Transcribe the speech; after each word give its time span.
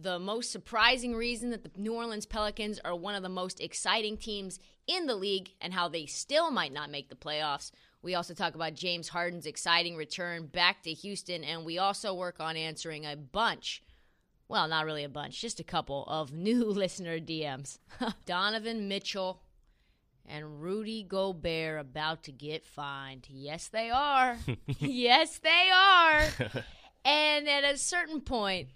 the 0.00 0.18
most 0.18 0.50
surprising 0.50 1.14
reason 1.14 1.50
that 1.50 1.62
the 1.62 1.70
New 1.80 1.94
Orleans 1.94 2.26
Pelicans 2.26 2.78
are 2.84 2.94
one 2.94 3.14
of 3.14 3.22
the 3.22 3.28
most 3.28 3.60
exciting 3.60 4.16
teams 4.16 4.58
in 4.86 5.06
the 5.06 5.14
league 5.14 5.50
and 5.60 5.72
how 5.72 5.88
they 5.88 6.06
still 6.06 6.50
might 6.50 6.72
not 6.72 6.90
make 6.90 7.08
the 7.08 7.14
playoffs. 7.14 7.70
We 8.02 8.14
also 8.14 8.32
talk 8.32 8.54
about 8.54 8.74
James 8.74 9.08
Harden's 9.08 9.46
exciting 9.46 9.96
return 9.96 10.46
back 10.46 10.82
to 10.84 10.92
Houston, 10.92 11.44
and 11.44 11.64
we 11.64 11.78
also 11.78 12.14
work 12.14 12.40
on 12.40 12.56
answering 12.56 13.04
a 13.04 13.16
bunch 13.16 13.82
well, 14.50 14.66
not 14.66 14.84
really 14.84 15.04
a 15.04 15.08
bunch, 15.08 15.40
just 15.40 15.60
a 15.60 15.64
couple 15.64 16.04
of 16.08 16.32
new 16.34 16.64
listener 16.64 17.20
DMs. 17.20 17.78
Donovan 18.26 18.88
Mitchell 18.88 19.40
and 20.26 20.60
Rudy 20.60 21.04
Gobert 21.04 21.80
about 21.80 22.24
to 22.24 22.32
get 22.32 22.64
fined. 22.64 23.28
Yes, 23.30 23.68
they 23.68 23.90
are. 23.90 24.36
yes, 24.80 25.38
they 25.38 25.70
are. 25.72 26.22
and 27.04 27.48
at 27.48 27.62
a 27.62 27.78
certain 27.78 28.20
point, 28.20 28.70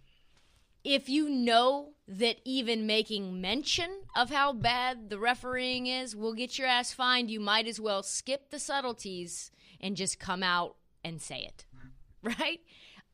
if 0.85 1.09
you 1.09 1.31
know 1.31 1.95
that 2.07 2.37
even 2.45 2.87
making 2.87 3.41
mention 3.41 4.03
of 4.15 4.31
how 4.31 4.53
bad 4.53 5.09
the 5.09 5.19
refereeing 5.19 5.87
is 5.87 6.15
will 6.15 6.35
get 6.35 6.59
your 6.59 6.69
ass 6.69 6.93
fined, 6.93 7.31
you 7.31 7.41
might 7.41 7.67
as 7.67 7.81
well 7.81 8.03
skip 8.03 8.51
the 8.51 8.59
subtleties 8.59 9.51
and 9.81 9.97
just 9.97 10.21
come 10.21 10.43
out 10.43 10.77
and 11.03 11.21
say 11.21 11.41
it. 11.41 11.65
Right? 12.41 12.61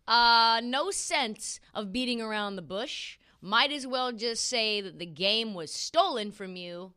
Uh, 0.07 0.61
no 0.63 0.93
sense 0.93 1.59
of 1.75 1.93
beating 1.93 2.21
around 2.21 2.55
the 2.55 2.63
bush. 2.63 3.19
Might 3.41 3.73
as 3.73 3.85
well 3.85 4.13
just 4.13 4.45
say 4.45 4.81
that 4.81 5.01
the 5.01 5.07
game 5.07 5.53
was 5.53 5.73
stolen 5.73 6.31
from 6.31 6.55
you, 6.55 6.93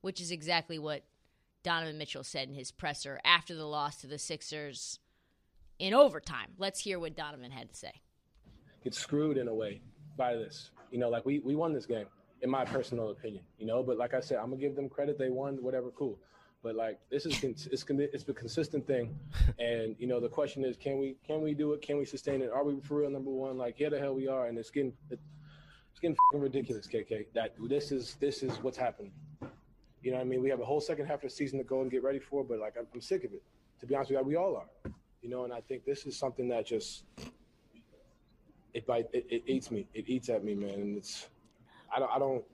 which 0.00 0.20
is 0.20 0.32
exactly 0.32 0.80
what 0.80 1.04
Donovan 1.62 1.96
Mitchell 1.96 2.24
said 2.24 2.48
in 2.48 2.54
his 2.54 2.72
presser 2.72 3.20
after 3.24 3.54
the 3.54 3.66
loss 3.66 3.98
to 3.98 4.08
the 4.08 4.18
Sixers 4.18 4.98
in 5.78 5.94
overtime. 5.94 6.54
Let's 6.58 6.80
hear 6.80 6.98
what 6.98 7.14
Donovan 7.14 7.52
had 7.52 7.68
to 7.68 7.76
say. 7.76 8.00
Get 8.88 8.94
screwed 8.94 9.36
in 9.36 9.48
a 9.48 9.54
way 9.54 9.82
by 10.16 10.32
this. 10.32 10.70
You 10.90 10.98
know, 10.98 11.10
like 11.10 11.26
we, 11.26 11.40
we 11.40 11.54
won 11.54 11.74
this 11.74 11.84
game, 11.84 12.06
in 12.40 12.48
my 12.48 12.64
personal 12.64 13.10
opinion, 13.10 13.44
you 13.58 13.66
know, 13.66 13.82
but 13.82 13.98
like 13.98 14.14
I 14.14 14.20
said, 14.20 14.38
I'm 14.38 14.48
gonna 14.48 14.56
give 14.56 14.74
them 14.76 14.88
credit. 14.88 15.18
They 15.18 15.28
won, 15.28 15.62
whatever, 15.62 15.90
cool. 15.90 16.18
But 16.62 16.74
like 16.74 16.98
this 17.10 17.26
is 17.26 17.44
it's 17.44 17.66
it's 17.66 17.82
a 18.26 18.32
consistent 18.32 18.86
thing, 18.86 19.14
and 19.58 19.94
you 19.98 20.06
know 20.06 20.20
the 20.20 20.28
question 20.30 20.64
is, 20.64 20.78
can 20.78 20.96
we 20.96 21.16
can 21.22 21.42
we 21.42 21.52
do 21.52 21.74
it? 21.74 21.82
Can 21.82 21.98
we 21.98 22.06
sustain 22.06 22.40
it? 22.40 22.48
Are 22.50 22.64
we 22.64 22.80
for 22.80 23.00
real 23.00 23.10
number 23.10 23.30
one? 23.30 23.58
Like 23.58 23.78
yeah, 23.78 23.90
the 23.90 23.98
hell 23.98 24.14
we 24.14 24.26
are, 24.26 24.46
and 24.46 24.56
it's 24.56 24.70
getting 24.70 24.94
it's 25.10 26.00
getting 26.00 26.16
ridiculous, 26.32 26.86
KK. 26.86 27.26
That 27.34 27.56
this 27.68 27.92
is 27.92 28.16
this 28.20 28.42
is 28.42 28.52
what's 28.62 28.78
happening. 28.78 29.12
You 30.00 30.12
know 30.12 30.16
what 30.16 30.24
I 30.24 30.28
mean? 30.30 30.42
We 30.42 30.48
have 30.48 30.60
a 30.60 30.64
whole 30.64 30.80
second 30.80 31.04
half 31.04 31.16
of 31.16 31.22
the 31.24 31.30
season 31.30 31.58
to 31.58 31.64
go 31.64 31.82
and 31.82 31.90
get 31.90 32.02
ready 32.02 32.20
for, 32.20 32.42
but 32.42 32.58
like 32.58 32.76
I'm, 32.78 32.86
I'm 32.94 33.02
sick 33.02 33.24
of 33.24 33.34
it. 33.34 33.42
To 33.80 33.86
be 33.86 33.94
honest 33.94 34.12
with 34.12 34.20
you, 34.20 34.26
we 34.26 34.36
all 34.36 34.56
are. 34.56 34.90
You 35.20 35.28
know, 35.28 35.44
and 35.44 35.52
I 35.52 35.60
think 35.60 35.84
this 35.84 36.06
is 36.06 36.16
something 36.16 36.48
that 36.48 36.64
just 36.64 37.02
it 38.74 38.86
bite 38.86 39.08
it, 39.12 39.26
it 39.28 39.42
eats 39.46 39.70
me. 39.70 39.86
It 39.94 40.08
eats 40.08 40.28
at 40.28 40.44
me, 40.44 40.54
man. 40.54 40.74
And 40.74 40.96
it's 40.96 41.28
I 41.94 41.98
don't 41.98 42.10
I 42.12 42.18
don't 42.18 42.44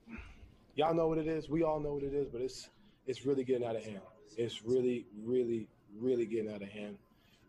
y'all 0.74 0.94
know 0.94 1.08
what 1.08 1.18
it 1.18 1.28
is. 1.28 1.48
We 1.48 1.62
all 1.62 1.80
know 1.80 1.94
what 1.94 2.02
it 2.02 2.14
is, 2.14 2.28
but 2.28 2.40
it's 2.40 2.70
it's 3.06 3.26
really 3.26 3.44
getting 3.44 3.66
out 3.66 3.76
of 3.76 3.84
hand. 3.84 4.00
It's 4.36 4.64
really, 4.64 5.06
really, 5.22 5.68
really 5.98 6.26
getting 6.26 6.52
out 6.52 6.62
of 6.62 6.68
hand. 6.68 6.96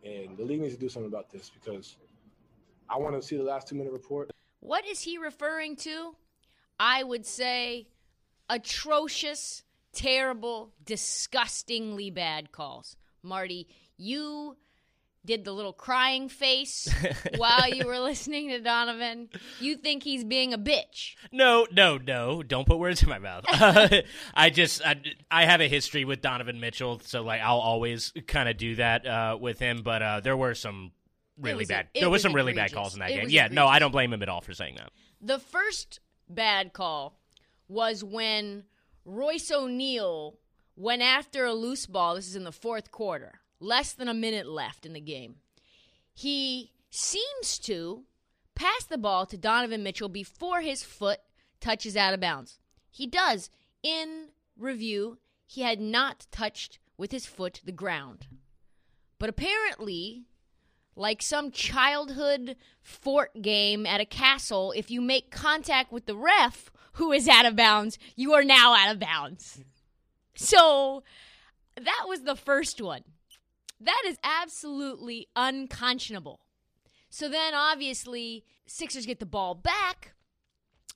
And 0.04 0.36
the 0.36 0.44
league 0.44 0.60
needs 0.60 0.74
to 0.74 0.80
do 0.80 0.88
something 0.88 1.10
about 1.10 1.30
this 1.30 1.50
because 1.50 1.96
I 2.88 2.98
want 2.98 3.20
to 3.20 3.26
see 3.26 3.36
the 3.36 3.42
last 3.42 3.68
two 3.68 3.74
minute 3.74 3.92
report. 3.92 4.30
What 4.60 4.86
is 4.86 5.00
he 5.00 5.18
referring 5.18 5.76
to? 5.76 6.14
I 6.78 7.02
would 7.02 7.26
say 7.26 7.88
atrocious, 8.48 9.62
terrible, 9.92 10.72
disgustingly 10.84 12.10
bad 12.10 12.52
calls. 12.52 12.96
Marty, 13.22 13.66
you 13.96 14.56
did 15.26 15.44
the 15.44 15.52
little 15.52 15.72
crying 15.72 16.28
face 16.28 16.88
while 17.36 17.68
you 17.68 17.86
were 17.86 17.98
listening 17.98 18.48
to 18.48 18.60
Donovan. 18.60 19.28
You 19.60 19.76
think 19.76 20.04
he's 20.04 20.24
being 20.24 20.54
a 20.54 20.58
bitch? 20.58 21.16
No, 21.32 21.66
no, 21.72 21.98
no! 21.98 22.42
Don't 22.42 22.66
put 22.66 22.78
words 22.78 23.02
in 23.02 23.08
my 23.08 23.18
mouth. 23.18 23.44
I 24.34 24.50
just 24.50 24.84
I, 24.86 24.96
I, 25.30 25.44
have 25.44 25.60
a 25.60 25.68
history 25.68 26.04
with 26.04 26.22
Donovan 26.22 26.60
Mitchell, 26.60 27.00
so 27.04 27.22
like 27.22 27.40
I'll 27.42 27.58
always 27.58 28.12
kind 28.26 28.48
of 28.48 28.56
do 28.56 28.76
that 28.76 29.06
uh, 29.06 29.36
with 29.38 29.58
him. 29.58 29.82
But 29.82 30.02
uh, 30.02 30.20
there 30.20 30.36
were 30.36 30.54
some 30.54 30.92
really 31.38 31.66
bad. 31.66 31.88
There 31.94 32.08
was, 32.08 32.18
was 32.18 32.22
some 32.22 32.32
really 32.32 32.54
bad 32.54 32.72
calls 32.72 32.94
in 32.94 33.00
that 33.00 33.10
it 33.10 33.14
game. 33.14 33.28
Yeah, 33.28 33.46
egregious. 33.46 33.54
no, 33.56 33.66
I 33.66 33.78
don't 33.78 33.92
blame 33.92 34.12
him 34.12 34.22
at 34.22 34.28
all 34.28 34.40
for 34.40 34.54
saying 34.54 34.76
that. 34.76 34.90
The 35.20 35.38
first 35.38 36.00
bad 36.28 36.72
call 36.72 37.18
was 37.68 38.04
when 38.04 38.64
Royce 39.04 39.50
O'Neale 39.50 40.38
went 40.76 41.02
after 41.02 41.44
a 41.44 41.52
loose 41.52 41.86
ball. 41.86 42.14
This 42.14 42.28
is 42.28 42.36
in 42.36 42.44
the 42.44 42.52
fourth 42.52 42.90
quarter 42.90 43.40
less 43.60 43.92
than 43.92 44.08
a 44.08 44.14
minute 44.14 44.46
left 44.46 44.86
in 44.86 44.92
the 44.92 45.00
game. 45.00 45.36
He 46.14 46.72
seems 46.90 47.58
to 47.60 48.04
pass 48.54 48.84
the 48.84 48.98
ball 48.98 49.26
to 49.26 49.36
Donovan 49.36 49.82
Mitchell 49.82 50.08
before 50.08 50.60
his 50.60 50.82
foot 50.82 51.20
touches 51.60 51.96
out 51.96 52.14
of 52.14 52.20
bounds. 52.20 52.58
He 52.90 53.06
does. 53.06 53.50
In 53.82 54.28
review, 54.58 55.18
he 55.46 55.62
had 55.62 55.80
not 55.80 56.26
touched 56.30 56.78
with 56.96 57.12
his 57.12 57.26
foot 57.26 57.60
the 57.64 57.72
ground. 57.72 58.26
But 59.18 59.28
apparently, 59.28 60.24
like 60.94 61.22
some 61.22 61.50
childhood 61.50 62.56
fort 62.82 63.42
game 63.42 63.86
at 63.86 64.00
a 64.00 64.06
castle, 64.06 64.72
if 64.74 64.90
you 64.90 65.00
make 65.00 65.30
contact 65.30 65.92
with 65.92 66.06
the 66.06 66.16
ref 66.16 66.70
who 66.94 67.12
is 67.12 67.28
out 67.28 67.44
of 67.44 67.56
bounds, 67.56 67.98
you 68.16 68.32
are 68.32 68.44
now 68.44 68.74
out 68.74 68.94
of 68.94 68.98
bounds. 68.98 69.62
So 70.34 71.02
that 71.76 72.04
was 72.06 72.22
the 72.22 72.36
first 72.36 72.80
one. 72.80 73.02
That 73.80 74.02
is 74.06 74.18
absolutely 74.22 75.28
unconscionable. 75.36 76.40
So 77.10 77.28
then, 77.28 77.54
obviously, 77.54 78.44
Sixers 78.66 79.06
get 79.06 79.20
the 79.20 79.26
ball 79.26 79.54
back. 79.54 80.14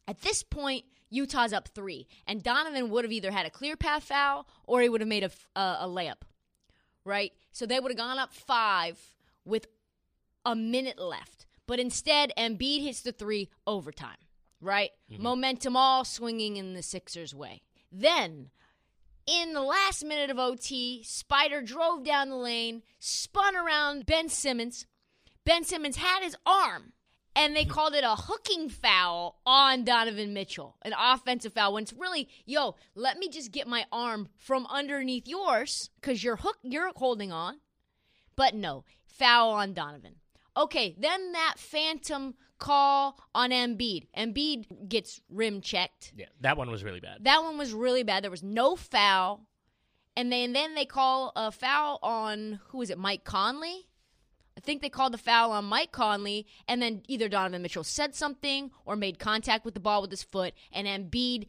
At 0.08 0.22
this 0.22 0.42
point, 0.42 0.84
Utah's 1.10 1.52
up 1.52 1.68
three, 1.68 2.06
and 2.26 2.42
Donovan 2.42 2.90
would 2.90 3.04
have 3.04 3.12
either 3.12 3.30
had 3.30 3.46
a 3.46 3.50
clear 3.50 3.76
path 3.76 4.04
foul 4.04 4.46
or 4.64 4.80
he 4.80 4.88
would 4.88 5.00
have 5.00 5.08
made 5.08 5.24
a, 5.24 5.30
a, 5.58 5.78
a 5.82 5.88
layup, 5.88 6.22
right? 7.04 7.32
So 7.52 7.66
they 7.66 7.80
would 7.80 7.90
have 7.90 7.98
gone 7.98 8.18
up 8.18 8.32
five 8.32 8.98
with 9.44 9.66
a 10.44 10.56
minute 10.56 10.98
left. 10.98 11.46
But 11.66 11.80
instead, 11.80 12.32
Embiid 12.36 12.82
hits 12.82 13.02
the 13.02 13.12
three 13.12 13.50
overtime, 13.66 14.16
right? 14.60 14.90
Mm-hmm. 15.12 15.22
Momentum 15.22 15.76
all 15.76 16.04
swinging 16.04 16.56
in 16.56 16.74
the 16.74 16.82
Sixers' 16.82 17.34
way. 17.34 17.62
Then 17.92 18.50
in 19.30 19.52
the 19.52 19.62
last 19.62 20.04
minute 20.04 20.28
of 20.28 20.40
OT, 20.40 21.04
Spider 21.04 21.62
drove 21.62 22.02
down 22.02 22.30
the 22.30 22.36
lane, 22.36 22.82
spun 22.98 23.54
around 23.54 24.04
Ben 24.04 24.28
Simmons. 24.28 24.86
Ben 25.44 25.62
Simmons 25.62 25.96
had 25.96 26.24
his 26.24 26.36
arm, 26.44 26.92
and 27.36 27.54
they 27.54 27.64
called 27.64 27.94
it 27.94 28.02
a 28.02 28.16
hooking 28.16 28.68
foul 28.68 29.40
on 29.46 29.84
Donovan 29.84 30.34
Mitchell, 30.34 30.76
an 30.82 30.94
offensive 30.98 31.52
foul. 31.52 31.74
When 31.74 31.84
it's 31.84 31.92
really, 31.92 32.28
yo, 32.44 32.74
let 32.96 33.18
me 33.18 33.28
just 33.28 33.52
get 33.52 33.68
my 33.68 33.86
arm 33.92 34.28
from 34.36 34.66
underneath 34.66 35.28
yours 35.28 35.90
because 36.00 36.24
you're 36.24 36.36
hook, 36.36 36.58
you're 36.64 36.90
holding 36.96 37.30
on. 37.30 37.60
But 38.34 38.54
no, 38.54 38.84
foul 39.06 39.50
on 39.50 39.74
Donovan. 39.74 40.16
Okay, 40.56 40.96
then 40.98 41.30
that 41.32 41.54
phantom 41.56 42.34
call 42.60 43.18
on 43.34 43.50
Embiid. 43.50 44.06
Embiid 44.16 44.88
gets 44.88 45.20
rim 45.28 45.60
checked. 45.60 46.12
Yeah, 46.16 46.26
that 46.42 46.56
one 46.56 46.70
was 46.70 46.84
really 46.84 47.00
bad. 47.00 47.24
That 47.24 47.42
one 47.42 47.58
was 47.58 47.72
really 47.72 48.04
bad. 48.04 48.22
There 48.22 48.30
was 48.30 48.42
no 48.42 48.76
foul. 48.76 49.46
And 50.16 50.30
then, 50.30 50.52
then 50.52 50.74
they 50.74 50.84
call 50.84 51.32
a 51.34 51.50
foul 51.50 51.98
on 52.02 52.60
who 52.68 52.82
is 52.82 52.90
it? 52.90 52.98
Mike 52.98 53.24
Conley. 53.24 53.86
I 54.56 54.60
think 54.60 54.82
they 54.82 54.90
called 54.90 55.14
the 55.14 55.18
foul 55.18 55.52
on 55.52 55.64
Mike 55.64 55.92
Conley, 55.92 56.46
and 56.68 56.82
then 56.82 57.02
either 57.08 57.28
Donovan 57.28 57.62
Mitchell 57.62 57.84
said 57.84 58.14
something 58.14 58.70
or 58.84 58.94
made 58.94 59.18
contact 59.18 59.64
with 59.64 59.72
the 59.72 59.80
ball 59.80 60.02
with 60.02 60.10
his 60.10 60.22
foot, 60.22 60.52
and 60.70 60.86
Embiid 60.86 61.46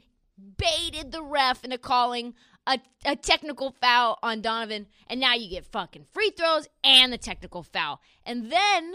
baited 0.57 1.11
the 1.11 1.21
ref 1.21 1.65
into 1.65 1.77
calling 1.77 2.35
a, 2.65 2.79
a 3.03 3.15
technical 3.15 3.75
foul 3.81 4.17
on 4.23 4.41
Donovan, 4.41 4.87
and 5.07 5.19
now 5.19 5.33
you 5.33 5.49
get 5.49 5.65
fucking 5.65 6.05
free 6.13 6.29
throws 6.29 6.69
and 6.83 7.11
the 7.11 7.17
technical 7.17 7.63
foul. 7.63 7.99
And 8.25 8.51
then 8.51 8.93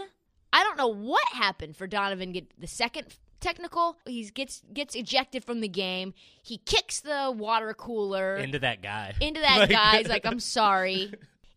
I 0.53 0.63
don't 0.63 0.77
know 0.77 0.87
what 0.87 1.25
happened 1.33 1.75
for 1.75 1.87
Donovan 1.87 2.31
get 2.31 2.59
the 2.59 2.67
second 2.67 3.07
technical. 3.39 3.97
He 4.05 4.23
gets 4.25 4.63
gets 4.73 4.95
ejected 4.95 5.43
from 5.43 5.61
the 5.61 5.67
game. 5.67 6.13
He 6.41 6.57
kicks 6.57 7.01
the 7.01 7.33
water 7.35 7.73
cooler 7.73 8.37
into 8.37 8.59
that 8.59 8.81
guy. 8.81 9.13
Into 9.19 9.41
that 9.41 9.57
like, 9.59 9.69
guy. 9.69 9.97
He's 9.97 10.07
like, 10.09 10.25
I'm 10.25 10.39
sorry. 10.39 11.13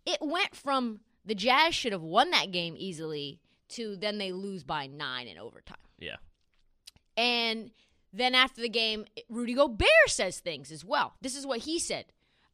It 0.07 0.19
went 0.21 0.55
from 0.55 1.01
the 1.25 1.35
Jazz 1.35 1.75
should 1.75 1.93
have 1.93 2.03
won 2.03 2.31
that 2.31 2.51
game 2.51 2.75
easily 2.77 3.41
to 3.71 3.97
then 3.97 4.19
they 4.19 4.33
lose 4.33 4.65
by 4.65 4.87
nine 4.87 5.29
in 5.29 5.39
overtime. 5.39 5.77
Yeah. 5.99 6.17
And 7.17 7.71
then 8.13 8.35
after 8.35 8.61
the 8.61 8.69
game, 8.69 9.05
Rudy 9.29 9.55
Gobert 9.55 9.89
says 10.09 10.41
things 10.41 10.73
as 10.73 10.85
well. 10.85 11.15
This 11.21 11.37
is 11.37 11.47
what 11.47 11.61
he 11.61 11.79
said. 11.79 12.07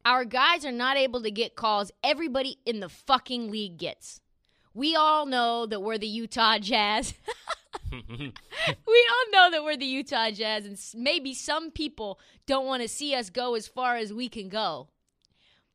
Our 0.04 0.24
guys 0.24 0.64
are 0.64 0.72
not 0.72 0.96
able 0.96 1.22
to 1.22 1.30
get 1.30 1.56
calls 1.56 1.90
everybody 2.04 2.58
in 2.64 2.80
the 2.80 2.88
fucking 2.88 3.50
league 3.50 3.78
gets. 3.78 4.20
We 4.76 4.94
all 4.94 5.24
know 5.24 5.64
that 5.64 5.80
we're 5.80 5.96
the 5.96 6.06
Utah 6.06 6.58
Jazz. 6.58 7.14
we 7.90 7.98
all 8.10 9.32
know 9.32 9.50
that 9.50 9.64
we're 9.64 9.78
the 9.78 9.86
Utah 9.86 10.30
Jazz, 10.30 10.66
and 10.66 10.78
maybe 11.02 11.32
some 11.32 11.70
people 11.70 12.20
don't 12.46 12.66
want 12.66 12.82
to 12.82 12.88
see 12.88 13.14
us 13.14 13.30
go 13.30 13.54
as 13.54 13.66
far 13.66 13.96
as 13.96 14.12
we 14.12 14.28
can 14.28 14.50
go. 14.50 14.88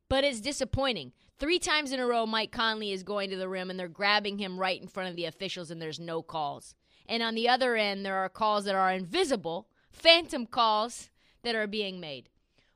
But 0.07 0.24
it's 0.24 0.39
disappointing. 0.39 1.13
Three 1.39 1.57
times 1.57 1.92
in 1.92 2.00
a 2.00 2.06
row, 2.06 2.27
Mike 2.27 2.51
Conley 2.51 2.92
is 2.92 3.01
going 3.01 3.31
to 3.31 3.38
the 3.38 3.50
rim, 3.50 3.71
and 3.71 3.80
they're 3.80 3.88
grabbing 3.88 4.38
him 4.38 4.59
right 4.59 4.80
in 4.80 4.88
front 4.88 5.09
of 5.09 5.15
the 5.15 5.25
officials, 5.25 5.71
and 5.71 5.81
there's 5.81 6.00
no 6.00 6.21
calls. 6.21 6.75
And 7.09 7.24
on 7.24 7.33
the 7.33 7.50
other 7.50 7.75
end, 7.75 8.06
there 8.06 8.18
are 8.18 8.30
calls 8.30 8.65
that 8.65 8.75
are 8.75 8.92
invisible, 8.92 9.68
phantom 9.92 10.45
calls 10.45 11.09
that 11.42 11.56
are 11.56 11.65
being 11.65 12.00
made. 12.00 12.30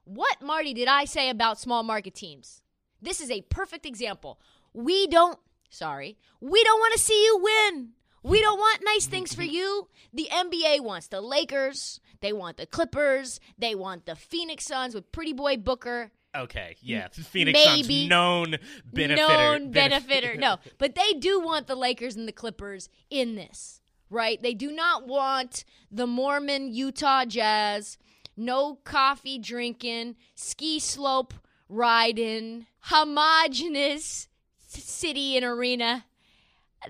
What, 0.05 0.41
Marty, 0.41 0.73
did 0.73 0.87
I 0.87 1.05
say 1.05 1.29
about 1.29 1.59
small 1.59 1.83
market 1.83 2.15
teams? 2.15 2.63
This 2.99 3.21
is 3.21 3.29
a 3.29 3.41
perfect 3.41 3.85
example. 3.85 4.39
We 4.73 5.05
don't, 5.05 5.37
sorry, 5.75 6.17
we 6.39 6.63
don't 6.63 6.79
want 6.79 6.93
to 6.93 6.99
see 6.99 7.25
you 7.25 7.39
win. 7.41 7.89
We 8.23 8.41
don't 8.41 8.57
want 8.57 8.81
nice 8.83 9.05
things 9.05 9.35
for 9.35 9.43
you. 9.43 9.87
The 10.11 10.27
NBA 10.31 10.81
wants 10.81 11.07
the 11.07 11.21
Lakers. 11.21 11.99
They 12.21 12.33
want 12.33 12.57
the 12.57 12.65
Clippers. 12.65 13.39
They 13.57 13.75
want 13.75 14.07
the 14.07 14.15
Phoenix 14.15 14.65
Suns 14.65 14.95
with 14.95 15.11
Pretty 15.11 15.33
Boy 15.33 15.57
Booker. 15.57 16.11
Okay, 16.35 16.75
yeah, 16.81 17.07
Phoenix 17.11 17.57
Maybe. 17.63 18.01
Suns 18.01 18.09
known 18.09 18.57
benefitter. 18.91 19.17
Known 19.17 19.71
benefitter. 19.71 20.35
no, 20.39 20.57
but 20.79 20.95
they 20.95 21.13
do 21.13 21.39
want 21.39 21.67
the 21.67 21.75
Lakers 21.75 22.15
and 22.15 22.27
the 22.27 22.33
Clippers 22.33 22.89
in 23.09 23.35
this, 23.35 23.79
right? 24.09 24.41
They 24.41 24.53
do 24.53 24.71
not 24.71 25.07
want 25.07 25.63
the 25.91 26.07
Mormon 26.07 26.73
Utah 26.73 27.25
Jazz, 27.25 27.97
no 28.35 28.75
coffee 28.83 29.37
drinking, 29.37 30.15
ski 30.33 30.79
slope 30.79 31.33
riding, 31.69 32.65
homogenous 32.79 34.27
city 34.75 35.35
and 35.35 35.45
arena 35.45 36.05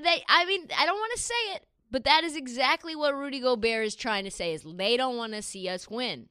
they 0.01 0.23
I 0.27 0.45
mean, 0.45 0.67
I 0.77 0.85
don't 0.85 0.97
want 0.99 1.13
to 1.15 1.21
say 1.21 1.33
it, 1.55 1.65
but 1.91 2.03
that 2.03 2.23
is 2.23 2.35
exactly 2.35 2.95
what 2.95 3.15
Rudy 3.15 3.39
Gobert 3.39 3.85
is 3.85 3.95
trying 3.95 4.23
to 4.25 4.31
say 4.31 4.53
is 4.53 4.65
they 4.65 4.97
don't 4.97 5.17
want 5.17 5.33
to 5.33 5.41
see 5.41 5.69
us 5.69 5.89
win. 5.89 6.29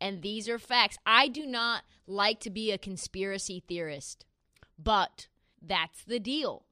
And 0.00 0.22
these 0.22 0.48
are 0.48 0.58
facts. 0.58 0.96
I 1.04 1.28
do 1.28 1.44
not 1.44 1.82
like 2.06 2.40
to 2.40 2.50
be 2.50 2.70
a 2.70 2.78
conspiracy 2.78 3.62
theorist, 3.66 4.24
but 4.78 5.26
that's 5.60 6.04
the 6.04 6.20
deal. 6.20 6.64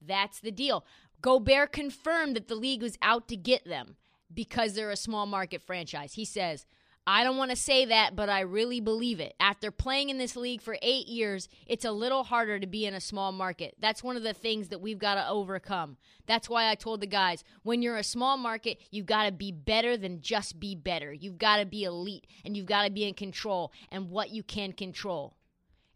That's 0.00 0.38
the 0.38 0.52
deal. 0.52 0.84
Gobert 1.20 1.72
confirmed 1.72 2.36
that 2.36 2.46
the 2.46 2.54
league 2.54 2.82
was 2.82 2.96
out 3.02 3.26
to 3.28 3.36
get 3.36 3.64
them 3.64 3.96
because 4.32 4.74
they're 4.74 4.90
a 4.90 4.96
small 4.96 5.26
market 5.26 5.62
franchise. 5.62 6.12
He 6.14 6.24
says, 6.24 6.64
I 7.10 7.24
don't 7.24 7.38
want 7.38 7.50
to 7.50 7.56
say 7.56 7.86
that, 7.86 8.14
but 8.14 8.28
I 8.28 8.40
really 8.40 8.80
believe 8.80 9.18
it. 9.18 9.34
After 9.40 9.70
playing 9.70 10.10
in 10.10 10.18
this 10.18 10.36
league 10.36 10.60
for 10.60 10.76
eight 10.82 11.08
years, 11.08 11.48
it's 11.66 11.86
a 11.86 11.90
little 11.90 12.22
harder 12.22 12.60
to 12.60 12.66
be 12.66 12.84
in 12.84 12.92
a 12.92 13.00
small 13.00 13.32
market. 13.32 13.74
That's 13.80 14.04
one 14.04 14.18
of 14.18 14.22
the 14.22 14.34
things 14.34 14.68
that 14.68 14.82
we've 14.82 14.98
got 14.98 15.14
to 15.14 15.26
overcome. 15.26 15.96
That's 16.26 16.50
why 16.50 16.68
I 16.68 16.74
told 16.74 17.00
the 17.00 17.06
guys 17.06 17.44
when 17.62 17.80
you're 17.80 17.96
a 17.96 18.04
small 18.04 18.36
market, 18.36 18.82
you've 18.90 19.06
got 19.06 19.24
to 19.24 19.32
be 19.32 19.50
better 19.52 19.96
than 19.96 20.20
just 20.20 20.60
be 20.60 20.74
better. 20.74 21.10
You've 21.10 21.38
got 21.38 21.60
to 21.60 21.64
be 21.64 21.84
elite 21.84 22.26
and 22.44 22.54
you've 22.54 22.66
got 22.66 22.84
to 22.84 22.90
be 22.90 23.08
in 23.08 23.14
control 23.14 23.72
and 23.90 24.10
what 24.10 24.28
you 24.28 24.42
can 24.42 24.72
control. 24.72 25.34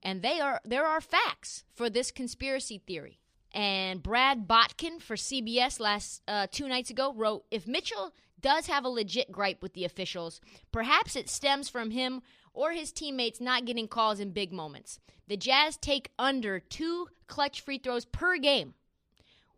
And 0.03 0.23
they 0.23 0.41
are 0.41 0.63
there 0.65 0.87
are 0.87 1.03
facts 1.03 1.65
for 1.75 1.91
this 1.91 2.11
conspiracy 2.11 2.79
theory. 2.79 3.19
And 3.53 4.03
Brad 4.03 4.49
Botkin 4.49 4.99
for 4.99 5.17
CBS 5.17 5.79
last 5.79 6.23
uh, 6.27 6.47
two 6.51 6.69
nights 6.69 6.89
ago 6.89 7.13
wrote 7.13 7.45
if 7.51 7.67
Mitchell 7.67 8.15
does 8.43 8.67
have 8.67 8.85
a 8.85 8.89
legit 8.89 9.33
gripe 9.33 9.63
with 9.63 9.75
the 9.75 9.85
officials. 9.85 10.41
Perhaps 10.71 11.17
it 11.17 11.29
stems 11.29 11.69
from 11.69 11.91
him 11.91 12.23
or 12.53 12.73
his 12.73 12.93
teammates 12.93 13.41
not 13.41 13.65
getting 13.65 13.89
calls 13.89 14.21
in 14.21 14.31
big 14.31 14.53
moments. 14.53 15.01
The 15.29 15.37
Jazz 15.37 15.77
take 15.77 16.11
under 16.19 16.61
two 16.61 17.09
clutch 17.27 17.61
free 17.61 17.79
throws 17.79 18.05
per 18.05 18.37
game 18.37 18.75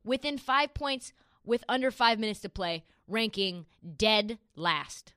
within 0.05 0.39
five 0.39 0.75
points 0.75 1.13
with 1.45 1.65
under 1.69 1.91
five 1.91 2.19
minutes 2.19 2.41
to 2.41 2.49
play, 2.49 2.85
ranking 3.09 3.67
dead 3.97 4.39
last. 4.55 5.15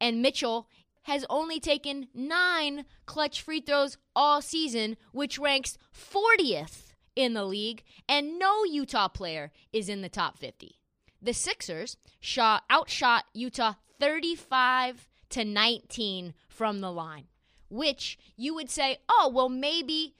And 0.00 0.22
Mitchell 0.22 0.68
has 1.02 1.24
only 1.30 1.58
taken 1.58 2.08
nine 2.12 2.84
clutch 3.06 3.40
free 3.40 3.60
throws 3.60 3.96
all 4.14 4.42
season, 4.42 4.96
which 5.12 5.38
ranks 5.38 5.78
40th 5.92 6.92
in 7.16 7.34
the 7.34 7.44
league, 7.44 7.82
and 8.08 8.38
no 8.38 8.64
Utah 8.64 9.08
player 9.08 9.50
is 9.72 9.88
in 9.88 10.02
the 10.02 10.08
top 10.08 10.38
50 10.38 10.78
the 11.20 11.34
Sixers 11.34 11.96
shot 12.20 12.64
outshot 12.70 13.24
Utah 13.32 13.74
35 14.00 15.08
to 15.30 15.44
19 15.44 16.34
from 16.48 16.80
the 16.80 16.92
line, 16.92 17.26
which 17.68 18.18
you 18.36 18.54
would 18.54 18.70
say, 18.70 18.98
"Oh, 19.08 19.30
well 19.32 19.48
maybe 19.48 20.14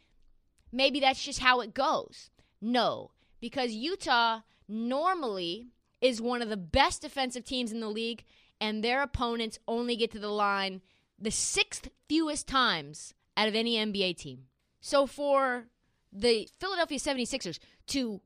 maybe 0.72 1.00
that's 1.00 1.22
just 1.22 1.40
how 1.40 1.60
it 1.60 1.74
goes." 1.74 2.30
No, 2.60 3.12
because 3.40 3.72
Utah 3.72 4.40
normally 4.66 5.68
is 6.00 6.20
one 6.20 6.42
of 6.42 6.48
the 6.48 6.56
best 6.56 7.02
defensive 7.02 7.44
teams 7.44 7.72
in 7.72 7.80
the 7.80 7.88
league 7.88 8.24
and 8.60 8.82
their 8.82 9.02
opponents 9.02 9.58
only 9.66 9.96
get 9.96 10.10
to 10.12 10.18
the 10.18 10.28
line 10.28 10.82
the 11.18 11.30
sixth 11.30 11.90
fewest 12.08 12.46
times 12.46 13.14
out 13.36 13.48
of 13.48 13.54
any 13.54 13.76
NBA 13.76 14.16
team. 14.16 14.46
So 14.80 15.06
for 15.06 15.68
the 16.12 16.48
Philadelphia 16.58 16.98
76ers 16.98 17.58
to 17.88 18.20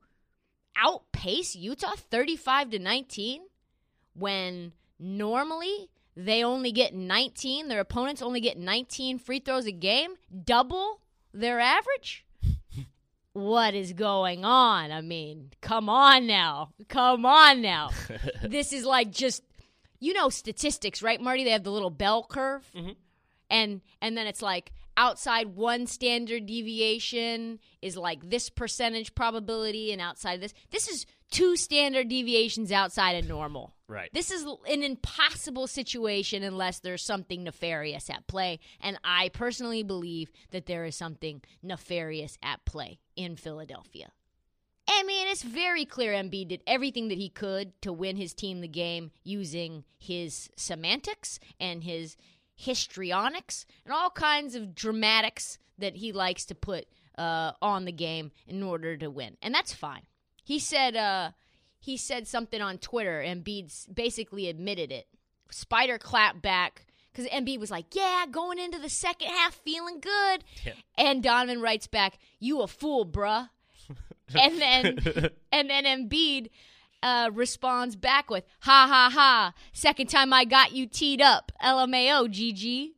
outpace 0.77 1.55
Utah 1.55 1.95
35 1.95 2.71
to 2.71 2.79
19 2.79 3.41
when 4.13 4.73
normally 4.99 5.89
they 6.15 6.43
only 6.43 6.71
get 6.71 6.93
19, 6.93 7.67
their 7.67 7.79
opponents 7.79 8.21
only 8.21 8.39
get 8.39 8.57
19 8.57 9.19
free 9.19 9.39
throws 9.39 9.65
a 9.65 9.71
game, 9.71 10.15
double 10.45 10.99
their 11.33 11.59
average? 11.59 12.25
what 13.33 13.73
is 13.73 13.93
going 13.93 14.45
on? 14.45 14.91
I 14.91 15.01
mean, 15.01 15.51
come 15.61 15.89
on 15.89 16.27
now. 16.27 16.69
Come 16.87 17.25
on 17.25 17.61
now. 17.61 17.89
this 18.43 18.73
is 18.73 18.85
like 18.85 19.11
just 19.11 19.43
you 19.99 20.13
know 20.13 20.29
statistics, 20.29 21.01
right, 21.01 21.19
Marty? 21.19 21.43
They 21.43 21.51
have 21.51 21.63
the 21.63 21.71
little 21.71 21.89
bell 21.89 22.23
curve. 22.23 22.69
Mm-hmm. 22.75 22.91
And 23.49 23.81
and 24.01 24.17
then 24.17 24.27
it's 24.27 24.41
like 24.41 24.71
outside 24.97 25.55
one 25.55 25.87
standard 25.87 26.45
deviation 26.45 27.59
is 27.81 27.97
like 27.97 28.29
this 28.29 28.49
percentage 28.49 29.15
probability 29.15 29.91
and 29.91 30.01
outside 30.01 30.41
this 30.41 30.53
this 30.71 30.87
is 30.87 31.05
two 31.31 31.55
standard 31.55 32.09
deviations 32.09 32.71
outside 32.71 33.13
of 33.13 33.27
normal. 33.27 33.73
Right. 33.87 34.09
This 34.13 34.31
is 34.31 34.43
an 34.43 34.83
impossible 34.83 35.67
situation 35.67 36.43
unless 36.43 36.79
there's 36.79 37.03
something 37.03 37.43
nefarious 37.43 38.09
at 38.09 38.27
play. 38.27 38.59
And 38.79 38.99
i 39.03 39.29
personally 39.29 39.83
believe 39.83 40.31
that 40.51 40.65
there 40.65 40.85
is 40.85 40.95
something 40.95 41.41
nefarious 41.61 42.37
at 42.43 42.63
play 42.65 42.99
in 43.15 43.35
philadelphia. 43.35 44.11
I 44.87 45.03
mean, 45.03 45.27
it's 45.29 45.43
very 45.43 45.85
clear 45.85 46.13
Embiid 46.13 46.49
did 46.49 46.61
everything 46.67 47.07
that 47.07 47.17
he 47.17 47.29
could 47.29 47.81
to 47.83 47.93
win 47.93 48.17
his 48.17 48.33
team 48.33 48.59
the 48.59 48.67
game 48.67 49.11
using 49.23 49.85
his 49.97 50.49
semantics 50.57 51.39
and 51.59 51.83
his 51.83 52.17
histrionics, 52.63 53.65
and 53.85 53.93
all 53.93 54.09
kinds 54.09 54.55
of 54.55 54.75
dramatics 54.75 55.57
that 55.77 55.95
he 55.95 56.11
likes 56.11 56.45
to 56.45 56.55
put 56.55 56.85
uh, 57.17 57.51
on 57.61 57.85
the 57.85 57.91
game 57.91 58.31
in 58.47 58.63
order 58.63 58.97
to 58.97 59.09
win, 59.09 59.37
and 59.41 59.53
that's 59.53 59.73
fine. 59.73 60.03
He 60.43 60.59
said 60.59 60.95
uh, 60.95 61.31
he 61.79 61.97
said 61.97 62.27
something 62.27 62.61
on 62.61 62.77
Twitter, 62.77 63.19
and 63.19 63.43
Embiid 63.43 63.93
basically 63.93 64.47
admitted 64.47 64.91
it. 64.91 65.07
Spider 65.49 65.97
clapped 65.97 66.41
back 66.41 66.85
because 67.11 67.29
Embiid 67.29 67.59
was 67.59 67.71
like, 67.71 67.93
"Yeah, 67.93 68.25
going 68.29 68.59
into 68.59 68.79
the 68.79 68.89
second 68.89 69.27
half, 69.27 69.55
feeling 69.55 69.99
good," 69.99 70.43
yeah. 70.65 70.73
and 70.97 71.21
Donovan 71.21 71.61
writes 71.61 71.87
back, 71.87 72.17
"You 72.39 72.61
a 72.61 72.67
fool, 72.67 73.05
bruh." 73.05 73.49
and 74.35 74.61
then 74.61 74.97
and 75.51 75.69
then 75.69 75.83
Embiid 75.85 76.49
uh, 77.03 77.29
responds 77.33 77.95
back 77.95 78.29
with, 78.29 78.45
ha 78.61 78.87
ha 78.89 79.11
ha, 79.13 79.53
second 79.73 80.07
time 80.07 80.33
I 80.33 80.45
got 80.45 80.71
you 80.71 80.87
teed 80.87 81.21
up. 81.21 81.51
LMAO, 81.63 82.27
GG. 82.27 82.93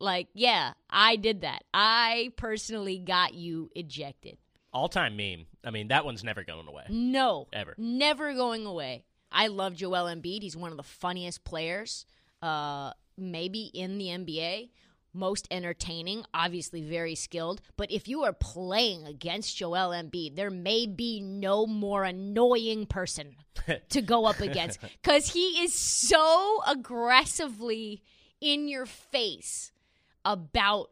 Like, 0.00 0.28
yeah, 0.34 0.72
I 0.90 1.16
did 1.16 1.42
that. 1.42 1.62
I 1.72 2.32
personally 2.36 2.98
got 2.98 3.34
you 3.34 3.70
ejected. 3.76 4.38
All 4.72 4.88
time 4.88 5.16
meme. 5.16 5.46
I 5.64 5.70
mean, 5.70 5.88
that 5.88 6.04
one's 6.04 6.24
never 6.24 6.42
going 6.42 6.66
away. 6.66 6.84
No. 6.88 7.46
Ever. 7.52 7.74
Never 7.78 8.34
going 8.34 8.66
away. 8.66 9.04
I 9.30 9.46
love 9.46 9.74
Joel 9.74 10.06
Embiid. 10.06 10.42
He's 10.42 10.56
one 10.56 10.72
of 10.72 10.76
the 10.76 10.82
funniest 10.82 11.44
players 11.44 12.06
uh, 12.42 12.92
maybe 13.16 13.70
in 13.72 13.98
the 13.98 14.06
NBA, 14.06 14.70
most 15.14 15.46
entertaining, 15.50 16.24
obviously 16.34 16.82
very 16.82 17.14
skilled. 17.14 17.60
But 17.76 17.90
if 17.90 18.08
you 18.08 18.24
are 18.24 18.32
playing 18.32 19.06
against 19.06 19.56
Joel 19.56 19.90
Embiid, 19.90 20.36
there 20.36 20.50
may 20.50 20.86
be 20.86 21.20
no 21.20 21.66
more 21.66 22.04
annoying 22.04 22.86
person 22.86 23.36
to 23.88 24.02
go 24.02 24.26
up 24.26 24.40
against 24.40 24.80
because 24.80 25.32
he 25.32 25.62
is 25.62 25.74
so 25.74 26.60
aggressively 26.66 28.02
in 28.40 28.68
your 28.68 28.86
face 28.86 29.72
about 30.24 30.90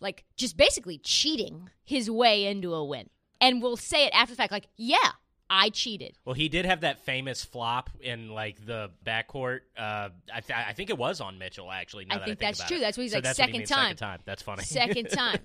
like 0.00 0.24
just 0.36 0.56
basically 0.56 0.98
cheating 0.98 1.70
his 1.84 2.10
way 2.10 2.46
into 2.46 2.74
a 2.74 2.84
win. 2.84 3.10
And 3.40 3.62
we'll 3.62 3.76
say 3.76 4.04
it 4.04 4.12
after 4.14 4.34
the 4.34 4.36
fact, 4.36 4.52
like, 4.52 4.68
yeah, 4.76 5.12
I 5.50 5.70
cheated. 5.70 6.16
Well, 6.24 6.34
he 6.34 6.48
did 6.48 6.64
have 6.64 6.82
that 6.82 7.04
famous 7.04 7.44
flop 7.44 7.90
in 8.00 8.30
like 8.30 8.64
the 8.64 8.90
backcourt. 9.04 9.60
Uh, 9.76 10.10
I, 10.32 10.40
th- 10.40 10.58
I 10.58 10.72
think 10.72 10.90
it 10.90 10.96
was 10.96 11.20
on 11.20 11.38
Mitchell 11.38 11.70
actually. 11.70 12.06
I 12.08 12.14
think, 12.14 12.22
I 12.22 12.24
think 12.26 12.38
that's 12.38 12.64
true. 12.64 12.76
It. 12.76 12.80
That's 12.80 12.96
what 12.96 13.02
he's 13.02 13.12
so 13.12 13.18
like 13.18 13.34
second 13.34 13.60
he 13.60 13.66
time. 13.66 13.84
Second 13.84 13.96
time. 13.96 14.20
That's 14.24 14.42
funny. 14.42 14.62
Second 14.62 15.10
time. 15.12 15.40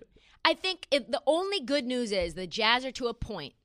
I 0.45 0.53
think 0.53 0.87
it, 0.91 1.11
the 1.11 1.21
only 1.25 1.59
good 1.59 1.85
news 1.85 2.11
is 2.11 2.35
the 2.35 2.45
Jazz 2.45 2.85
are 2.85 2.91
to 2.91 3.07
a 3.07 3.15
point 3.15 3.55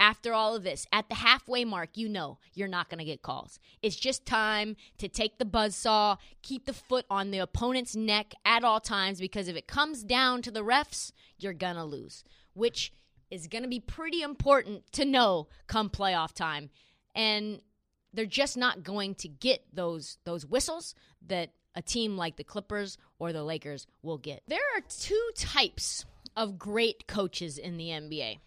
after 0.00 0.34
all 0.34 0.56
of 0.56 0.64
this, 0.64 0.86
at 0.92 1.08
the 1.08 1.14
halfway 1.14 1.64
mark, 1.64 1.90
you 1.94 2.08
know 2.08 2.38
you're 2.52 2.68
not 2.68 2.90
going 2.90 2.98
to 2.98 3.04
get 3.04 3.22
calls. 3.22 3.58
It's 3.82 3.96
just 3.96 4.26
time 4.26 4.76
to 4.98 5.08
take 5.08 5.38
the 5.38 5.44
buzz 5.44 5.76
saw, 5.76 6.16
keep 6.42 6.66
the 6.66 6.72
foot 6.72 7.06
on 7.08 7.30
the 7.30 7.38
opponent's 7.38 7.94
neck 7.94 8.34
at 8.44 8.64
all 8.64 8.80
times 8.80 9.20
because 9.20 9.48
if 9.48 9.56
it 9.56 9.66
comes 9.66 10.02
down 10.02 10.42
to 10.42 10.50
the 10.50 10.64
refs, 10.64 11.12
you're 11.38 11.52
going 11.52 11.76
to 11.76 11.84
lose, 11.84 12.24
which 12.54 12.92
is 13.34 13.48
going 13.48 13.62
to 13.62 13.68
be 13.68 13.80
pretty 13.80 14.22
important 14.22 14.90
to 14.92 15.04
know 15.04 15.48
come 15.66 15.90
playoff 15.90 16.32
time. 16.32 16.70
And 17.14 17.60
they're 18.12 18.26
just 18.26 18.56
not 18.56 18.84
going 18.84 19.16
to 19.16 19.28
get 19.28 19.64
those 19.72 20.18
those 20.24 20.46
whistles 20.46 20.94
that 21.26 21.50
a 21.74 21.82
team 21.82 22.16
like 22.16 22.36
the 22.36 22.44
Clippers 22.44 22.96
or 23.18 23.32
the 23.32 23.42
Lakers 23.42 23.86
will 24.02 24.18
get. 24.18 24.42
There 24.46 24.60
are 24.76 24.80
two 24.88 25.30
types 25.36 26.04
of 26.36 26.58
great 26.58 27.06
coaches 27.08 27.58
in 27.58 27.76
the 27.76 27.88
NBA. 27.88 28.38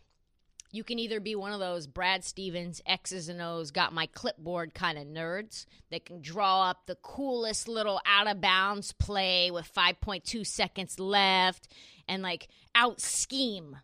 You 0.71 0.83
can 0.83 0.99
either 0.99 1.19
be 1.19 1.35
one 1.35 1.53
of 1.53 1.59
those 1.59 1.87
Brad 1.87 2.25
Stevens, 2.25 2.81
X's 2.85 3.29
and 3.29 3.41
O's, 3.41 3.71
got 3.71 3.93
my 3.93 4.05
clipboard 4.07 4.73
kind 4.73 4.97
of 4.97 5.05
nerds 5.05 5.65
that 5.91 6.05
can 6.05 6.21
draw 6.21 6.69
up 6.69 6.85
the 6.85 6.95
coolest 6.95 7.69
little 7.69 8.01
out 8.05 8.27
of 8.27 8.41
bounds 8.41 8.91
play 8.91 9.49
with 9.49 9.73
5.2 9.73 10.45
seconds 10.45 10.99
left 10.99 11.69
and 12.07 12.21
like 12.21 12.49
out 12.75 12.99
scheme, 12.99 13.77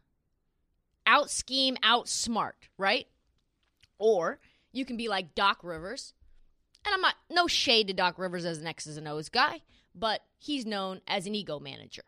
out 1.06 1.30
scheme, 1.30 1.78
out 1.84 2.08
smart, 2.08 2.56
right? 2.78 3.08
Or 3.98 4.40
you 4.72 4.86
can 4.86 4.98
be 4.98 5.08
like 5.08 5.36
Doc 5.36 5.60
Rivers. 5.64 6.14
And 6.86 6.94
I'm 6.94 7.02
not, 7.02 7.16
no 7.30 7.48
shade 7.48 7.88
to 7.88 7.94
Doc 7.94 8.18
Rivers 8.18 8.46
as 8.46 8.60
an 8.60 8.68
X's 8.68 8.98
and 8.98 9.08
O's 9.08 9.30
guy, 9.30 9.62
but 9.96 10.22
he's 10.38 10.66
known 10.66 11.02
as 11.08 11.26
an 11.26 11.36
ego 11.36 11.60
manager. 11.60 12.04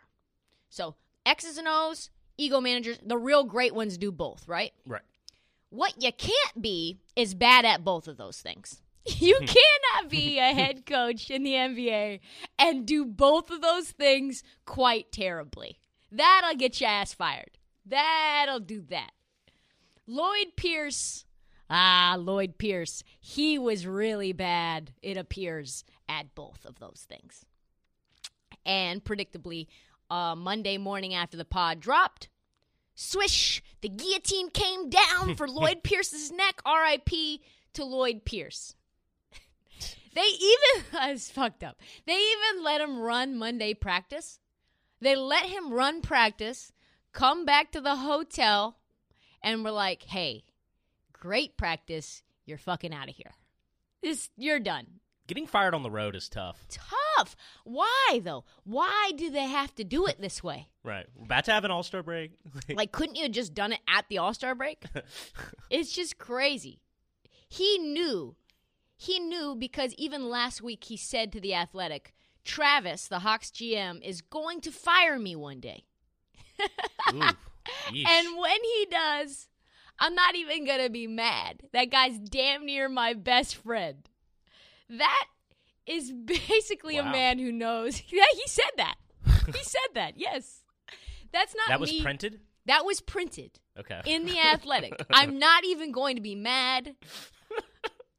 So 0.70 0.96
X's 1.25 1.58
and 1.58 1.68
O's, 1.70 2.10
ego 2.38 2.60
managers, 2.60 3.00
the 3.06 3.18
real 3.18 3.46
great 3.46 3.74
ones 3.74 3.98
do 3.98 4.12
both, 4.12 4.48
right? 4.48 4.74
Right. 4.86 5.02
What 5.70 6.02
you 6.02 6.12
can't 6.12 6.62
be 6.62 7.00
is 7.16 7.34
bad 7.34 7.66
at 7.66 7.84
both 7.84 8.08
of 8.08 8.18
those 8.18 8.40
things. 8.42 8.82
You 9.20 9.38
hmm. 9.40 9.46
cannot 9.46 10.10
be 10.10 10.40
a 10.40 10.52
head 10.52 10.88
coach 10.88 11.30
in 11.30 11.44
the 11.44 11.52
NBA 11.52 12.22
and 12.58 12.88
do 12.88 13.06
both 13.06 13.52
of 13.52 13.62
those 13.62 13.92
things 13.92 14.42
quite 14.66 15.12
terribly. 15.12 15.78
That'll 16.12 16.56
get 16.56 16.82
your 16.82 16.90
ass 16.90 17.14
fired. 17.14 17.52
That'll 17.86 18.60
do 18.60 18.82
that. 18.89 19.12
Lloyd 20.08 20.56
Pierce, 20.56 21.25
ah, 21.70 22.15
Lloyd 22.20 22.58
Pierce, 22.58 23.04
he 23.20 23.58
was 23.58 23.88
really 23.88 24.34
bad, 24.34 24.92
it 25.01 25.18
appears, 25.18 25.84
at 26.08 26.36
both 26.36 26.65
of 26.65 26.80
those 26.80 27.06
things. 27.10 27.46
And 28.65 29.04
predictably, 29.04 29.68
uh, 30.10 30.36
Monday 30.36 30.77
morning 30.77 31.13
after 31.13 31.38
the 31.38 31.46
pod 31.46 31.80
dropped, 31.80 32.30
swish, 32.96 33.63
the 33.82 33.89
guillotine 33.89 34.50
came 34.50 34.89
down 34.89 35.36
for 35.36 35.48
Lloyd 35.48 35.84
Pierce's 35.84 36.32
neck. 36.32 36.62
R.I.P. 36.65 37.42
to 37.74 37.84
Lloyd 37.84 38.25
Pierce. 38.25 38.75
they 40.15 40.22
even, 40.22 40.86
that's 40.92 41.32
fucked 41.32 41.63
up. 41.63 41.80
They 42.06 42.13
even 42.13 42.63
let 42.63 42.82
him 42.82 43.00
run 43.00 43.38
Monday 43.38 43.74
practice. 43.74 44.39
They 45.01 45.15
let 45.15 45.46
him 45.46 45.74
run 45.74 46.01
practice, 46.01 46.72
come 47.15 47.45
back 47.45 47.72
to 47.72 47.81
the 47.81 47.95
hotel, 47.95 48.77
and 49.41 49.63
we're 49.63 49.72
like, 49.72 50.03
hey, 50.03 50.43
great 51.13 51.57
practice. 51.57 52.22
You're 52.45 52.60
fucking 52.60 52.93
out 52.93 53.10
of 53.10 53.15
here. 53.15 53.31
This, 54.03 54.29
you're 54.38 54.60
done. 54.60 54.86
Getting 55.25 55.48
fired 55.48 55.74
on 55.74 55.81
the 55.81 55.89
road 55.89 56.15
is 56.15 56.29
tough. 56.29 56.63
Tough. 56.69 57.36
Why 57.63 58.22
though? 58.24 58.43
Why 58.63 59.12
do 59.15 59.31
they 59.31 59.48
have 59.48 59.74
to 59.75 59.84
do 59.84 60.05
it 60.05 60.22
this 60.22 60.43
way? 60.43 60.67
Right. 60.86 61.07
We're 61.15 61.25
about 61.25 61.45
to 61.45 61.51
have 61.51 61.65
an 61.65 61.72
All 61.72 61.81
Star 61.81 62.03
break. 62.03 62.34
like, 62.69 62.91
couldn't 62.91 63.15
you 63.15 63.24
have 63.24 63.31
just 63.31 63.55
done 63.55 63.74
it 63.74 63.79
at 63.88 64.05
the 64.07 64.19
All 64.19 64.36
Star 64.36 64.53
break? 64.53 64.84
it's 65.72 65.91
just 65.91 66.19
crazy. 66.19 66.79
He 67.50 67.79
knew. 67.79 68.36
He 68.95 69.17
knew 69.17 69.55
because 69.55 69.95
even 69.95 70.29
last 70.29 70.62
week 70.62 70.84
he 70.84 70.95
said 70.95 71.31
to 71.31 71.41
the 71.41 71.55
Athletic, 71.55 72.13
Travis, 72.43 73.07
the 73.07 73.17
Hawks 73.17 73.50
GM, 73.50 74.00
is 74.03 74.22
going 74.22 74.62
to 74.62 74.72
fire 74.72 75.17
me 75.17 75.36
one 75.36 75.60
day. 75.60 75.86
Ooh, 77.14 77.22
and 77.22 78.38
when 78.38 78.64
he 78.64 78.88
does, 78.90 79.48
I'm 80.00 80.16
not 80.16 80.36
even 80.36 80.66
going 80.66 80.82
to 80.84 80.90
be 80.90 81.08
mad. 81.08 81.62
That 81.74 81.92
guy's 81.92 82.18
damn 82.20 82.66
near 82.66 82.90
my 82.90 83.14
best 83.14 83.56
friend. 83.56 84.08
That 84.90 85.26
is 85.86 86.12
basically 86.26 87.00
wow. 87.00 87.10
a 87.10 87.12
man 87.12 87.40
who 87.40 87.52
knows. 87.52 88.02
Yeah, 88.12 88.24
he 88.34 88.44
said 88.48 88.72
that. 88.78 88.96
he 89.48 89.64
said 89.64 89.90
that. 89.94 90.14
Yes. 90.18 90.62
That's 91.32 91.56
not 91.56 91.68
That 91.68 91.80
was 91.80 91.92
me. 91.92 92.02
printed? 92.02 92.40
That 92.66 92.86
was 92.86 93.02
printed 93.02 93.60
Okay. 93.78 94.02
in 94.06 94.26
the 94.26 94.40
Athletic. 94.40 94.94
I'm 95.12 95.38
not 95.38 95.66
even 95.66 95.92
going 95.92 96.16
to 96.16 96.22
be 96.22 96.34
mad. 96.36 96.96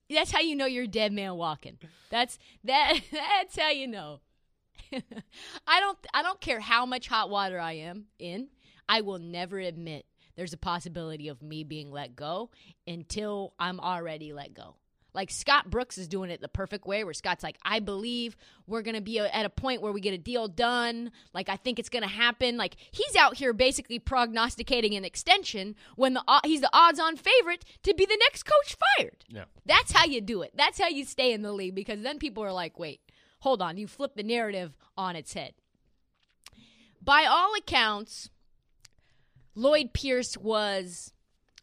That's 0.08 0.30
how 0.30 0.40
you 0.40 0.54
know 0.54 0.66
you're 0.66 0.84
a 0.84 0.88
dead 0.88 1.12
man 1.12 1.34
walking. 1.34 1.78
That's 2.10 2.38
that 2.62 3.00
that's 3.10 3.58
how 3.58 3.70
you 3.70 3.88
know. 3.88 4.20
I 5.66 5.80
don't 5.80 5.98
I 6.14 6.22
don't 6.22 6.40
care 6.40 6.60
how 6.60 6.86
much 6.86 7.08
hot 7.08 7.30
water 7.30 7.58
I 7.58 7.72
am 7.72 8.06
in. 8.18 8.48
I 8.88 9.00
will 9.00 9.18
never 9.18 9.58
admit 9.58 10.06
there's 10.36 10.52
a 10.52 10.58
possibility 10.58 11.28
of 11.28 11.42
me 11.42 11.64
being 11.64 11.90
let 11.90 12.14
go 12.14 12.50
until 12.86 13.54
I'm 13.58 13.80
already 13.80 14.32
let 14.32 14.54
go. 14.54 14.76
Like 15.16 15.30
Scott 15.30 15.70
Brooks 15.70 15.96
is 15.96 16.08
doing 16.08 16.30
it 16.30 16.42
the 16.42 16.48
perfect 16.48 16.86
way, 16.86 17.02
where 17.02 17.14
Scott's 17.14 17.42
like, 17.42 17.56
I 17.64 17.80
believe 17.80 18.36
we're 18.66 18.82
going 18.82 18.96
to 18.96 19.00
be 19.00 19.18
at 19.18 19.46
a 19.46 19.48
point 19.48 19.80
where 19.80 19.90
we 19.90 20.02
get 20.02 20.12
a 20.12 20.18
deal 20.18 20.46
done. 20.46 21.10
Like, 21.32 21.48
I 21.48 21.56
think 21.56 21.78
it's 21.78 21.88
going 21.88 22.02
to 22.02 22.08
happen. 22.08 22.58
Like, 22.58 22.76
he's 22.90 23.16
out 23.16 23.34
here 23.34 23.54
basically 23.54 23.98
prognosticating 23.98 24.94
an 24.94 25.06
extension 25.06 25.74
when 25.96 26.12
the 26.12 26.22
uh, 26.28 26.40
he's 26.44 26.60
the 26.60 26.68
odds 26.70 27.00
on 27.00 27.16
favorite 27.16 27.64
to 27.84 27.94
be 27.94 28.04
the 28.04 28.18
next 28.20 28.42
coach 28.42 28.76
fired. 28.98 29.24
Yeah. 29.30 29.44
That's 29.64 29.90
how 29.90 30.04
you 30.04 30.20
do 30.20 30.42
it. 30.42 30.52
That's 30.54 30.78
how 30.78 30.88
you 30.88 31.06
stay 31.06 31.32
in 31.32 31.40
the 31.40 31.52
league 31.52 31.74
because 31.74 32.02
then 32.02 32.18
people 32.18 32.44
are 32.44 32.52
like, 32.52 32.78
wait, 32.78 33.00
hold 33.46 33.62
on. 33.62 33.78
You 33.78 33.86
flip 33.86 34.16
the 34.16 34.24
narrative 34.24 34.76
on 34.98 35.14
its 35.14 35.34
head. 35.34 35.52
By 37.00 37.26
all 37.26 37.54
accounts, 37.54 38.28
Lloyd 39.54 39.92
Pierce 39.92 40.36
was 40.36 41.12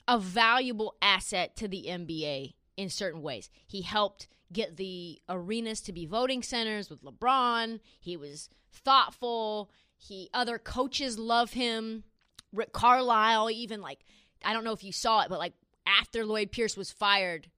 a 0.07 0.17
valuable 0.17 0.95
asset 1.01 1.57
to 1.57 1.67
the 1.67 1.87
NBA 1.89 2.53
in 2.77 2.87
certain 2.87 3.21
ways. 3.21 3.49
He 3.67 3.81
helped 3.81 4.29
get 4.53 4.77
the 4.77 5.19
arenas 5.27 5.81
to 5.81 5.91
be 5.91 6.05
voting 6.05 6.41
centers 6.41 6.89
with 6.89 7.03
LeBron. 7.03 7.81
He 7.99 8.15
was 8.15 8.49
thoughtful. 8.71 9.69
He 9.97 10.29
other 10.33 10.57
coaches 10.57 11.19
love 11.19 11.51
him. 11.51 12.05
Rick 12.53 12.71
Carlisle 12.71 13.51
even 13.51 13.81
like 13.81 14.05
I 14.45 14.53
don't 14.53 14.63
know 14.63 14.71
if 14.71 14.85
you 14.85 14.93
saw 14.93 15.19
it, 15.19 15.27
but 15.27 15.39
like 15.39 15.53
after 15.85 16.25
Lloyd 16.25 16.53
Pierce 16.53 16.77
was 16.77 16.91
fired, 16.91 17.49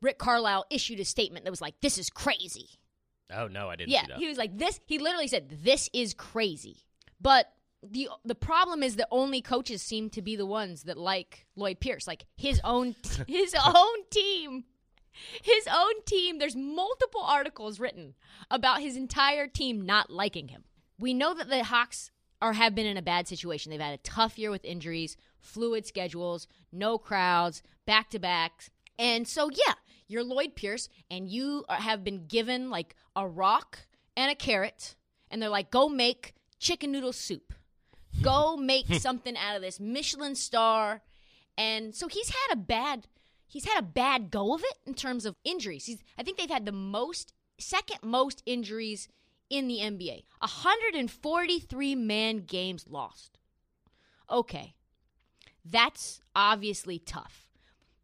Rick 0.00 0.18
Carlisle 0.18 0.66
issued 0.70 1.00
a 1.00 1.04
statement 1.04 1.44
that 1.44 1.50
was 1.50 1.60
like, 1.60 1.80
"This 1.80 1.98
is 1.98 2.08
crazy." 2.08 2.78
Oh 3.36 3.48
no, 3.48 3.68
I 3.68 3.76
didn't 3.76 3.90
Yeah, 3.90 4.02
see 4.02 4.08
that. 4.08 4.18
he 4.18 4.28
was 4.28 4.38
like, 4.38 4.56
"This." 4.58 4.80
He 4.86 4.98
literally 4.98 5.28
said, 5.28 5.48
"This 5.62 5.88
is 5.92 6.14
crazy." 6.14 6.78
But 7.20 7.46
the 7.82 8.08
the 8.24 8.34
problem 8.34 8.82
is 8.82 8.96
that 8.96 9.08
only 9.10 9.40
coaches 9.42 9.82
seem 9.82 10.10
to 10.10 10.22
be 10.22 10.36
the 10.36 10.46
ones 10.46 10.84
that 10.84 10.96
like 10.96 11.46
Lloyd 11.56 11.80
Pierce, 11.80 12.06
like 12.06 12.24
his 12.36 12.60
own 12.64 12.94
his 13.26 13.54
own 13.64 14.04
team. 14.10 14.64
His 15.42 15.68
own 15.72 16.02
team, 16.06 16.38
there's 16.40 16.56
multiple 16.56 17.22
articles 17.22 17.78
written 17.78 18.14
about 18.50 18.80
his 18.80 18.96
entire 18.96 19.46
team 19.46 19.86
not 19.86 20.10
liking 20.10 20.48
him. 20.48 20.64
We 20.98 21.14
know 21.14 21.34
that 21.34 21.48
the 21.48 21.62
Hawks 21.62 22.10
are 22.42 22.54
have 22.54 22.74
been 22.74 22.86
in 22.86 22.96
a 22.96 23.02
bad 23.02 23.28
situation. 23.28 23.70
They've 23.70 23.80
had 23.80 23.94
a 23.94 24.02
tough 24.02 24.38
year 24.40 24.50
with 24.50 24.64
injuries, 24.64 25.16
fluid 25.38 25.86
schedules, 25.86 26.48
no 26.72 26.98
crowds, 26.98 27.62
back 27.86 28.10
to 28.10 28.18
backs. 28.18 28.70
And 28.98 29.28
so 29.28 29.50
yeah, 29.50 29.74
you're 30.06 30.24
Lloyd 30.24 30.54
Pierce 30.54 30.88
and 31.10 31.28
you 31.28 31.64
have 31.68 32.04
been 32.04 32.26
given 32.26 32.70
like 32.70 32.94
a 33.16 33.26
rock 33.26 33.80
and 34.16 34.30
a 34.30 34.34
carrot 34.34 34.96
and 35.30 35.40
they're 35.40 35.48
like 35.48 35.70
go 35.70 35.88
make 35.88 36.34
chicken 36.58 36.92
noodle 36.92 37.12
soup. 37.12 37.52
Go 38.22 38.56
make 38.56 38.86
something 38.94 39.36
out 39.36 39.56
of 39.56 39.62
this 39.62 39.80
Michelin 39.80 40.36
star. 40.36 41.02
And 41.58 41.96
so 41.96 42.06
he's 42.06 42.28
had 42.28 42.52
a 42.52 42.56
bad 42.56 43.08
he's 43.48 43.64
had 43.64 43.78
a 43.78 43.82
bad 43.82 44.30
go 44.30 44.54
of 44.54 44.62
it 44.62 44.78
in 44.86 44.94
terms 44.94 45.26
of 45.26 45.34
injuries. 45.44 45.86
He's 45.86 46.02
I 46.16 46.22
think 46.22 46.38
they've 46.38 46.48
had 46.48 46.64
the 46.64 46.72
most 46.72 47.32
second 47.58 47.98
most 48.04 48.42
injuries 48.46 49.08
in 49.50 49.68
the 49.68 49.78
NBA. 49.78 50.24
143 50.38 51.94
man 51.96 52.44
games 52.44 52.86
lost. 52.88 53.38
Okay. 54.30 54.74
That's 55.64 56.20
obviously 56.36 56.98
tough. 56.98 57.48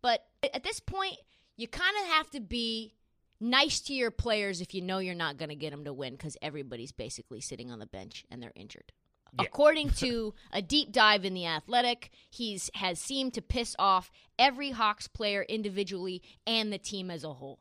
But 0.02 0.26
at 0.54 0.64
this 0.64 0.80
point, 0.80 1.16
you 1.60 1.68
kind 1.68 1.94
of 2.02 2.12
have 2.12 2.30
to 2.30 2.40
be 2.40 2.94
nice 3.38 3.80
to 3.80 3.94
your 3.94 4.10
players 4.10 4.60
if 4.60 4.74
you 4.74 4.80
know 4.80 4.98
you're 4.98 5.14
not 5.14 5.36
going 5.36 5.50
to 5.50 5.54
get 5.54 5.70
them 5.70 5.84
to 5.84 5.92
win 5.92 6.12
because 6.12 6.36
everybody's 6.40 6.92
basically 6.92 7.40
sitting 7.40 7.70
on 7.70 7.78
the 7.78 7.86
bench 7.86 8.24
and 8.30 8.42
they're 8.42 8.52
injured. 8.54 8.92
Yeah. 9.32 9.46
According 9.46 9.90
to 9.90 10.34
a 10.52 10.62
deep 10.62 10.90
dive 10.90 11.24
in 11.24 11.34
the 11.34 11.46
Athletic, 11.46 12.10
he's 12.30 12.70
has 12.74 12.98
seemed 12.98 13.34
to 13.34 13.42
piss 13.42 13.76
off 13.78 14.10
every 14.38 14.70
Hawks 14.70 15.06
player 15.06 15.42
individually 15.42 16.22
and 16.46 16.72
the 16.72 16.78
team 16.78 17.10
as 17.10 17.24
a 17.24 17.32
whole. 17.32 17.60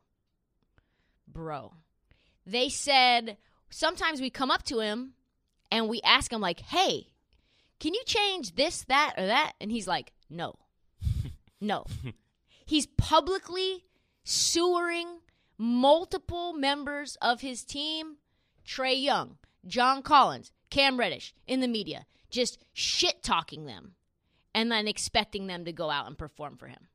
Bro, 1.27 1.73
they 2.45 2.69
said 2.69 3.37
sometimes 3.69 4.19
we 4.19 4.29
come 4.29 4.49
up 4.49 4.63
to 4.63 4.79
him 4.79 5.13
and 5.69 5.89
we 5.89 6.01
ask 6.03 6.33
him 6.33 6.41
like, 6.41 6.61
"Hey, 6.61 7.09
can 7.79 7.93
you 7.93 8.01
change 8.05 8.55
this, 8.55 8.83
that, 8.85 9.13
or 9.17 9.27
that?" 9.27 9.53
And 9.61 9.71
he's 9.71 9.87
like, 9.87 10.11
"No, 10.27 10.55
no." 11.61 11.85
he's 12.65 12.85
publicly 12.85 13.83
sewering 14.29 15.21
multiple 15.57 16.53
members 16.53 17.17
of 17.19 17.41
his 17.41 17.63
team, 17.63 18.17
Trae 18.63 19.01
Young, 19.01 19.37
John 19.65 20.03
Collins, 20.03 20.51
Cam 20.69 20.99
Reddish, 20.99 21.33
in 21.47 21.61
the 21.61 21.67
media, 21.67 22.05
just 22.29 22.63
shit 22.71 23.23
talking 23.23 23.65
them 23.65 23.95
and 24.53 24.71
then 24.71 24.87
expecting 24.87 25.47
them 25.47 25.65
to 25.65 25.73
go 25.73 25.89
out 25.89 26.05
and 26.05 26.15
perform 26.15 26.57
for 26.57 26.67
him. 26.67 26.87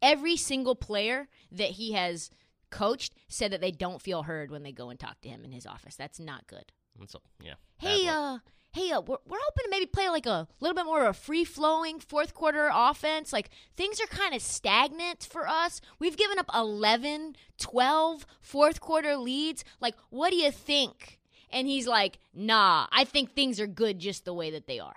Every 0.00 0.36
single 0.36 0.74
player 0.74 1.28
that 1.52 1.70
he 1.70 1.92
has 1.92 2.30
coached 2.70 3.14
said 3.28 3.52
that 3.52 3.60
they 3.60 3.70
don't 3.70 4.02
feel 4.02 4.24
heard 4.24 4.50
when 4.50 4.64
they 4.64 4.72
go 4.72 4.90
and 4.90 4.98
talk 4.98 5.20
to 5.20 5.28
him 5.28 5.44
in 5.44 5.52
his 5.52 5.66
office. 5.66 5.94
That's 5.94 6.18
not 6.18 6.48
good. 6.48 6.72
That's 6.98 7.14
a, 7.14 7.18
yeah. 7.40 7.54
Hey, 7.78 8.08
uh, 8.08 8.38
hey, 8.72 8.90
uh, 8.90 9.00
we're, 9.00 9.18
we're 9.28 9.38
hoping 9.40 9.64
to 9.64 9.70
maybe 9.70 9.86
play 9.86 10.08
like 10.08 10.26
a 10.26 10.48
little 10.60 10.74
bit 10.74 10.86
more 10.86 11.02
of 11.02 11.10
a 11.10 11.12
free 11.18 11.44
flowing 11.44 12.00
fourth 12.00 12.34
quarter 12.34 12.70
offense. 12.72 13.32
Like 13.32 13.50
things 13.76 14.00
are 14.00 14.06
kind 14.06 14.34
of 14.34 14.40
stagnant 14.40 15.28
for 15.30 15.46
us. 15.46 15.80
We've 15.98 16.16
given 16.16 16.38
up 16.38 16.50
11, 16.54 17.36
12 17.58 18.26
fourth 18.40 18.80
quarter 18.80 19.16
leads. 19.16 19.64
Like, 19.80 19.94
what 20.10 20.30
do 20.30 20.36
you 20.36 20.50
think? 20.50 21.20
And 21.50 21.68
he's 21.68 21.86
like, 21.86 22.18
nah, 22.32 22.86
I 22.90 23.04
think 23.04 23.32
things 23.32 23.60
are 23.60 23.66
good 23.66 23.98
just 23.98 24.24
the 24.24 24.34
way 24.34 24.50
that 24.50 24.66
they 24.66 24.80
are. 24.80 24.96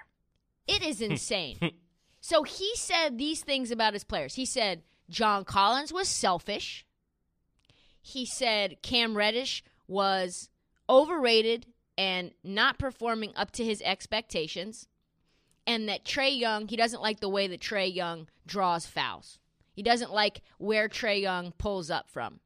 It 0.67 0.81
is 0.81 1.01
insane. 1.01 1.57
so 2.21 2.43
he 2.43 2.71
said 2.75 3.17
these 3.17 3.41
things 3.41 3.71
about 3.71 3.93
his 3.93 4.05
players. 4.05 4.35
He 4.35 4.45
said 4.45 4.83
John 5.09 5.43
Collins 5.43 5.91
was 5.91 6.07
selfish. 6.07 6.85
He 8.01 8.25
said 8.25 8.81
Cam 8.81 9.17
Reddish 9.17 9.63
was 9.87 10.49
overrated 10.89 11.67
and 11.97 12.31
not 12.43 12.79
performing 12.79 13.33
up 13.35 13.51
to 13.51 13.63
his 13.63 13.81
expectations, 13.81 14.87
and 15.67 15.89
that 15.89 16.05
Trae 16.05 16.37
Young, 16.37 16.67
he 16.67 16.75
doesn't 16.75 17.01
like 17.01 17.19
the 17.19 17.29
way 17.29 17.47
that 17.47 17.61
Trae 17.61 17.93
Young 17.93 18.27
draws 18.45 18.85
fouls. 18.85 19.39
He 19.73 19.83
doesn't 19.83 20.13
like 20.13 20.41
where 20.57 20.87
Trae 20.87 21.21
Young 21.21 21.51
pulls 21.57 21.89
up 21.89 22.09
from. 22.09 22.39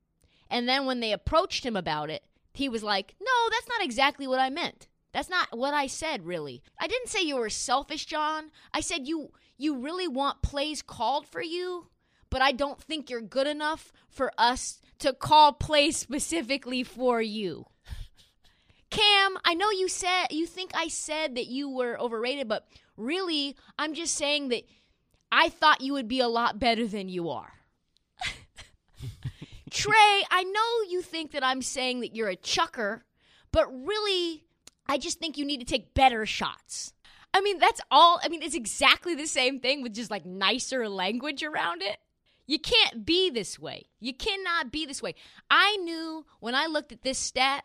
And 0.49 0.67
then 0.67 0.85
when 0.85 0.99
they 0.99 1.11
approached 1.11 1.65
him 1.65 1.75
about 1.75 2.09
it, 2.09 2.23
he 2.53 2.69
was 2.69 2.83
like, 2.83 3.15
No, 3.19 3.49
that's 3.51 3.67
not 3.69 3.83
exactly 3.83 4.27
what 4.27 4.39
I 4.39 4.49
meant. 4.49 4.87
That's 5.13 5.29
not 5.29 5.57
what 5.57 5.73
I 5.73 5.87
said, 5.87 6.25
really. 6.25 6.61
I 6.79 6.87
didn't 6.87 7.09
say 7.09 7.21
you 7.21 7.37
were 7.37 7.49
selfish, 7.49 8.05
John. 8.05 8.51
I 8.73 8.81
said 8.81 9.07
you 9.07 9.31
you 9.57 9.77
really 9.77 10.07
want 10.07 10.41
plays 10.41 10.81
called 10.81 11.27
for 11.27 11.41
you, 11.41 11.87
but 12.29 12.41
I 12.41 12.51
don't 12.51 12.81
think 12.81 13.09
you're 13.09 13.21
good 13.21 13.47
enough 13.47 13.91
for 14.09 14.31
us 14.37 14.81
to 14.99 15.13
call 15.13 15.53
plays 15.53 15.97
specifically 16.07 16.83
for 16.83 17.21
you. 17.21 17.65
Cam, 18.89 19.37
I 19.45 19.53
know 19.53 19.69
you 19.69 19.87
said 19.87 20.27
you 20.31 20.45
think 20.45 20.71
I 20.73 20.87
said 20.87 21.35
that 21.35 21.47
you 21.47 21.69
were 21.69 21.99
overrated, 21.99 22.47
but 22.47 22.67
really, 22.97 23.55
I'm 23.77 23.93
just 23.93 24.15
saying 24.15 24.49
that 24.49 24.63
I 25.31 25.49
thought 25.49 25.81
you 25.81 25.93
would 25.93 26.07
be 26.07 26.19
a 26.19 26.27
lot 26.27 26.59
better 26.59 26.87
than 26.87 27.07
you 27.07 27.29
are. 27.29 27.53
Trae, 29.69 30.21
I 30.31 30.43
know 30.43 30.91
you 30.91 31.01
think 31.01 31.31
that 31.31 31.43
I'm 31.43 31.61
saying 31.61 31.99
that 32.01 32.15
you're 32.15 32.29
a 32.29 32.35
chucker, 32.35 33.03
but 33.51 33.67
really, 33.85 34.43
I 34.87 34.97
just 34.97 35.19
think 35.19 35.37
you 35.37 35.45
need 35.45 35.59
to 35.59 35.65
take 35.65 35.93
better 35.93 36.25
shots. 36.25 36.93
I 37.31 37.41
mean, 37.41 37.59
that's 37.59 37.81
all. 37.91 38.19
I 38.23 38.27
mean, 38.27 38.41
it's 38.41 38.55
exactly 38.55 39.13
the 39.13 39.27
same 39.27 39.59
thing 39.59 39.83
with 39.83 39.93
just 39.93 40.09
like 40.09 40.25
nicer 40.25 40.89
language 40.89 41.43
around 41.43 41.83
it. 41.83 41.97
You 42.47 42.57
can't 42.57 43.05
be 43.05 43.29
this 43.29 43.59
way. 43.59 43.85
You 43.99 44.13
cannot 44.13 44.71
be 44.71 44.87
this 44.87 45.03
way. 45.03 45.13
I 45.51 45.77
knew 45.77 46.25
when 46.39 46.55
I 46.55 46.65
looked 46.65 46.91
at 46.91 47.03
this 47.03 47.19
stat 47.19 47.63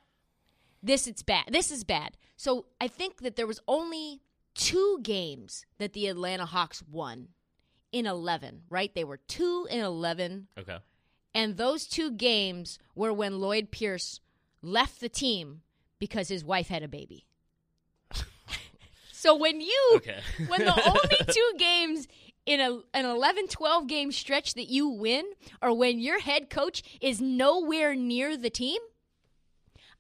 this 0.84 1.06
it's 1.06 1.22
bad. 1.22 1.46
This 1.50 1.70
is 1.70 1.82
bad. 1.84 2.16
So 2.36 2.66
I 2.80 2.88
think 2.88 3.22
that 3.22 3.36
there 3.36 3.46
was 3.46 3.60
only 3.66 4.20
two 4.54 5.00
games 5.02 5.66
that 5.78 5.92
the 5.92 6.08
Atlanta 6.08 6.46
Hawks 6.46 6.82
won 6.90 7.28
in 7.92 8.06
11, 8.06 8.62
right? 8.68 8.94
They 8.94 9.04
were 9.04 9.16
2 9.16 9.68
in 9.70 9.80
11. 9.80 10.48
Okay. 10.58 10.78
And 11.34 11.56
those 11.56 11.86
two 11.86 12.10
games 12.12 12.78
were 12.94 13.12
when 13.12 13.40
Lloyd 13.40 13.70
Pierce 13.70 14.20
left 14.62 15.00
the 15.00 15.08
team 15.08 15.62
because 15.98 16.28
his 16.28 16.44
wife 16.44 16.68
had 16.68 16.82
a 16.82 16.88
baby. 16.88 17.26
so 19.12 19.34
when 19.34 19.60
you 19.60 19.92
okay. 19.96 20.20
when 20.46 20.64
the 20.64 20.88
only 20.88 21.32
two 21.32 21.52
games 21.58 22.06
in 22.46 22.60
a, 22.60 22.80
an 22.92 23.06
11 23.06 23.48
12 23.48 23.86
game 23.86 24.12
stretch 24.12 24.54
that 24.54 24.68
you 24.68 24.88
win 24.88 25.24
are 25.62 25.72
when 25.72 25.98
your 25.98 26.20
head 26.20 26.50
coach 26.50 26.82
is 27.00 27.20
nowhere 27.20 27.94
near 27.94 28.36
the 28.36 28.50
team, 28.50 28.80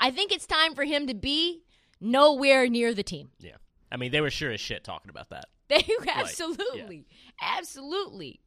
I 0.00 0.10
think 0.10 0.32
it's 0.32 0.46
time 0.46 0.74
for 0.74 0.84
him 0.84 1.06
to 1.06 1.14
be 1.14 1.62
nowhere 2.00 2.68
near 2.68 2.94
the 2.94 3.02
team. 3.02 3.30
Yeah. 3.38 3.56
I 3.90 3.96
mean, 3.96 4.12
they 4.12 4.20
were 4.20 4.30
sure 4.30 4.50
as 4.50 4.60
shit 4.60 4.84
talking 4.84 5.10
about 5.10 5.30
that. 5.30 5.46
They 5.66 5.82
absolutely, 6.14 7.06
yeah. 7.08 7.56
absolutely. 7.58 8.40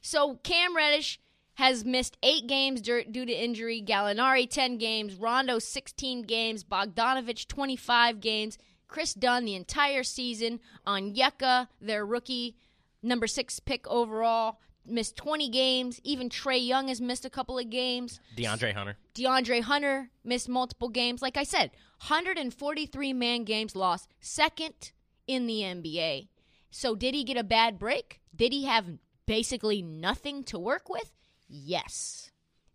So 0.00 0.40
Cam 0.42 0.74
Reddish 0.74 1.20
has 1.54 1.84
missed 1.84 2.16
eight 2.20 2.48
games 2.48 2.80
due 2.80 3.04
to 3.04 3.32
injury. 3.32 3.80
Gallinari 3.80 4.50
ten 4.50 4.76
games. 4.76 5.14
Rondo 5.14 5.60
sixteen 5.60 6.22
games. 6.22 6.64
Bogdanovich 6.64 7.46
twenty 7.46 7.76
five 7.76 8.18
games. 8.20 8.58
Kris 8.88 9.14
Dunn 9.14 9.44
the 9.44 9.54
entire 9.54 10.02
season. 10.02 10.58
Onyeka, 10.84 11.68
their 11.80 12.04
rookie, 12.04 12.56
number 13.02 13.28
six 13.28 13.60
pick 13.60 13.86
overall, 13.86 14.58
missed 14.88 15.16
20 15.16 15.48
games. 15.48 16.00
Even 16.04 16.28
Trae 16.28 16.64
Young 16.64 16.88
has 16.88 17.00
missed 17.00 17.24
a 17.24 17.30
couple 17.30 17.58
of 17.58 17.70
games. 17.70 18.20
DeAndre 18.36 18.74
Hunter. 18.74 18.96
DeAndre 19.14 19.62
Hunter 19.62 20.10
missed 20.24 20.48
multiple 20.48 20.88
games. 20.88 21.22
Like 21.22 21.36
I 21.36 21.44
said, 21.44 21.70
143 22.06 23.12
man 23.12 23.44
games 23.44 23.74
lost, 23.74 24.08
second 24.20 24.92
in 25.26 25.46
the 25.46 25.60
NBA. 25.60 26.28
So 26.70 26.94
did 26.94 27.14
he 27.14 27.24
get 27.24 27.36
a 27.36 27.44
bad 27.44 27.78
break? 27.78 28.20
Did 28.34 28.52
he 28.52 28.64
have 28.64 28.86
basically 29.26 29.82
nothing 29.82 30.44
to 30.44 30.58
work 30.58 30.88
with? 30.88 31.12
Yes, 31.48 32.30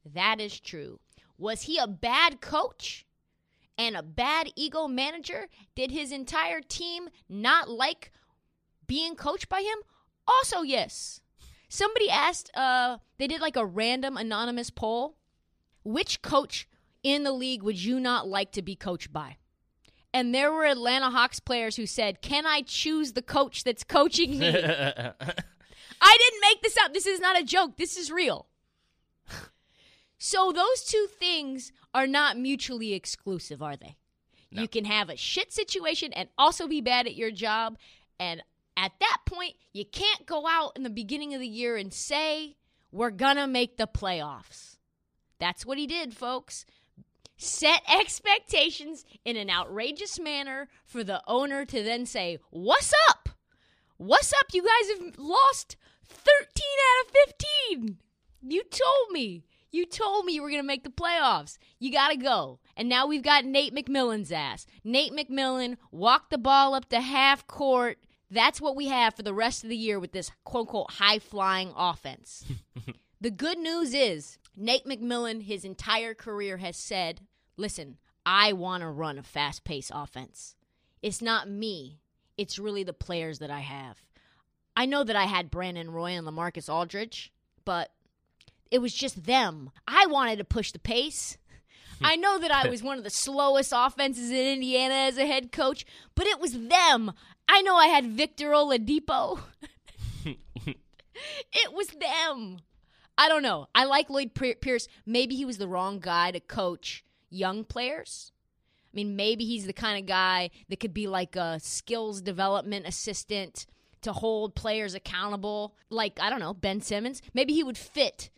that 0.06 0.41
is 0.41 0.60
true. 0.60 0.99
Was 1.38 1.63
he 1.63 1.78
a 1.78 1.88
bad 1.88 2.41
coach 2.41 3.06
and 3.78 3.95
a 3.95 4.04
bad 4.04 4.49
ego 4.56 4.88
manager? 4.88 5.47
Did 5.76 5.91
his 5.91 6.12
entire 6.12 6.62
team 6.62 7.10
not 7.30 7.69
like 7.69 8.12
being 8.88 9.15
coached 9.15 9.49
by 9.49 9.62
him? 9.62 9.80
Also, 10.28 10.62
yes. 10.62 11.21
Somebody 11.73 12.07
asked, 12.07 12.51
uh, 12.53 12.99
they 13.17 13.25
did 13.25 13.41
like 13.41 13.55
a 13.55 13.65
random 13.65 14.15
anonymous 14.15 14.69
poll. 14.69 15.17
Which 15.83 16.21
coach 16.21 16.67
in 17.01 17.23
the 17.23 17.31
league 17.31 17.63
would 17.63 17.83
you 17.83 17.99
not 17.99 18.27
like 18.27 18.51
to 18.51 18.62
be 18.62 18.75
coached 18.75 19.12
by? 19.12 19.38
And 20.13 20.36
there 20.36 20.53
were 20.53 20.67
Atlanta 20.67 21.09
Hawks 21.09 21.39
players 21.39 21.75
who 21.75 21.88
said, 21.88 22.21
Can 22.21 22.45
I 22.45 22.62
choose 22.62 23.13
the 23.13 23.23
coach 23.23 23.63
that's 23.63 23.83
coaching 23.83 24.38
me? 24.38 24.49
I 24.49 24.53
didn't 24.53 26.41
make 26.41 26.62
this 26.62 26.77
up. 26.77 26.93
This 26.93 27.07
is 27.07 27.19
not 27.19 27.41
a 27.41 27.43
joke. 27.43 27.77
This 27.77 27.97
is 27.97 28.12
real. 28.12 28.45
so 30.19 30.51
those 30.51 30.83
two 30.83 31.07
things 31.19 31.71
are 31.91 32.05
not 32.05 32.38
mutually 32.38 32.93
exclusive, 32.93 33.63
are 33.63 33.77
they? 33.77 33.97
No. 34.51 34.62
You 34.62 34.67
can 34.67 34.86
have 34.86 35.09
a 35.09 35.17
shit 35.17 35.51
situation 35.51 36.13
and 36.13 36.29
also 36.38 36.67
be 36.67 36.81
bad 36.81 37.07
at 37.07 37.15
your 37.15 37.31
job. 37.31 37.79
And 38.19 38.43
at 38.77 38.91
that 38.99 39.17
point, 39.25 39.55
you 39.71 39.86
can't 39.86 40.25
go 40.25 40.47
out 40.47 40.73
in 40.75 40.83
the 40.83 40.89
beginning 40.89 41.33
of 41.33 41.39
the 41.39 41.47
year 41.47 41.77
and 41.77 41.93
say, 41.93 42.55
we're 42.91 43.12
going 43.12 43.38
to 43.38 43.47
make 43.47 43.77
the 43.77 43.88
playoffs. 43.88 44.77
That's 45.39 45.65
what 45.65 45.77
he 45.77 45.88
did, 45.88 46.13
folks. 46.13 46.65
Set 47.38 47.81
expectations 47.99 49.03
in 49.25 49.36
an 49.36 49.49
outrageous 49.49 50.19
manner 50.19 50.69
for 50.86 51.03
the 51.03 51.21
owner 51.27 51.65
to 51.65 51.83
then 51.83 52.05
say, 52.05 52.38
What's 52.49 52.93
up? 53.09 53.29
What's 53.97 54.31
up? 54.33 54.53
You 54.53 54.63
guys 54.63 54.97
have 54.97 55.17
lost 55.17 55.75
13 56.07 56.38
out 56.38 57.05
of 57.05 57.33
15. 57.75 57.97
You 58.41 58.63
told 58.63 59.12
me. 59.12 59.43
You 59.71 59.88
told 59.88 60.25
me 60.25 60.33
you 60.33 60.43
were 60.43 60.49
going 60.49 60.62
to 60.62 60.67
make 60.67 60.83
the 60.83 60.91
playoffs. 60.91 61.57
You 61.79 61.91
got 61.91 62.09
to 62.09 62.15
go. 62.15 62.59
And 62.77 62.88
now 62.88 63.07
we've 63.07 63.23
got 63.23 63.43
Nate 63.43 63.73
McMillan's 63.73 64.31
ass. 64.31 64.67
Nate 64.83 65.13
McMillan 65.13 65.77
walked 65.91 66.29
the 66.29 66.38
ball 66.38 66.75
up 66.75 66.89
to 66.89 67.01
half 67.01 67.47
court 67.47 67.97
that's 68.34 68.60
what 68.60 68.76
we 68.76 68.88
have 68.88 69.15
for 69.15 69.24
the 69.24 69.34
rest 69.34 69.63
of 69.63 69.69
the 69.69 69.78
year 69.78 70.00
with 70.00 70.12
this 70.12 70.32
quote 70.43 70.67
unquote 70.67 70.91
high 70.91 71.19
flying 71.19 71.74
offense. 71.76 72.46
the 73.22 73.32
good 73.32 73.58
news 73.58 73.93
is 73.93 74.38
Nate 74.56 74.86
McMillan, 74.86 75.43
his 75.43 75.63
entire 75.63 76.13
career, 76.13 76.58
has 76.58 76.78
said, 76.78 77.22
listen, 77.58 77.98
I 78.26 78.54
want 78.54 78.82
to 78.82 78.89
run 78.89 79.17
a 79.17 79.24
fast 79.24 79.63
paced 79.63 79.91
offense. 79.93 80.56
It's 81.02 81.22
not 81.22 81.50
me, 81.50 82.00
it's 82.38 82.60
really 82.60 82.84
the 82.84 82.93
players 82.93 83.39
that 83.39 83.52
I 83.52 83.60
have. 83.60 83.98
I 84.76 84.86
know 84.86 85.04
that 85.04 85.15
I 85.15 85.26
had 85.26 85.52
Brandon 85.52 85.91
Roy 85.91 86.12
and 86.12 86.26
LaMarcus 86.26 86.72
Aldridge, 86.72 87.32
but 87.65 87.91
it 88.72 88.80
was 88.80 88.93
just 88.93 89.26
them. 89.26 89.69
I 89.88 90.08
wanted 90.08 90.38
to 90.38 90.43
push 90.43 90.72
the 90.72 90.80
pace. 90.80 91.38
I 92.02 92.15
know 92.15 92.39
that 92.39 92.52
I 92.52 92.69
was 92.69 92.82
one 92.82 92.98
of 92.98 93.04
the 93.04 93.10
slowest 93.10 93.72
offenses 93.76 94.32
in 94.32 94.38
Indiana 94.38 94.96
as 94.96 95.17
a 95.17 95.28
head 95.28 95.52
coach, 95.52 95.86
but 96.15 96.26
it 96.26 96.39
was 96.39 96.54
them. 96.54 97.12
I 97.47 97.62
know 97.62 97.75
I 97.75 97.88
had 97.88 98.06
Victor 98.06 98.51
Oladipo. 98.51 99.39
it 100.25 101.73
was 101.73 101.88
them. 101.88 102.60
I 103.17 103.29
don't 103.29 103.43
know. 103.43 103.67
I 103.75 103.86
like 103.86 104.10
Lloyd 104.10 104.34
Pierce. 104.34 104.88
Maybe 105.06 105.36
he 105.36 105.45
was 105.45 105.58
the 105.58 105.67
wrong 105.67 105.99
guy 105.99 106.32
to 106.32 106.39
coach 106.39 107.03
young 107.29 107.63
players. 107.63 108.32
I 108.93 108.95
mean, 108.95 109.15
maybe 109.15 109.45
he's 109.45 109.65
the 109.65 109.73
kind 109.73 109.99
of 109.99 110.06
guy 110.08 110.51
that 110.69 110.79
could 110.79 110.93
be 110.93 111.08
like 111.08 111.36
a 111.36 111.60
skills 111.60 112.21
development 112.21 112.88
assistant 112.88 113.65
to 114.01 114.13
hold 114.13 114.56
players 114.56 114.93
accountable, 114.93 115.75
like, 115.89 116.19
I 116.21 116.29
don't 116.29 116.39
know, 116.39 116.53
Ben 116.53 116.82
Simmons. 116.82 117.21
Maybe 117.34 117.53
he 117.53 117.63
would 117.63 117.77
fit 117.77 118.29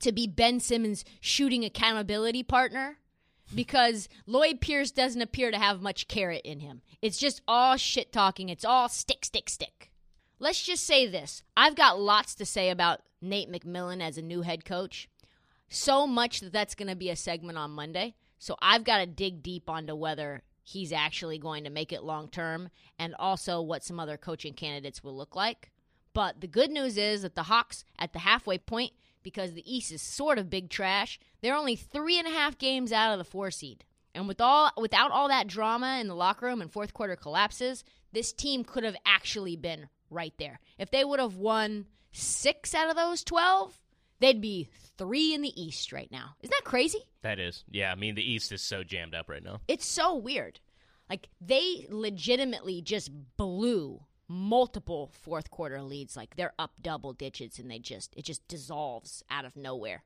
to 0.00 0.12
be 0.12 0.26
Ben 0.26 0.60
Simmons' 0.60 1.04
shooting 1.20 1.64
accountability 1.64 2.42
partner 2.42 2.98
because 3.54 4.08
Lloyd 4.26 4.60
Pierce 4.60 4.90
doesn't 4.90 5.22
appear 5.22 5.50
to 5.50 5.58
have 5.58 5.80
much 5.80 6.08
carrot 6.08 6.42
in 6.44 6.60
him. 6.60 6.82
It's 7.00 7.18
just 7.18 7.42
all 7.46 7.76
shit 7.76 8.12
talking, 8.12 8.48
it's 8.48 8.64
all 8.64 8.88
stick, 8.88 9.24
stick, 9.24 9.48
stick. 9.48 9.90
Let's 10.38 10.62
just 10.62 10.84
say 10.84 11.06
this 11.06 11.42
I've 11.56 11.76
got 11.76 12.00
lots 12.00 12.34
to 12.36 12.44
say 12.46 12.70
about 12.70 13.00
Nate 13.22 13.50
McMillan 13.50 14.02
as 14.02 14.18
a 14.18 14.22
new 14.22 14.42
head 14.42 14.64
coach. 14.64 15.08
So 15.68 16.06
much 16.06 16.40
that 16.40 16.52
that's 16.52 16.74
going 16.74 16.88
to 16.88 16.96
be 16.96 17.10
a 17.10 17.16
segment 17.16 17.58
on 17.58 17.70
Monday. 17.70 18.14
So 18.38 18.56
I've 18.60 18.84
got 18.84 18.98
to 18.98 19.06
dig 19.06 19.42
deep 19.42 19.68
onto 19.68 19.94
whether 19.94 20.42
he's 20.62 20.92
actually 20.92 21.38
going 21.38 21.64
to 21.64 21.70
make 21.70 21.92
it 21.92 22.04
long 22.04 22.28
term 22.28 22.68
and 22.98 23.14
also 23.18 23.60
what 23.60 23.84
some 23.84 23.98
other 23.98 24.16
coaching 24.16 24.52
candidates 24.52 25.02
will 25.02 25.16
look 25.16 25.34
like. 25.34 25.70
But 26.12 26.40
the 26.40 26.46
good 26.46 26.70
news 26.70 26.96
is 26.96 27.22
that 27.22 27.34
the 27.34 27.44
Hawks 27.44 27.84
at 27.98 28.12
the 28.12 28.20
halfway 28.20 28.58
point, 28.58 28.92
because 29.26 29.54
the 29.54 29.74
East 29.74 29.90
is 29.90 30.00
sort 30.00 30.38
of 30.38 30.48
big 30.48 30.70
trash, 30.70 31.18
they're 31.42 31.56
only 31.56 31.74
three 31.74 32.16
and 32.16 32.28
a 32.28 32.30
half 32.30 32.56
games 32.58 32.92
out 32.92 33.10
of 33.10 33.18
the 33.18 33.24
four 33.24 33.50
seed. 33.50 33.84
And 34.14 34.28
with 34.28 34.40
all 34.40 34.70
without 34.76 35.10
all 35.10 35.26
that 35.26 35.48
drama 35.48 35.98
in 36.00 36.06
the 36.06 36.14
locker 36.14 36.46
room 36.46 36.62
and 36.62 36.72
fourth 36.72 36.94
quarter 36.94 37.16
collapses, 37.16 37.82
this 38.12 38.32
team 38.32 38.62
could 38.62 38.84
have 38.84 38.94
actually 39.04 39.56
been 39.56 39.88
right 40.10 40.32
there. 40.38 40.60
If 40.78 40.92
they 40.92 41.04
would 41.04 41.18
have 41.18 41.34
won 41.34 41.86
six 42.12 42.72
out 42.72 42.88
of 42.88 42.94
those 42.94 43.24
12, 43.24 43.76
they'd 44.20 44.40
be 44.40 44.68
three 44.96 45.34
in 45.34 45.42
the 45.42 45.60
East 45.60 45.92
right 45.92 46.10
now. 46.12 46.36
Isn't 46.40 46.54
that 46.56 46.64
crazy? 46.64 47.00
That 47.22 47.40
is. 47.40 47.64
Yeah, 47.68 47.90
I 47.90 47.96
mean, 47.96 48.14
the 48.14 48.22
East 48.22 48.52
is 48.52 48.62
so 48.62 48.84
jammed 48.84 49.16
up 49.16 49.28
right 49.28 49.42
now. 49.42 49.60
It's 49.66 49.84
so 49.84 50.14
weird. 50.14 50.60
Like, 51.10 51.28
they 51.40 51.88
legitimately 51.90 52.80
just 52.80 53.10
blew 53.36 54.02
multiple 54.28 55.10
fourth 55.22 55.50
quarter 55.50 55.82
leads. 55.82 56.16
Like, 56.16 56.36
they're 56.36 56.54
up 56.58 56.72
double 56.80 57.12
digits 57.12 57.58
and 57.58 57.70
they 57.70 57.78
just, 57.78 58.14
it 58.16 58.24
just 58.24 58.46
dissolves 58.48 59.22
out 59.30 59.44
of 59.44 59.56
nowhere. 59.56 60.04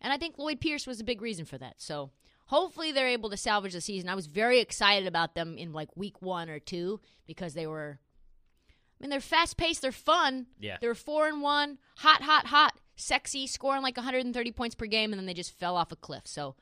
And 0.00 0.12
I 0.12 0.18
think 0.18 0.38
Lloyd 0.38 0.60
Pierce 0.60 0.86
was 0.86 1.00
a 1.00 1.04
big 1.04 1.22
reason 1.22 1.44
for 1.44 1.58
that. 1.58 1.74
So, 1.78 2.10
hopefully 2.46 2.92
they're 2.92 3.08
able 3.08 3.30
to 3.30 3.36
salvage 3.36 3.72
the 3.72 3.80
season. 3.80 4.08
I 4.08 4.14
was 4.14 4.26
very 4.26 4.60
excited 4.60 5.06
about 5.06 5.34
them 5.34 5.58
in 5.58 5.72
like 5.72 5.96
week 5.96 6.22
one 6.22 6.48
or 6.48 6.58
two 6.58 7.00
because 7.26 7.54
they 7.54 7.66
were 7.66 7.98
I 8.98 9.04
mean, 9.04 9.10
they're 9.10 9.20
fast 9.20 9.56
paced, 9.56 9.82
they're 9.82 9.92
fun. 9.92 10.46
Yeah. 10.58 10.78
They're 10.80 10.94
four 10.94 11.28
and 11.28 11.42
one, 11.42 11.78
hot, 11.98 12.22
hot, 12.22 12.46
hot, 12.46 12.78
sexy, 12.96 13.46
scoring 13.46 13.82
like 13.82 13.96
130 13.96 14.52
points 14.52 14.74
per 14.74 14.86
game, 14.86 15.12
and 15.12 15.18
then 15.18 15.26
they 15.26 15.34
just 15.34 15.58
fell 15.58 15.76
off 15.76 15.92
a 15.92 15.96
cliff. 15.96 16.22
So 16.24 16.54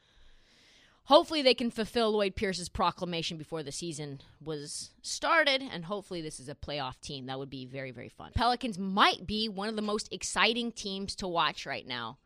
hopefully 1.05 1.43
they 1.43 1.55
can 1.55 1.71
fulfill 1.71 2.13
Lloyd 2.13 2.35
Pierce's 2.35 2.69
proclamation 2.69 3.37
before 3.37 3.63
the 3.63 3.73
season 3.73 4.21
was 4.43 4.91
started, 5.03 5.63
and 5.63 5.85
hopefully 5.85 6.23
this 6.23 6.41
is 6.41 6.49
a 6.49 6.55
playoff 6.55 7.01
team. 7.01 7.27
That 7.27 7.39
would 7.39 7.51
be 7.51 7.67
very, 7.67 7.91
very 7.91 8.09
fun. 8.09 8.33
Pelicans 8.35 8.79
might 8.79 9.27
be 9.27 9.49
one 9.49 9.69
of 9.69 9.77
the 9.77 9.83
most 9.83 10.13
exciting 10.13 10.73
teams 10.73 11.15
to 11.17 11.29
watch 11.29 11.67
right 11.67 11.87
now. 11.87 12.19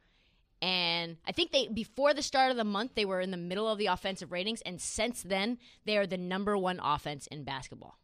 And 0.61 1.19
I 1.25 1.31
think 1.31 1.53
they 1.53 1.69
before 1.69 2.15
the 2.15 2.23
start 2.23 2.51
of 2.51 2.57
the 2.57 2.65
month 2.65 2.97
they 2.97 3.05
were 3.05 3.21
in 3.21 3.31
the 3.31 3.37
middle 3.37 3.69
of 3.69 3.79
the 3.79 3.87
offensive 3.87 4.33
ratings, 4.33 4.61
and 4.63 4.81
since 4.81 5.23
then 5.23 5.59
they 5.85 5.97
are 5.97 6.07
the 6.07 6.17
number 6.17 6.59
one 6.59 6.81
offense 6.83 7.29
in 7.29 7.45
basketball 7.45 7.99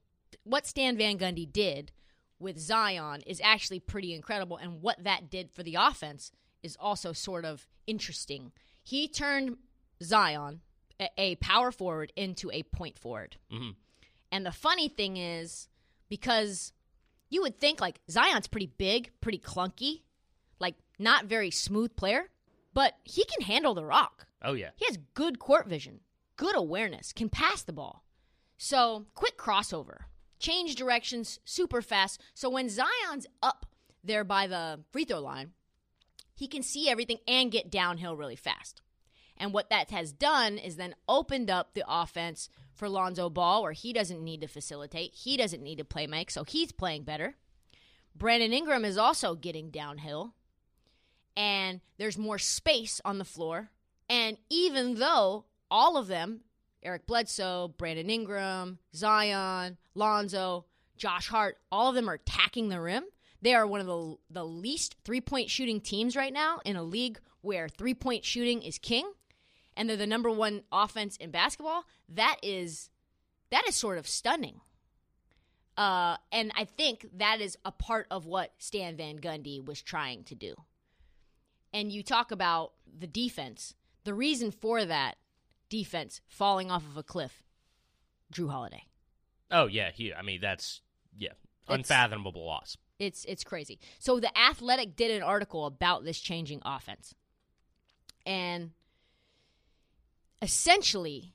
what 0.45 0.67
Stan 0.67 0.97
Van 0.97 1.19
Gundy 1.19 1.51
did 1.51 1.91
with 2.39 2.59
Zion 2.59 3.23
is 3.27 3.41
actually 3.43 3.81
pretty 3.81 4.15
incredible, 4.15 4.57
and 4.57 4.83
what 4.83 5.03
that 5.03 5.31
did 5.31 5.51
for 5.51 5.63
the 5.63 5.77
offense 5.79 6.31
is 6.63 6.77
also 6.79 7.13
sort 7.13 7.45
of 7.45 7.67
interesting. 7.87 8.53
He 8.83 9.09
turned 9.09 9.57
Zion, 10.05 10.61
a 11.19 11.37
power 11.37 11.73
forward, 11.73 12.13
into 12.17 12.51
a 12.51 12.63
point 12.63 12.99
forward. 12.99 13.37
Mm-hmm. 13.53 13.71
And 14.31 14.47
the 14.47 14.53
funny 14.53 14.89
thing 14.89 15.17
is, 15.17 15.69
because 16.09 16.73
you 17.31 17.43
would 17.43 17.59
think 17.61 17.81
like 17.81 18.01
Zion's 18.11 18.47
pretty 18.47 18.67
big, 18.79 19.11
pretty 19.21 19.39
clunky, 19.39 20.03
like 20.61 20.77
not 20.99 21.27
very 21.27 21.51
smooth 21.51 21.97
player, 21.97 22.29
but 22.73 22.95
he 23.05 23.25
can 23.25 23.47
handle 23.47 23.75
the 23.75 23.85
rock. 23.85 24.27
Oh 24.43 24.55
yeah. 24.55 24.71
He 24.77 24.87
has 24.87 24.99
good 25.15 25.39
court 25.39 25.69
vision, 25.69 26.01
good 26.37 26.57
awareness, 26.57 27.13
can 27.13 27.29
pass 27.29 27.63
the 27.63 27.73
ball. 27.73 28.05
So, 28.57 29.07
quick 29.15 29.37
crossover 29.37 30.05
change 30.45 30.75
directions 30.75 31.41
super 31.45 31.81
fast. 31.81 32.21
So 32.35 32.51
when 32.51 32.69
Zion's 32.69 33.27
up 33.43 33.67
there 34.03 34.25
by 34.25 34.47
the 34.47 34.81
free 34.93 35.05
throw 35.05 35.21
line, 35.21 35.53
he 36.35 36.47
can 36.47 36.63
see 36.63 36.89
everything 36.89 37.19
and 37.27 37.51
get 37.51 37.71
downhill 37.71 38.17
really 38.17 38.37
fast. 38.37 38.83
And 39.37 39.53
what 39.53 39.71
that 39.71 39.91
has 39.91 40.13
done 40.13 40.59
is 40.59 40.77
then 40.77 40.95
opened 41.09 41.51
up 41.51 41.75
the 41.75 41.85
offense 41.89 42.49
for 42.73 42.89
Lonzo 42.89 43.29
Ball, 43.29 43.63
where 43.63 43.73
he 43.73 43.93
doesn't 43.93 44.23
need 44.23 44.41
to 44.41 44.49
facilitate, 44.49 45.13
he 45.15 45.37
doesn't 45.37 45.63
need 45.63 45.79
to 45.79 45.85
play 45.85 46.07
make, 46.07 46.31
so 46.31 46.45
he's 46.45 46.73
playing 46.73 47.05
better. 47.05 47.35
Brandon 48.17 48.53
Ingram 48.53 48.85
is 48.85 48.97
also 48.97 49.35
getting 49.35 49.71
downhill, 49.71 50.35
and 51.37 51.81
there's 51.99 52.19
more 52.19 52.39
space 52.39 53.01
on 53.05 53.19
the 53.19 53.25
floor. 53.25 53.71
And 54.09 54.39
even 54.51 54.97
though 54.97 55.47
all 55.71 55.97
of 55.97 56.07
them 56.07 56.43
Eric 56.85 57.07
Bledsoe, 57.07 57.75
Brandon 57.79 58.11
Ingram, 58.11 58.79
Zion, 58.95 59.79
Lonzo, 59.95 60.67
Josh 60.97 61.29
Hart, 61.29 61.57
all 61.73 61.89
of 61.89 61.95
them 61.95 62.09
are 62.09 62.15
attacking 62.15 62.69
the 62.69 62.81
rim. 62.81 63.05
They 63.41 63.55
are 63.55 63.67
one 63.67 63.81
of 63.81 63.87
the, 63.87 64.17
the 64.31 64.45
least 64.45 64.97
three 65.05 65.21
point 65.21 65.51
shooting 65.51 65.81
teams 65.81 66.17
right 66.17 66.33
now 66.33 66.61
in 66.65 66.77
a 66.77 66.83
league 66.83 67.19
where 67.41 67.69
three 67.69 67.95
point 67.95 68.25
shooting 68.25 68.63
is 68.63 68.79
king, 68.79 69.11
and 69.77 69.89
they're 69.89 69.97
the 69.97 70.07
number 70.07 70.31
one 70.31 70.63
offense 70.73 71.17
in 71.17 71.31
basketball. 71.31 71.85
That 72.09 72.37
is 72.43 72.91
that 73.51 73.65
is 73.69 73.77
sort 73.77 73.99
of 73.99 74.09
stunning. 74.09 74.61
Uh, 75.77 76.17
and 76.31 76.53
I 76.57 76.65
think 76.65 77.07
that 77.17 77.41
is 77.41 77.59
a 77.65 77.73
part 77.73 78.07
of 78.11 78.27
what 78.27 78.53
Stan 78.59 78.97
Van 78.97 79.19
Gundy 79.19 79.65
was 79.65 79.83
trying 79.83 80.23
to 80.25 80.35
do. 80.35 80.55
And 81.73 81.91
you 81.91 82.03
talk 82.03 82.31
about 82.31 82.73
the 82.97 83.09
defense. 83.09 83.75
The 84.05 84.15
reason 84.15 84.53
for 84.53 84.85
that 84.85 85.17
defense 85.69 86.21
falling 86.29 86.71
off 86.71 86.85
of 86.85 86.97
a 86.97 87.03
cliff. 87.03 87.43
Jrue 88.33 88.51
Holiday. 88.51 88.85
Oh 89.51 89.67
yeah, 89.67 89.91
he. 89.93 90.13
I 90.13 90.23
mean, 90.23 90.41
that's 90.41 90.81
yeah, 91.17 91.33
unfathomable 91.69 92.43
it's, 92.43 92.47
loss. 92.47 92.77
It's 92.99 93.25
it's 93.27 93.45
crazy. 93.45 93.79
So 93.99 94.21
the 94.21 94.37
Athletic 94.39 94.97
did 94.97 95.11
an 95.11 95.23
article 95.23 95.67
about 95.67 96.05
this 96.05 96.21
changing 96.21 96.63
offense, 96.65 97.15
and 98.25 98.71
essentially, 100.45 101.33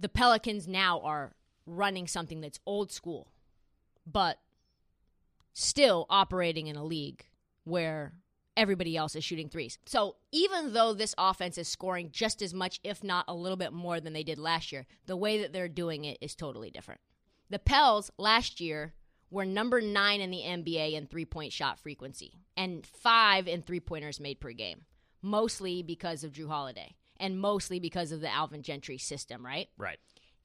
the 0.00 0.08
Pelicans 0.08 0.66
now 0.66 1.00
are 1.00 1.36
running 1.64 2.08
something 2.08 2.40
that's 2.40 2.58
old 2.66 2.90
school, 2.90 3.30
but 4.04 4.38
still 5.54 6.06
operating 6.10 6.66
in 6.66 6.74
a 6.74 6.84
league 6.84 7.24
where 7.62 8.14
everybody 8.56 8.96
else 8.96 9.14
is 9.14 9.22
shooting 9.22 9.48
threes. 9.48 9.78
So 9.86 10.16
even 10.32 10.72
though 10.72 10.92
this 10.92 11.14
offense 11.16 11.56
is 11.56 11.68
scoring 11.68 12.10
just 12.10 12.42
as 12.42 12.52
much, 12.52 12.80
if 12.82 13.04
not 13.04 13.26
a 13.28 13.34
little 13.34 13.56
bit 13.56 13.72
more 13.72 14.00
than 14.00 14.12
they 14.12 14.24
did 14.24 14.38
last 14.38 14.72
year, 14.72 14.86
the 15.06 15.16
way 15.16 15.40
that 15.40 15.52
they're 15.52 15.68
doing 15.68 16.04
it 16.04 16.18
is 16.20 16.34
totally 16.34 16.70
different. 16.70 17.00
The 17.48 17.60
Pels 17.60 18.10
last 18.18 18.60
year 18.60 18.94
were 19.30 19.44
number 19.44 19.80
nine 19.80 20.20
in 20.20 20.32
the 20.32 20.42
NBA 20.42 20.94
in 20.94 21.06
three 21.06 21.24
point 21.24 21.52
shot 21.52 21.78
frequency 21.78 22.40
and 22.56 22.84
five 22.84 23.46
in 23.46 23.62
three 23.62 23.80
pointers 23.80 24.18
made 24.18 24.40
per 24.40 24.50
game, 24.50 24.84
mostly 25.22 25.84
because 25.84 26.24
of 26.24 26.32
Jrue 26.32 26.48
Holiday 26.48 26.96
and 27.18 27.40
mostly 27.40 27.80
because 27.80 28.12
of 28.12 28.20
the 28.20 28.32
Alvin 28.32 28.62
Gentry 28.62 28.98
system, 28.98 29.44
right? 29.44 29.68
Right. 29.78 29.98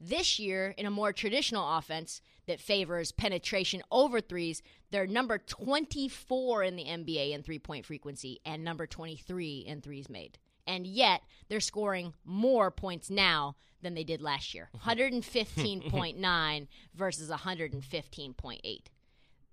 This 0.03 0.39
year, 0.39 0.73
in 0.77 0.87
a 0.87 0.91
more 0.91 1.13
traditional 1.13 1.77
offense 1.77 2.21
that 2.47 2.59
favors 2.59 3.11
penetration 3.11 3.83
over 3.91 4.19
threes, 4.19 4.63
they're 4.89 5.05
number 5.05 5.37
24 5.37 6.63
in 6.63 6.75
the 6.75 6.85
NBA 6.85 7.33
in 7.33 7.43
three 7.43 7.59
point 7.59 7.85
frequency 7.85 8.39
and 8.43 8.63
number 8.63 8.87
23 8.87 9.59
in 9.59 9.81
threes 9.81 10.09
made. 10.09 10.39
And 10.65 10.87
yet, 10.87 11.21
they're 11.49 11.59
scoring 11.59 12.13
more 12.25 12.71
points 12.71 13.11
now 13.11 13.55
than 13.83 13.93
they 13.93 14.03
did 14.03 14.21
last 14.21 14.53
year 14.55 14.69
115.9 14.85 16.67
versus 16.95 17.29
115.8. 17.29 18.81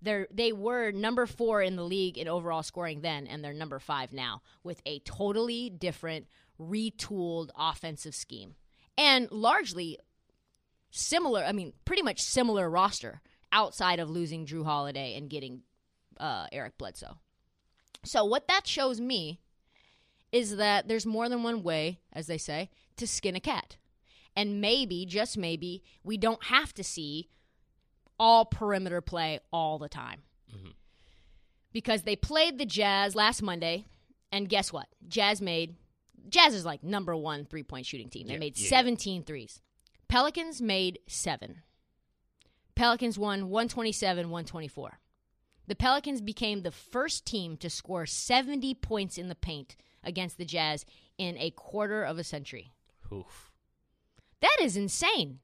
They're, 0.00 0.28
they 0.33 0.52
were 0.52 0.92
number 0.92 1.26
four 1.26 1.61
in 1.61 1.76
the 1.76 1.83
league 1.83 2.16
in 2.16 2.28
overall 2.28 2.62
scoring 2.62 3.00
then, 3.00 3.26
and 3.26 3.44
they're 3.44 3.52
number 3.52 3.81
five 3.81 4.12
now 4.12 4.42
with 4.62 4.81
a 4.87 5.00
totally 5.00 5.70
different, 5.70 6.26
retooled 6.60 7.50
offensive 7.56 8.14
scheme. 8.14 8.54
And 8.96 9.30
largely 9.30 9.98
similar, 10.90 11.44
I 11.44 11.52
mean, 11.52 11.72
pretty 11.84 12.02
much 12.02 12.20
similar 12.20 12.68
roster 12.68 13.20
outside 13.52 14.00
of 14.00 14.10
losing 14.10 14.46
Jrue 14.46 14.64
Holiday 14.64 15.16
and 15.16 15.30
getting 15.30 15.62
uh, 16.18 16.46
Eric 16.52 16.78
Bledsoe. 16.78 17.18
So, 18.04 18.24
what 18.24 18.48
that 18.48 18.66
shows 18.66 19.00
me 19.00 19.40
is 20.32 20.56
that 20.56 20.88
there's 20.88 21.06
more 21.06 21.28
than 21.28 21.42
one 21.42 21.62
way, 21.62 22.00
as 22.12 22.26
they 22.26 22.38
say, 22.38 22.70
to 22.96 23.06
skin 23.06 23.36
a 23.36 23.40
cat. 23.40 23.76
And 24.36 24.60
maybe, 24.60 25.04
just 25.06 25.36
maybe, 25.36 25.82
we 26.04 26.16
don't 26.16 26.44
have 26.44 26.72
to 26.74 26.84
see 26.84 27.28
all 28.20 28.44
perimeter 28.44 29.00
play 29.00 29.40
all 29.52 29.78
the 29.78 29.88
time. 29.88 30.22
Mm-hmm. 30.54 30.70
Because 31.72 32.02
they 32.02 32.16
played 32.16 32.58
the 32.58 32.66
Jazz 32.66 33.14
last 33.14 33.42
Monday, 33.42 33.86
and 34.30 34.48
guess 34.48 34.72
what? 34.72 34.86
Jazz 35.08 35.40
made 35.40 35.76
Jazz 36.28 36.54
is 36.54 36.64
like 36.64 36.82
number 36.82 37.16
one 37.16 37.44
three 37.44 37.62
point 37.62 37.86
shooting 37.86 38.08
team. 38.08 38.26
They 38.26 38.34
yeah, 38.34 38.38
made 38.38 38.58
yeah. 38.58 38.68
17 38.68 39.24
threes. 39.24 39.60
Pelicans 40.08 40.62
made 40.62 41.00
seven. 41.06 41.62
Pelicans 42.74 43.18
won 43.18 43.48
127 43.50 44.30
124. 44.30 44.98
The 45.66 45.74
Pelicans 45.74 46.22
became 46.22 46.62
the 46.62 46.70
first 46.70 47.26
team 47.26 47.56
to 47.58 47.68
score 47.68 48.06
70 48.06 48.74
points 48.74 49.18
in 49.18 49.28
the 49.28 49.34
paint 49.34 49.76
against 50.02 50.38
the 50.38 50.44
Jazz 50.44 50.86
in 51.18 51.36
a 51.36 51.50
quarter 51.50 52.02
of 52.02 52.18
a 52.18 52.24
century. 52.24 52.72
Oof. 53.12 53.50
That 54.40 54.56
is 54.62 54.76
insane. 54.76 55.40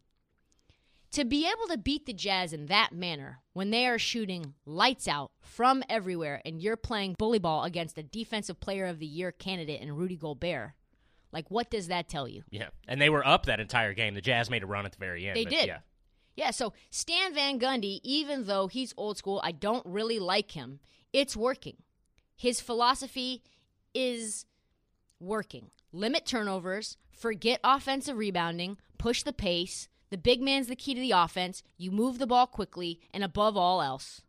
To 1.15 1.25
be 1.25 1.47
able 1.47 1.69
to 1.69 1.79
beat 1.79 2.07
the 2.07 2.13
Jazz 2.13 2.53
in 2.53 2.67
that 2.67 2.91
manner 2.93 3.39
when 3.53 3.71
they 3.71 3.87
are 3.87 4.01
shooting 4.01 4.55
lights 4.67 5.07
out 5.07 5.31
from 5.41 5.85
everywhere 5.89 6.43
and 6.45 6.61
you're 6.61 6.77
playing 6.77 7.15
bully 7.17 7.39
ball 7.39 7.63
against 7.63 7.97
a 7.97 8.03
defensive 8.03 8.59
player 8.59 8.87
of 8.87 8.99
the 8.99 9.07
year 9.07 9.31
candidate 9.31 9.81
in 9.81 9.95
Rudy 9.95 10.17
Gobert, 10.17 10.73
like 11.31 11.49
what 11.53 11.71
does 11.71 11.87
that 11.87 12.09
tell 12.09 12.27
you? 12.27 12.43
Yeah. 12.51 12.71
And 12.89 13.01
they 13.01 13.11
were 13.11 13.25
up 13.25 13.47
that 13.47 13.61
entire 13.61 13.95
game. 13.95 14.15
The 14.15 14.21
Jazz 14.21 14.51
made 14.51 14.65
a 14.65 14.67
run 14.67 14.87
at 14.87 14.93
the 14.93 14.99
very 14.99 15.29
end. 15.29 15.37
They 15.37 15.45
did. 15.45 15.69
Yeah. 15.69 15.79
Yeah, 16.35 16.51
so 16.51 16.73
Stan 16.91 17.33
Van 17.33 17.61
Gundy, 17.61 18.01
even 18.03 18.47
though 18.47 18.67
he's 18.67 18.93
old 18.97 19.17
school, 19.17 19.41
I 19.45 19.53
don't 19.53 19.87
really 19.87 20.19
like 20.19 20.51
him. 20.51 20.81
It's 21.13 21.37
working. 21.37 21.77
His 22.35 22.61
philosophy 22.61 23.45
is 23.95 24.47
working. 25.21 25.71
Limit 25.93 26.27
turnovers, 26.27 26.97
forget 27.17 27.61
offensive 27.63 28.17
rebounding, 28.17 28.79
push 28.99 29.23
the 29.23 29.33
pace, 29.33 29.89
the 30.15 30.19
big 30.19 30.41
man's 30.41 30.69
the 30.69 30.77
key 30.77 30.95
to 30.95 31.01
the 31.01 31.11
offense. 31.11 31.65
You 31.77 31.91
move 31.91 32.21
the 32.21 32.27
ball 32.29 32.47
quickly, 32.47 33.01
and 33.13 33.25
above 33.25 33.57
all 33.57 33.83
else, 33.83 34.23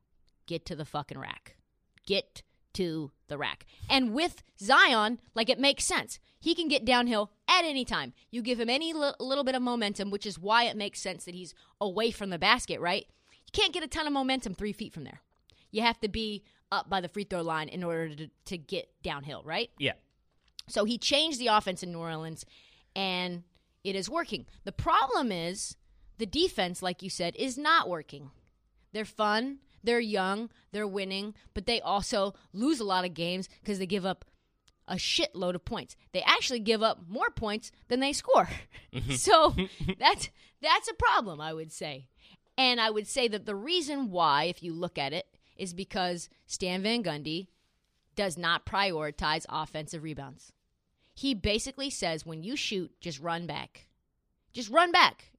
get 0.47 0.65
to 0.65 0.75
the 0.75 0.83
fucking 0.83 1.19
rack. 1.19 1.57
Get 2.07 2.41
to 2.73 3.11
the 3.27 3.37
rack. 3.37 3.67
And 3.87 4.11
with 4.11 4.41
Zion, 4.59 5.19
like 5.35 5.47
it 5.47 5.59
makes 5.59 5.85
sense. 5.85 6.17
He 6.39 6.55
can 6.55 6.67
get 6.67 6.85
downhill 6.85 7.29
at 7.47 7.65
any 7.65 7.85
time. 7.85 8.13
You 8.31 8.41
give 8.41 8.59
him 8.59 8.67
any 8.67 8.93
li- 8.93 9.13
little 9.19 9.43
bit 9.43 9.53
of 9.53 9.61
momentum, 9.61 10.09
which 10.09 10.25
is 10.25 10.39
why 10.39 10.63
it 10.63 10.75
makes 10.75 10.99
sense 10.99 11.23
that 11.25 11.35
he's 11.35 11.53
away 11.79 12.09
from 12.09 12.31
the 12.31 12.39
basket, 12.39 12.79
right? 12.79 13.05
You 13.31 13.51
can't 13.53 13.71
get 13.71 13.83
a 13.83 13.87
ton 13.87 14.07
of 14.07 14.13
momentum 14.13 14.55
three 14.55 14.73
feet 14.73 14.91
from 14.91 15.03
there. 15.03 15.21
You 15.69 15.83
have 15.83 15.99
to 15.99 16.09
be 16.09 16.45
up 16.71 16.89
by 16.89 16.99
the 16.99 17.09
free 17.09 17.25
throw 17.25 17.43
line 17.43 17.69
in 17.69 17.83
order 17.83 18.15
to, 18.15 18.29
to 18.45 18.57
get 18.57 18.89
downhill, 19.03 19.43
right? 19.45 19.69
Yeah. 19.77 19.93
So 20.67 20.83
he 20.83 20.97
changed 20.97 21.39
the 21.39 21.47
offense 21.47 21.83
in 21.83 21.91
New 21.91 21.99
Orleans, 21.99 22.43
and 22.95 23.43
it 23.85 23.95
is 23.95 24.09
working. 24.09 24.45
The 24.63 24.71
problem 24.71 25.31
is 25.31 25.77
the 26.17 26.25
defense, 26.25 26.81
like 26.81 27.03
you 27.03 27.09
said, 27.09 27.35
is 27.37 27.57
not 27.57 27.87
working. 27.87 28.31
They're 28.91 29.05
fun, 29.05 29.59
they're 29.83 29.99
young, 29.99 30.49
they're 30.71 30.87
winning, 30.87 31.35
but 31.53 31.65
they 31.65 31.79
also 31.79 32.33
lose 32.51 32.79
a 32.79 32.85
lot 32.85 33.05
of 33.05 33.13
games 33.13 33.47
because 33.61 33.77
they 33.79 33.85
give 33.85 34.05
up 34.05 34.25
a 34.87 34.95
shitload 34.95 35.55
of 35.55 35.65
points. 35.65 35.95
They 36.13 36.21
actually 36.21 36.59
give 36.59 36.81
up 36.81 37.01
more 37.07 37.29
points 37.29 37.71
than 37.87 37.99
they 37.99 38.13
score. 38.13 38.49
Mm-hmm. 38.93 39.11
so 39.15 39.55
that's 39.99 40.29
that's 40.61 40.89
a 40.89 40.93
problem, 40.95 41.39
I 41.39 41.53
would 41.53 41.71
say. 41.71 42.07
And 42.57 42.79
I 42.79 42.89
would 42.89 43.07
say 43.07 43.27
that 43.27 43.45
the 43.45 43.55
reason 43.55 44.09
why, 44.11 44.45
if 44.45 44.63
you 44.63 44.73
look 44.73 44.97
at 44.97 45.13
it, 45.13 45.27
is 45.57 45.73
because 45.73 46.29
Stan 46.47 46.81
Van 46.81 47.03
Gundy 47.03 47.47
does 48.15 48.37
not 48.37 48.65
prioritize 48.65 49.45
offensive 49.49 50.03
rebounds. 50.03 50.53
He 51.15 51.33
basically 51.33 51.89
says 51.89 52.25
when 52.25 52.43
you 52.43 52.55
shoot, 52.55 52.91
just 52.99 53.19
run 53.19 53.47
back. 53.47 53.87
Just 54.53 54.69
run 54.69 54.91
back. 54.91 55.31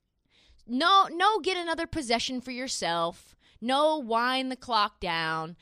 No, 0.66 1.06
no, 1.12 1.38
get 1.40 1.56
another 1.56 1.86
possession 1.86 2.40
for 2.40 2.50
yourself. 2.50 3.36
No, 3.60 3.98
wind 3.98 4.50
the 4.50 4.56
clock 4.56 5.00
down. 5.00 5.56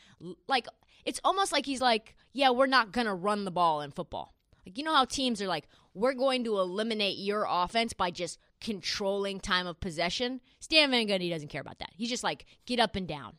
Like 0.48 0.66
it's 1.05 1.20
almost 1.24 1.53
like 1.53 1.66
he's 1.66 1.81
like, 1.81 2.16
yeah, 2.33 2.50
we're 2.50 2.66
not 2.66 2.92
gonna 2.92 3.14
run 3.14 3.44
the 3.44 3.50
ball 3.50 3.81
in 3.81 3.90
football. 3.90 4.35
Like 4.64 4.79
you 4.79 4.85
know 4.85 4.94
how 4.94 5.05
teams 5.05 5.42
are 5.42 5.48
like, 5.48 5.68
we're 5.92 6.14
going 6.14 6.44
to 6.44 6.59
eliminate 6.59 7.18
your 7.18 7.46
offense 7.48 7.92
by 7.92 8.11
just 8.11 8.38
controlling 8.61 9.40
time 9.40 9.66
of 9.66 9.81
possession. 9.81 10.40
Stan 10.61 10.90
Van 10.90 11.07
Gundy 11.07 11.31
doesn't 11.31 11.48
care 11.48 11.61
about 11.61 11.79
that. 11.81 11.90
He's 11.96 12.09
just 12.09 12.24
like, 12.24 12.46
get 12.66 12.81
up 12.81 12.96
and 12.96 13.07
down. 13.07 13.35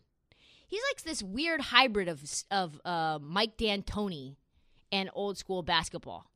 He's 0.67 0.81
like 0.91 1.03
this 1.03 1.23
weird 1.23 1.61
hybrid 1.61 2.07
of 2.07 2.23
of 2.51 2.79
uh, 2.85 3.19
Mike 3.21 3.57
D'Antoni 3.57 4.35
and 4.91 5.09
old 5.13 5.37
school 5.37 5.63
basketball. 5.63 6.29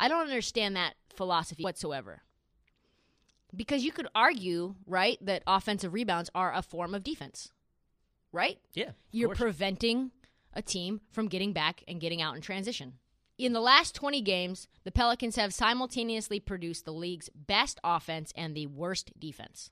I 0.00 0.08
don't 0.08 0.22
understand 0.22 0.74
that 0.76 0.94
philosophy 1.14 1.62
whatsoever. 1.62 2.22
Because 3.54 3.84
you 3.84 3.92
could 3.92 4.08
argue, 4.14 4.74
right, 4.86 5.18
that 5.20 5.42
offensive 5.46 5.92
rebounds 5.92 6.30
are 6.34 6.54
a 6.54 6.62
form 6.62 6.94
of 6.94 7.04
defense. 7.04 7.52
Right? 8.32 8.58
Yeah. 8.72 8.92
You're 9.10 9.28
course. 9.28 9.38
preventing 9.38 10.10
a 10.54 10.62
team 10.62 11.02
from 11.12 11.28
getting 11.28 11.52
back 11.52 11.84
and 11.86 12.00
getting 12.00 12.22
out 12.22 12.34
in 12.34 12.40
transition. 12.40 12.94
In 13.36 13.52
the 13.52 13.60
last 13.60 13.94
20 13.94 14.22
games, 14.22 14.68
the 14.84 14.92
Pelicans 14.92 15.36
have 15.36 15.52
simultaneously 15.52 16.40
produced 16.40 16.84
the 16.84 16.92
league's 16.92 17.28
best 17.34 17.78
offense 17.84 18.32
and 18.36 18.54
the 18.54 18.66
worst 18.66 19.12
defense. 19.18 19.70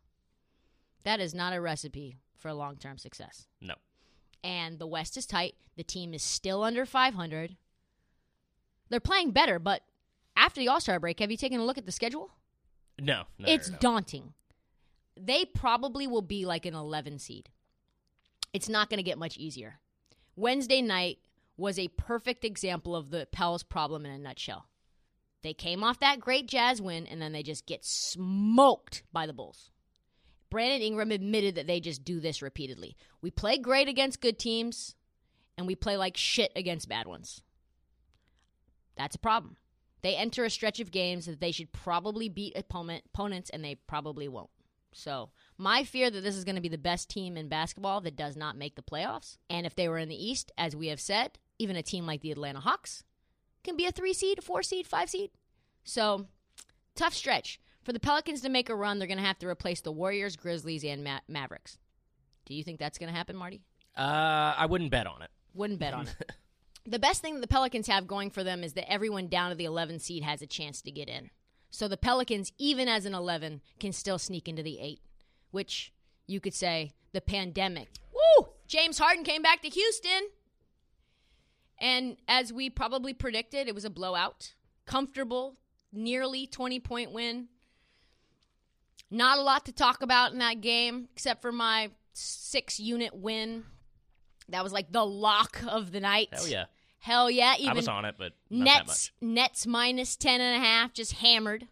That 1.04 1.20
is 1.20 1.34
not 1.34 1.54
a 1.54 1.60
recipe 1.60 2.16
for 2.36 2.52
long 2.52 2.76
term 2.76 2.98
success. 2.98 3.46
No. 3.60 3.74
And 4.44 4.78
the 4.78 4.86
West 4.86 5.16
is 5.16 5.26
tight. 5.26 5.54
The 5.76 5.84
team 5.84 6.12
is 6.12 6.22
still 6.22 6.62
under 6.62 6.84
500. 6.84 7.56
They're 8.90 9.00
playing 9.00 9.32
better, 9.32 9.58
but 9.58 9.82
after 10.38 10.60
the 10.60 10.68
All 10.68 10.80
Star 10.80 11.00
break, 11.00 11.20
have 11.20 11.30
you 11.30 11.36
taken 11.36 11.60
a 11.60 11.64
look 11.64 11.78
at 11.78 11.86
the 11.86 11.92
schedule? 11.92 12.30
No, 12.98 13.24
no 13.38 13.48
it's 13.48 13.70
no. 13.70 13.76
daunting. 13.80 14.32
They 15.16 15.44
probably 15.44 16.06
will 16.06 16.22
be 16.22 16.46
like 16.46 16.64
an 16.64 16.74
11 16.74 17.18
seed. 17.18 17.50
It's 18.52 18.68
not 18.68 18.88
going 18.88 18.98
to 18.98 19.04
get 19.04 19.18
much 19.18 19.36
easier. 19.36 19.80
Wednesday 20.36 20.80
night 20.80 21.18
was 21.56 21.78
a 21.78 21.88
perfect 21.88 22.44
example 22.44 22.94
of 22.94 23.10
the 23.10 23.26
Pels 23.32 23.62
problem 23.62 24.06
in 24.06 24.12
a 24.12 24.18
nutshell. 24.18 24.68
They 25.42 25.52
came 25.52 25.84
off 25.84 26.00
that 26.00 26.20
great 26.20 26.46
Jazz 26.46 26.80
win 26.80 27.06
and 27.06 27.20
then 27.20 27.32
they 27.32 27.42
just 27.42 27.66
get 27.66 27.84
smoked 27.84 29.02
by 29.12 29.26
the 29.26 29.32
Bulls. 29.32 29.70
Brandon 30.50 30.80
Ingram 30.80 31.10
admitted 31.10 31.56
that 31.56 31.66
they 31.66 31.80
just 31.80 32.04
do 32.04 32.20
this 32.20 32.40
repeatedly. 32.40 32.96
We 33.20 33.30
play 33.30 33.58
great 33.58 33.88
against 33.88 34.20
good 34.20 34.38
teams 34.38 34.94
and 35.56 35.66
we 35.66 35.74
play 35.74 35.96
like 35.96 36.16
shit 36.16 36.52
against 36.56 36.88
bad 36.88 37.06
ones. 37.06 37.42
That's 38.96 39.16
a 39.16 39.20
problem. 39.20 39.56
They 40.02 40.14
enter 40.14 40.44
a 40.44 40.50
stretch 40.50 40.80
of 40.80 40.90
games 40.90 41.26
that 41.26 41.40
they 41.40 41.52
should 41.52 41.72
probably 41.72 42.28
beat 42.28 42.56
opponent, 42.56 43.04
opponents, 43.12 43.50
and 43.50 43.64
they 43.64 43.74
probably 43.74 44.28
won't. 44.28 44.50
So, 44.92 45.30
my 45.56 45.84
fear 45.84 46.10
that 46.10 46.22
this 46.22 46.36
is 46.36 46.44
going 46.44 46.54
to 46.54 46.62
be 46.62 46.68
the 46.68 46.78
best 46.78 47.10
team 47.10 47.36
in 47.36 47.48
basketball 47.48 48.00
that 48.02 48.16
does 48.16 48.36
not 48.36 48.56
make 48.56 48.74
the 48.74 48.82
playoffs. 48.82 49.36
And 49.50 49.66
if 49.66 49.74
they 49.74 49.88
were 49.88 49.98
in 49.98 50.08
the 50.08 50.24
East, 50.24 50.50
as 50.56 50.74
we 50.74 50.88
have 50.88 51.00
said, 51.00 51.38
even 51.58 51.76
a 51.76 51.82
team 51.82 52.06
like 52.06 52.20
the 52.22 52.32
Atlanta 52.32 52.60
Hawks 52.60 53.04
can 53.64 53.76
be 53.76 53.86
a 53.86 53.92
three 53.92 54.14
seed, 54.14 54.38
a 54.38 54.42
four 54.42 54.62
seed, 54.62 54.86
five 54.86 55.10
seed. 55.10 55.30
So, 55.84 56.26
tough 56.94 57.14
stretch. 57.14 57.60
For 57.82 57.92
the 57.92 58.00
Pelicans 58.00 58.40
to 58.42 58.48
make 58.48 58.68
a 58.68 58.74
run, 58.74 58.98
they're 58.98 59.08
going 59.08 59.18
to 59.18 59.24
have 59.24 59.38
to 59.38 59.46
replace 59.46 59.80
the 59.80 59.92
Warriors, 59.92 60.36
Grizzlies, 60.36 60.84
and 60.84 61.04
Ma- 61.04 61.20
Mavericks. 61.28 61.78
Do 62.46 62.54
you 62.54 62.62
think 62.62 62.78
that's 62.78 62.98
going 62.98 63.10
to 63.10 63.16
happen, 63.16 63.36
Marty? 63.36 63.62
Uh, 63.96 64.54
I 64.56 64.66
wouldn't 64.66 64.90
bet 64.90 65.06
on 65.06 65.22
it. 65.22 65.30
Wouldn't 65.54 65.78
bet 65.80 65.94
on 65.94 66.08
it. 66.08 66.32
the 66.88 66.98
best 66.98 67.20
thing 67.20 67.34
that 67.34 67.40
the 67.40 67.48
Pelicans 67.48 67.86
have 67.86 68.06
going 68.06 68.30
for 68.30 68.42
them 68.42 68.64
is 68.64 68.72
that 68.74 68.90
everyone 68.90 69.28
down 69.28 69.50
to 69.50 69.56
the 69.56 69.64
11 69.64 69.98
seed 70.00 70.22
has 70.22 70.42
a 70.42 70.46
chance 70.46 70.80
to 70.82 70.90
get 70.90 71.08
in. 71.08 71.30
So 71.70 71.86
the 71.86 71.96
Pelicans, 71.96 72.52
even 72.58 72.88
as 72.88 73.04
an 73.04 73.14
11, 73.14 73.60
can 73.78 73.92
still 73.92 74.18
sneak 74.18 74.48
into 74.48 74.62
the 74.62 74.78
8, 74.80 75.00
which 75.50 75.92
you 76.26 76.40
could 76.40 76.54
say 76.54 76.92
the 77.12 77.20
pandemic. 77.20 77.88
Woo! 78.12 78.48
James 78.66 78.98
Harden 78.98 79.24
came 79.24 79.42
back 79.42 79.62
to 79.62 79.68
Houston. 79.68 80.28
And 81.80 82.16
as 82.26 82.52
we 82.52 82.70
probably 82.70 83.12
predicted, 83.12 83.68
it 83.68 83.74
was 83.74 83.84
a 83.84 83.90
blowout. 83.90 84.54
Comfortable, 84.86 85.56
nearly 85.92 86.46
20 86.46 86.80
point 86.80 87.12
win. 87.12 87.48
Not 89.10 89.38
a 89.38 89.42
lot 89.42 89.66
to 89.66 89.72
talk 89.72 90.02
about 90.02 90.32
in 90.32 90.38
that 90.38 90.60
game, 90.60 91.08
except 91.14 91.40
for 91.40 91.52
my 91.52 91.90
six 92.12 92.80
unit 92.80 93.14
win. 93.14 93.64
That 94.48 94.64
was 94.64 94.72
like 94.72 94.90
the 94.90 95.04
lock 95.04 95.62
of 95.68 95.92
the 95.92 96.00
night. 96.00 96.28
Hell 96.32 96.48
yeah. 96.48 96.64
Hell 96.98 97.30
yeah! 97.30 97.54
Even 97.58 97.70
I 97.70 97.74
was 97.74 97.88
on 97.88 98.04
it, 98.04 98.16
but 98.18 98.32
nets 98.50 99.12
nets 99.20 99.66
minus 99.66 100.16
ten 100.16 100.40
and 100.40 100.62
a 100.62 100.66
half, 100.66 100.92
just 100.92 101.14
hammered. 101.14 101.68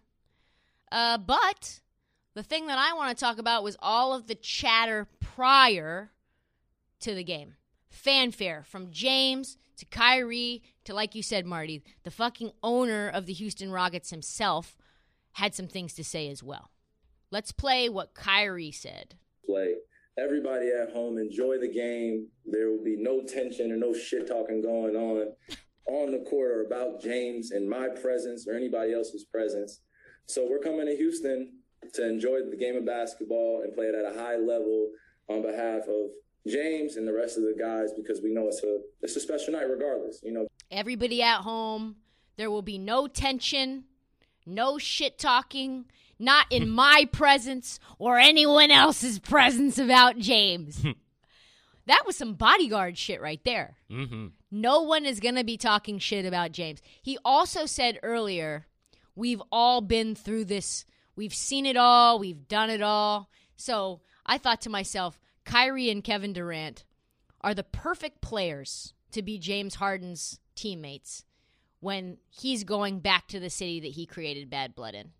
Uh, 0.93 1.19
but 1.19 1.81
the 2.35 2.43
thing 2.43 2.67
that 2.69 2.79
I 2.79 2.95
want 2.95 3.17
to 3.17 3.25
talk 3.25 3.39
about 3.39 3.65
was 3.65 3.77
all 3.81 4.15
of 4.15 4.27
the 4.29 4.35
chatter 4.35 5.09
prior 5.21 6.11
to 7.01 7.15
the 7.15 7.25
game. 7.25 7.55
Fanfare 7.89 8.65
from 8.67 8.91
James 8.91 9.57
to 9.79 9.85
Kyrie 9.87 10.63
to, 10.85 10.95
like 10.95 11.15
you 11.15 11.23
said, 11.23 11.47
Marty, 11.47 11.83
the 12.05 12.11
fucking 12.11 12.53
owner 12.63 13.09
of 13.09 13.27
the 13.27 13.33
Houston 13.33 13.71
Rockets 13.71 14.11
himself 14.11 14.77
had 15.33 15.55
some 15.55 15.67
things 15.67 15.95
to 15.95 16.05
say 16.05 16.29
as 16.29 16.43
well. 16.43 16.71
Let's 17.31 17.53
play 17.53 17.89
what 17.89 18.15
Kyrie 18.15 18.71
said. 18.71 19.17
Play. 19.45 19.75
Everybody 20.19 20.71
at 20.71 20.93
home 20.93 21.19
enjoy 21.19 21.59
the 21.59 21.69
game. 21.69 22.29
There 22.47 22.71
will 22.71 22.83
be 22.83 22.97
no 22.97 23.23
tension 23.23 23.71
or 23.71 23.77
no 23.77 23.93
shit 23.93 24.27
talking 24.27 24.63
going 24.63 24.97
on 24.97 25.33
on 25.87 26.11
the 26.11 26.25
court 26.29 26.53
or 26.53 26.65
about 26.65 27.03
James 27.03 27.53
in 27.53 27.69
my 27.69 27.89
presence 27.89 28.49
or 28.49 28.55
anybody 28.55 28.95
else's 28.95 29.27
presence. 29.27 29.81
So 30.27 30.47
we're 30.49 30.59
coming 30.59 30.87
to 30.87 30.97
Houston 30.97 31.53
to 31.93 32.09
enjoy 32.09 32.41
the 32.51 32.57
game 32.57 32.77
of 32.77 32.87
basketball 32.87 33.61
and 33.63 33.75
play 33.75 33.87
it 33.87 33.95
at 33.95 34.11
a 34.11 34.19
high 34.19 34.37
level 34.37 34.89
on 35.29 35.43
behalf 35.43 35.83
of 35.83 36.11
James 36.49 36.97
and 36.97 37.07
the 37.07 37.13
rest 37.13 37.37
of 37.37 37.43
the 37.43 37.55
guys 37.59 37.91
because 37.95 38.23
we 38.23 38.33
know 38.33 38.49
it's 38.49 38.63
a 38.63 38.79
it's 39.03 39.17
a 39.17 39.21
special 39.21 39.53
night 39.53 39.69
regardless, 39.69 40.21
you 40.23 40.33
know. 40.33 40.47
Everybody 40.71 41.23
at 41.23 41.43
home, 41.43 41.97
there 42.37 42.51
will 42.51 42.63
be 42.63 42.79
no 42.79 43.07
tension, 43.07 43.85
no 44.47 44.79
shit 44.79 45.19
talking, 45.19 45.85
not 46.19 46.47
in 46.51 46.71
my 46.71 47.09
presence 47.13 47.79
or 47.99 48.19
anyone 48.19 48.71
else's 48.71 49.19
presence 49.19 49.79
about 49.79 50.19
James. 50.19 50.85
that 51.87 52.05
was 52.07 52.17
some 52.17 52.35
bodyguard 52.35 52.97
shit 52.99 53.21
right 53.21 53.41
there. 53.45 53.77
Mm-hmm. 53.91 54.29
No 54.51 54.83
one 54.83 55.05
is 55.05 55.21
going 55.21 55.35
to 55.35 55.45
be 55.45 55.57
talking 55.57 55.99
shit 55.99 56.25
about 56.25 56.53
James. 56.53 56.81
He 57.03 57.19
also 57.25 57.67
said 57.67 57.99
earlier, 58.03 58.67
we've 59.15 59.43
all 59.53 59.81
been 59.81 60.15
through 60.15 60.47
this. 60.47 60.85
We've 61.15 61.35
seen 61.35 61.67
it 61.67 61.77
all. 61.77 62.19
We've 62.19 62.49
done 62.49 62.71
it 62.71 62.83
all. 62.83 63.31
So 63.57 64.01
I 64.25 64.39
thought 64.39 64.61
to 64.63 64.71
myself, 64.71 65.19
Kyrie 65.45 65.91
and 65.91 66.03
Kevin 66.03 66.33
Durant 66.33 66.85
are 67.41 67.55
the 67.55 67.63
perfect 67.63 68.21
players 68.21 68.93
to 69.13 69.23
be 69.23 69.39
James 69.39 69.77
Harden's 69.77 70.41
teammates 70.55 71.25
when 71.81 72.19
he's 72.29 72.65
going 72.65 72.99
back 73.01 73.29
to 73.29 73.39
the 73.39 73.51
city 73.51 73.81
that 73.81 73.93
he 73.93 74.07
created 74.07 74.51
bad 74.51 74.75
blood 74.75 74.95
in. 74.95 75.13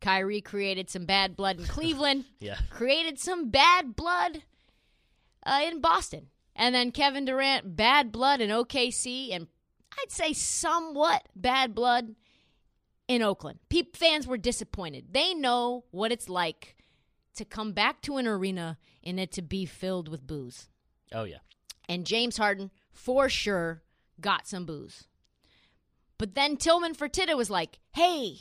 Kyrie 0.00 0.40
created 0.40 0.90
some 0.90 1.06
bad 1.06 1.36
blood 1.36 1.58
in 1.58 1.66
Cleveland. 1.68 2.24
yeah. 2.40 2.58
Created 2.70 3.18
some 3.18 3.50
bad 3.50 3.96
blood 3.96 4.42
uh, 5.44 5.60
in 5.66 5.80
Boston. 5.80 6.28
And 6.56 6.74
then 6.74 6.92
Kevin 6.92 7.24
Durant, 7.24 7.74
bad 7.76 8.12
blood 8.12 8.40
in 8.40 8.50
OKC, 8.50 9.34
and 9.34 9.48
I'd 9.98 10.12
say 10.12 10.32
somewhat 10.32 11.28
bad 11.34 11.74
blood 11.74 12.14
in 13.08 13.22
Oakland. 13.22 13.58
People, 13.68 13.98
fans 13.98 14.26
were 14.26 14.38
disappointed. 14.38 15.06
They 15.12 15.34
know 15.34 15.84
what 15.90 16.12
it's 16.12 16.28
like 16.28 16.76
to 17.36 17.44
come 17.44 17.72
back 17.72 18.00
to 18.02 18.16
an 18.18 18.26
arena 18.28 18.78
and 19.02 19.18
it 19.18 19.32
to 19.32 19.42
be 19.42 19.66
filled 19.66 20.08
with 20.08 20.26
boos. 20.26 20.68
Oh 21.12 21.24
yeah. 21.24 21.38
And 21.88 22.06
James 22.06 22.36
Harden, 22.36 22.70
for 22.92 23.28
sure, 23.28 23.82
got 24.20 24.46
some 24.46 24.64
boos. 24.64 25.08
But 26.18 26.34
then 26.34 26.56
Tillman 26.56 26.94
Fertitta 26.94 27.36
was 27.36 27.50
like, 27.50 27.80
hey, 27.92 28.38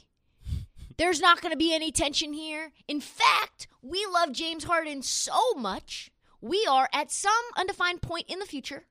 there's 0.98 1.20
not 1.20 1.42
going 1.42 1.52
to 1.52 1.58
be 1.58 1.74
any 1.74 1.92
tension 1.92 2.34
here. 2.34 2.72
In 2.88 3.02
fact, 3.02 3.68
we 3.82 4.06
love 4.12 4.32
James 4.32 4.64
Harden 4.64 5.02
so 5.02 5.54
much, 5.56 6.12
we 6.42 6.66
are 6.70 6.90
at 6.94 7.12
some 7.12 7.32
undefined 7.56 8.02
point 8.02 8.30
in 8.30 8.40
the 8.40 8.46
future, 8.46 8.86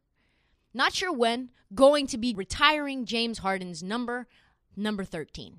not 0.72 0.94
sure 0.94 1.12
when, 1.12 1.50
going 1.74 2.06
to 2.08 2.18
be 2.18 2.34
retiring 2.34 3.04
James 3.04 3.38
Harden's 3.38 3.82
number, 3.82 4.26
number 4.76 5.04
13. 5.04 5.58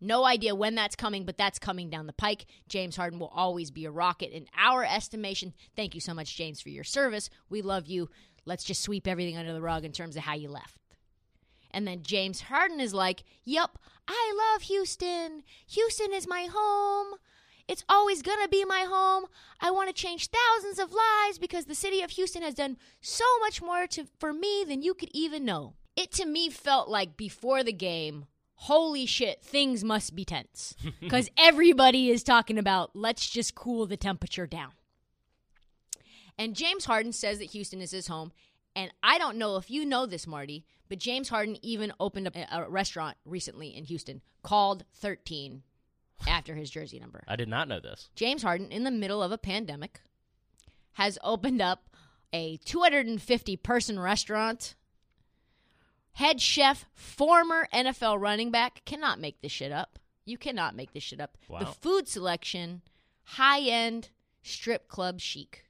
No 0.00 0.24
idea 0.24 0.54
when 0.54 0.74
that's 0.74 0.96
coming, 0.96 1.24
but 1.24 1.38
that's 1.38 1.60
coming 1.60 1.88
down 1.88 2.08
the 2.08 2.12
pike. 2.12 2.46
James 2.68 2.96
Harden 2.96 3.20
will 3.20 3.32
always 3.34 3.70
be 3.70 3.84
a 3.84 3.90
rocket 3.90 4.32
in 4.32 4.46
our 4.58 4.84
estimation. 4.84 5.54
Thank 5.76 5.94
you 5.94 6.00
so 6.00 6.12
much, 6.12 6.36
James, 6.36 6.60
for 6.60 6.70
your 6.70 6.82
service. 6.82 7.30
We 7.48 7.62
love 7.62 7.86
you. 7.86 8.10
Let's 8.44 8.64
just 8.64 8.82
sweep 8.82 9.06
everything 9.06 9.36
under 9.36 9.52
the 9.52 9.62
rug 9.62 9.84
in 9.84 9.92
terms 9.92 10.16
of 10.16 10.24
how 10.24 10.34
you 10.34 10.48
left. 10.48 10.81
And 11.72 11.86
then 11.86 12.02
James 12.02 12.42
Harden 12.42 12.80
is 12.80 12.94
like, 12.94 13.24
Yup, 13.44 13.78
I 14.06 14.52
love 14.54 14.62
Houston. 14.62 15.42
Houston 15.68 16.12
is 16.12 16.26
my 16.26 16.48
home. 16.52 17.18
It's 17.68 17.84
always 17.88 18.22
going 18.22 18.42
to 18.42 18.48
be 18.48 18.64
my 18.64 18.84
home. 18.88 19.26
I 19.60 19.70
want 19.70 19.88
to 19.88 19.94
change 19.94 20.28
thousands 20.28 20.78
of 20.78 20.92
lives 20.92 21.38
because 21.38 21.66
the 21.66 21.74
city 21.74 22.02
of 22.02 22.10
Houston 22.10 22.42
has 22.42 22.54
done 22.54 22.76
so 23.00 23.24
much 23.40 23.62
more 23.62 23.86
to, 23.88 24.06
for 24.18 24.32
me 24.32 24.64
than 24.66 24.82
you 24.82 24.94
could 24.94 25.10
even 25.12 25.44
know. 25.44 25.74
It 25.96 26.12
to 26.12 26.26
me 26.26 26.50
felt 26.50 26.88
like 26.88 27.16
before 27.16 27.62
the 27.62 27.72
game, 27.72 28.26
holy 28.54 29.06
shit, 29.06 29.42
things 29.42 29.84
must 29.84 30.14
be 30.14 30.24
tense. 30.24 30.74
Because 31.00 31.30
everybody 31.36 32.10
is 32.10 32.22
talking 32.22 32.58
about 32.58 32.90
let's 32.94 33.28
just 33.28 33.54
cool 33.54 33.86
the 33.86 33.96
temperature 33.96 34.46
down. 34.46 34.72
And 36.38 36.56
James 36.56 36.86
Harden 36.86 37.12
says 37.12 37.38
that 37.38 37.50
Houston 37.50 37.80
is 37.80 37.90
his 37.90 38.06
home. 38.06 38.32
And 38.74 38.90
I 39.02 39.18
don't 39.18 39.36
know 39.36 39.56
if 39.56 39.70
you 39.70 39.84
know 39.84 40.06
this, 40.06 40.26
Marty, 40.26 40.64
but 40.92 40.98
James 40.98 41.30
Harden 41.30 41.56
even 41.62 41.90
opened 41.98 42.26
up 42.26 42.36
a 42.36 42.68
restaurant 42.68 43.16
recently 43.24 43.74
in 43.74 43.84
Houston 43.84 44.20
called 44.42 44.84
13 44.96 45.62
after 46.28 46.54
his 46.54 46.68
jersey 46.68 47.00
number. 47.00 47.24
I 47.26 47.34
did 47.34 47.48
not 47.48 47.66
know 47.66 47.80
this. 47.80 48.10
James 48.14 48.42
Harden, 48.42 48.70
in 48.70 48.84
the 48.84 48.90
middle 48.90 49.22
of 49.22 49.32
a 49.32 49.38
pandemic, 49.38 50.02
has 50.92 51.18
opened 51.24 51.62
up 51.62 51.96
a 52.30 52.58
250 52.66 53.56
person 53.56 53.98
restaurant. 53.98 54.74
Head 56.12 56.42
chef, 56.42 56.84
former 56.92 57.66
NFL 57.72 58.20
running 58.20 58.50
back, 58.50 58.82
cannot 58.84 59.18
make 59.18 59.40
this 59.40 59.50
shit 59.50 59.72
up. 59.72 59.98
You 60.26 60.36
cannot 60.36 60.76
make 60.76 60.92
this 60.92 61.02
shit 61.02 61.22
up. 61.22 61.38
Wow. 61.48 61.60
The 61.60 61.66
food 61.68 62.06
selection, 62.06 62.82
high 63.24 63.60
end, 63.60 64.10
strip 64.42 64.88
club 64.88 65.20
chic. 65.20 65.64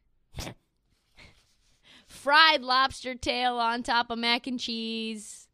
Fried 2.13 2.63
lobster 2.63 3.15
tail 3.15 3.57
on 3.59 3.83
top 3.83 4.11
of 4.11 4.19
mac 4.19 4.47
and 4.47 4.61
cheese. 4.61 5.49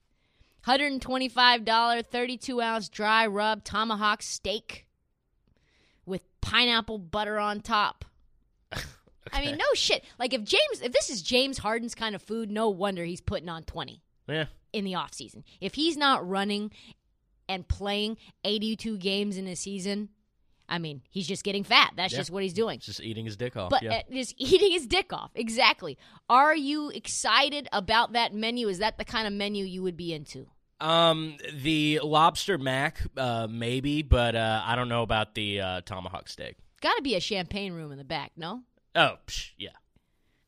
$125 0.66 2.04
32 2.06 2.60
ounce 2.60 2.88
dry 2.88 3.26
rub 3.26 3.64
tomahawk 3.64 4.22
steak 4.22 4.86
with 6.04 6.22
pineapple 6.40 6.98
butter 6.98 7.38
on 7.38 7.60
top. 7.60 8.04
I 9.32 9.40
mean, 9.40 9.56
no 9.56 9.64
shit. 9.74 10.04
Like 10.18 10.34
if 10.34 10.42
James, 10.42 10.82
if 10.82 10.92
this 10.92 11.08
is 11.10 11.22
James 11.22 11.58
Harden's 11.58 11.94
kind 11.94 12.14
of 12.14 12.22
food, 12.22 12.50
no 12.50 12.68
wonder 12.68 13.04
he's 13.04 13.20
putting 13.20 13.48
on 13.48 13.62
twenty 13.62 14.02
Yeah. 14.26 14.46
in 14.72 14.84
the 14.84 14.94
off 14.96 15.14
season. 15.14 15.44
If 15.60 15.74
he's 15.74 15.96
not 15.96 16.28
running 16.28 16.70
and 17.48 17.66
playing 17.66 18.18
eighty-two 18.44 18.98
games 18.98 19.36
in 19.36 19.46
a 19.46 19.56
season, 19.56 20.10
I 20.68 20.78
mean, 20.78 21.02
he's 21.10 21.26
just 21.26 21.44
getting 21.44 21.64
fat. 21.64 21.92
That's 21.96 22.12
Yeah. 22.12 22.18
just 22.18 22.30
what 22.30 22.42
he's 22.42 22.52
doing. 22.52 22.78
Just 22.80 23.00
eating 23.00 23.24
his 23.24 23.36
dick 23.36 23.56
off. 23.56 23.70
But 23.70 23.82
yeah. 23.82 24.02
uh, 24.08 24.12
just 24.12 24.34
eating 24.38 24.72
his 24.72 24.86
dick 24.86 25.12
off. 25.12 25.30
Exactly. 25.34 25.96
Are 26.28 26.54
you 26.54 26.90
excited 26.90 27.68
about 27.72 28.12
that 28.12 28.34
menu? 28.34 28.68
Is 28.68 28.78
that 28.78 28.98
the 28.98 29.04
kind 29.04 29.26
of 29.26 29.32
menu 29.32 29.64
you 29.64 29.82
would 29.82 29.96
be 29.96 30.12
into? 30.12 30.46
Um, 30.80 31.36
the 31.52 32.00
lobster 32.04 32.56
mac, 32.58 33.00
uh, 33.16 33.48
maybe, 33.50 34.02
but 34.02 34.36
uh, 34.36 34.62
I 34.64 34.76
don't 34.76 34.88
know 34.88 35.02
about 35.02 35.34
the 35.34 35.60
uh, 35.60 35.80
tomahawk 35.80 36.28
steak. 36.28 36.56
Got 36.80 36.94
to 36.96 37.02
be 37.02 37.16
a 37.16 37.20
champagne 37.20 37.72
room 37.72 37.90
in 37.90 37.98
the 37.98 38.04
back, 38.04 38.32
no? 38.36 38.62
Oh, 38.94 39.16
psh, 39.26 39.50
yeah. 39.58 39.70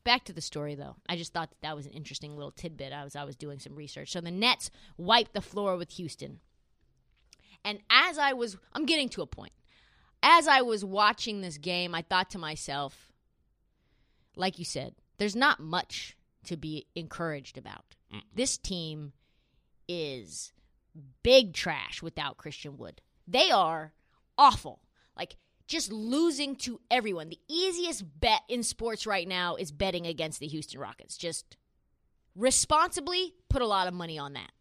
Back 0.03 0.23
to 0.25 0.33
the 0.33 0.41
story 0.41 0.75
though. 0.75 0.95
I 1.09 1.15
just 1.15 1.33
thought 1.33 1.49
that, 1.49 1.61
that 1.67 1.75
was 1.75 1.85
an 1.85 1.91
interesting 1.91 2.35
little 2.35 2.51
tidbit. 2.51 2.91
I 2.93 3.03
was 3.03 3.15
I 3.15 3.23
was 3.23 3.35
doing 3.35 3.59
some 3.59 3.75
research. 3.75 4.11
So 4.11 4.19
the 4.21 4.31
Nets 4.31 4.71
wiped 4.97 5.33
the 5.33 5.41
floor 5.41 5.77
with 5.77 5.91
Houston. 5.91 6.39
And 7.63 7.79
as 7.89 8.17
I 8.17 8.33
was 8.33 8.57
I'm 8.73 8.85
getting 8.85 9.09
to 9.09 9.21
a 9.21 9.27
point. 9.27 9.51
As 10.23 10.47
I 10.47 10.61
was 10.61 10.85
watching 10.85 11.41
this 11.41 11.57
game, 11.57 11.95
I 11.95 12.01
thought 12.01 12.29
to 12.31 12.37
myself, 12.37 13.11
like 14.35 14.59
you 14.59 14.65
said, 14.65 14.95
there's 15.17 15.35
not 15.35 15.59
much 15.59 16.15
to 16.45 16.57
be 16.57 16.85
encouraged 16.95 17.57
about. 17.57 17.95
Mm. 18.13 18.21
This 18.33 18.57
team 18.57 19.13
is 19.87 20.53
big 21.23 21.53
trash 21.53 22.01
without 22.01 22.37
Christian 22.37 22.77
Wood. 22.77 23.01
They 23.27 23.51
are 23.51 23.93
awful. 24.37 24.79
Like 25.17 25.37
just 25.67 25.91
losing 25.91 26.55
to 26.57 26.79
everyone. 26.89 27.29
The 27.29 27.39
easiest 27.47 28.03
bet 28.19 28.41
in 28.49 28.63
sports 28.63 29.07
right 29.07 29.27
now 29.27 29.55
is 29.55 29.71
betting 29.71 30.05
against 30.05 30.39
the 30.39 30.47
Houston 30.47 30.79
Rockets. 30.79 31.17
Just 31.17 31.57
responsibly 32.35 33.33
put 33.49 33.61
a 33.61 33.67
lot 33.67 33.87
of 33.87 33.93
money 33.93 34.17
on 34.17 34.33
that. 34.33 34.51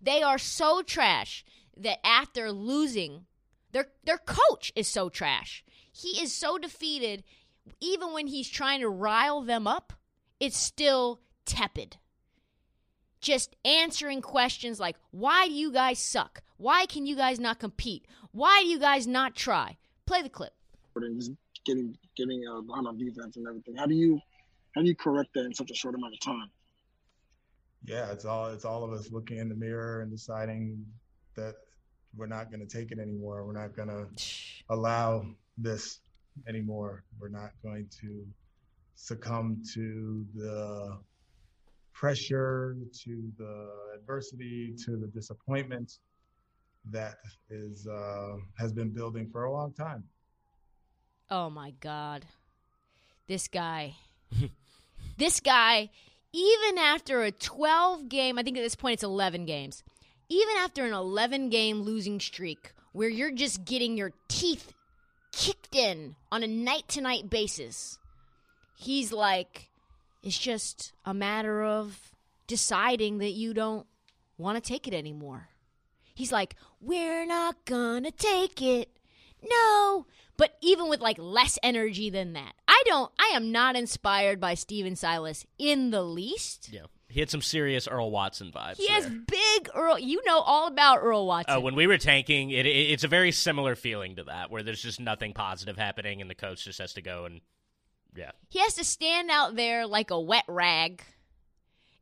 They 0.00 0.22
are 0.22 0.38
so 0.38 0.82
trash 0.82 1.44
that 1.76 2.04
after 2.04 2.52
losing, 2.52 3.26
their 3.72 3.86
their 4.04 4.18
coach 4.18 4.72
is 4.74 4.88
so 4.88 5.08
trash. 5.08 5.64
He 5.92 6.22
is 6.22 6.34
so 6.34 6.58
defeated 6.58 7.24
even 7.80 8.12
when 8.12 8.26
he's 8.26 8.48
trying 8.48 8.80
to 8.80 8.88
rile 8.88 9.42
them 9.42 9.66
up, 9.66 9.92
it's 10.40 10.56
still 10.56 11.20
tepid. 11.44 11.96
Just 13.20 13.54
answering 13.64 14.20
questions 14.20 14.80
like, 14.80 14.96
why 15.12 15.46
do 15.46 15.54
you 15.54 15.72
guys 15.72 16.00
suck? 16.00 16.42
Why 16.56 16.86
can 16.86 17.06
you 17.06 17.14
guys 17.14 17.38
not 17.38 17.60
compete? 17.60 18.06
Why 18.32 18.62
do 18.62 18.68
you 18.68 18.80
guys 18.80 19.06
not 19.06 19.36
try? 19.36 19.76
Play 20.06 20.22
the 20.22 20.28
clip. 20.28 20.52
getting 21.64 21.96
getting 22.16 22.42
uh, 22.48 22.60
behind 22.62 22.86
on 22.88 22.98
defense 22.98 23.36
and 23.36 23.46
everything. 23.46 23.76
How 23.76 23.86
do 23.86 23.94
you 23.94 24.20
how 24.74 24.80
do 24.80 24.88
you 24.88 24.96
correct 24.96 25.34
that 25.34 25.44
in 25.44 25.54
such 25.54 25.70
a 25.70 25.74
short 25.74 25.94
amount 25.94 26.14
of 26.14 26.20
time? 26.20 26.50
yeah, 27.84 28.12
it's 28.12 28.24
all 28.24 28.46
it's 28.46 28.64
all 28.64 28.84
of 28.84 28.92
us 28.92 29.10
looking 29.10 29.38
in 29.38 29.48
the 29.48 29.54
mirror 29.54 30.02
and 30.02 30.10
deciding 30.10 30.84
that 31.34 31.54
we're 32.16 32.26
not 32.26 32.50
going 32.50 32.66
to 32.66 32.66
take 32.66 32.90
it 32.92 32.98
anymore. 32.98 33.44
We're 33.44 33.60
not 33.60 33.74
going 33.74 33.88
to 33.88 34.06
allow 34.68 35.26
this 35.58 36.00
anymore. 36.48 37.04
We're 37.20 37.28
not 37.28 37.50
going 37.62 37.88
to 38.00 38.26
succumb 38.94 39.62
to 39.74 40.24
the 40.34 40.98
pressure, 41.92 42.76
to 43.04 43.32
the 43.38 43.70
adversity, 43.94 44.74
to 44.84 44.96
the 44.96 45.06
disappointment 45.08 45.98
that 46.90 47.14
is 47.48 47.86
uh, 47.86 48.36
has 48.58 48.72
been 48.72 48.90
building 48.90 49.28
for 49.30 49.44
a 49.44 49.52
long 49.52 49.72
time. 49.72 50.04
Oh 51.30 51.48
my 51.48 51.72
God, 51.80 52.26
this 53.26 53.48
guy, 53.48 53.94
this 55.16 55.40
guy, 55.40 55.90
even 56.32 56.78
after 56.78 57.22
a 57.22 57.30
12 57.30 58.08
game, 58.08 58.38
I 58.38 58.42
think 58.42 58.56
at 58.56 58.62
this 58.62 58.74
point 58.74 58.94
it's 58.94 59.02
11 59.02 59.46
games, 59.46 59.84
even 60.32 60.56
after 60.58 60.84
an 60.84 60.92
11 60.92 61.50
game 61.50 61.82
losing 61.82 62.18
streak 62.18 62.72
where 62.92 63.08
you're 63.08 63.30
just 63.30 63.64
getting 63.64 63.96
your 63.96 64.12
teeth 64.28 64.72
kicked 65.32 65.74
in 65.74 66.16
on 66.30 66.42
a 66.42 66.46
night 66.46 66.88
to 66.88 67.00
night 67.00 67.28
basis, 67.28 67.98
he's 68.74 69.12
like, 69.12 69.68
it's 70.22 70.38
just 70.38 70.92
a 71.04 71.12
matter 71.12 71.62
of 71.62 72.12
deciding 72.46 73.18
that 73.18 73.32
you 73.32 73.52
don't 73.52 73.86
want 74.38 74.62
to 74.62 74.66
take 74.66 74.88
it 74.88 74.94
anymore. 74.94 75.48
He's 76.14 76.32
like, 76.32 76.56
we're 76.80 77.26
not 77.26 77.64
gonna 77.64 78.10
take 78.10 78.60
it. 78.62 78.88
No. 79.42 80.06
But 80.36 80.56
even 80.62 80.88
with 80.88 81.00
like 81.00 81.18
less 81.18 81.58
energy 81.62 82.10
than 82.10 82.32
that, 82.34 82.52
I 82.66 82.82
don't, 82.86 83.12
I 83.18 83.32
am 83.34 83.52
not 83.52 83.76
inspired 83.76 84.40
by 84.40 84.54
Stephen 84.54 84.96
Silas 84.96 85.46
in 85.58 85.90
the 85.90 86.02
least. 86.02 86.70
Yeah. 86.72 86.86
He 87.12 87.20
had 87.20 87.28
some 87.28 87.42
serious 87.42 87.86
Earl 87.86 88.10
Watson 88.10 88.50
vibes. 88.50 88.78
He 88.78 88.86
there. 88.86 88.96
has 88.96 89.06
big 89.06 89.68
Earl. 89.74 89.98
You 89.98 90.22
know 90.24 90.40
all 90.40 90.66
about 90.66 91.00
Earl 91.02 91.26
Watson. 91.26 91.58
Uh, 91.58 91.60
when 91.60 91.74
we 91.74 91.86
were 91.86 91.98
tanking, 91.98 92.50
it, 92.50 92.64
it, 92.64 92.70
it's 92.70 93.04
a 93.04 93.08
very 93.08 93.32
similar 93.32 93.76
feeling 93.76 94.16
to 94.16 94.24
that, 94.24 94.50
where 94.50 94.62
there's 94.62 94.80
just 94.80 94.98
nothing 94.98 95.34
positive 95.34 95.76
happening, 95.76 96.22
and 96.22 96.30
the 96.30 96.34
coach 96.34 96.64
just 96.64 96.78
has 96.78 96.94
to 96.94 97.02
go 97.02 97.26
and, 97.26 97.42
yeah. 98.16 98.30
He 98.48 98.60
has 98.60 98.74
to 98.74 98.84
stand 98.84 99.30
out 99.30 99.56
there 99.56 99.86
like 99.86 100.10
a 100.10 100.18
wet 100.18 100.44
rag 100.48 101.02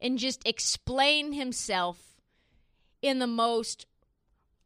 and 0.00 0.16
just 0.16 0.46
explain 0.46 1.32
himself 1.32 1.98
in 3.02 3.18
the 3.18 3.26
most. 3.26 3.86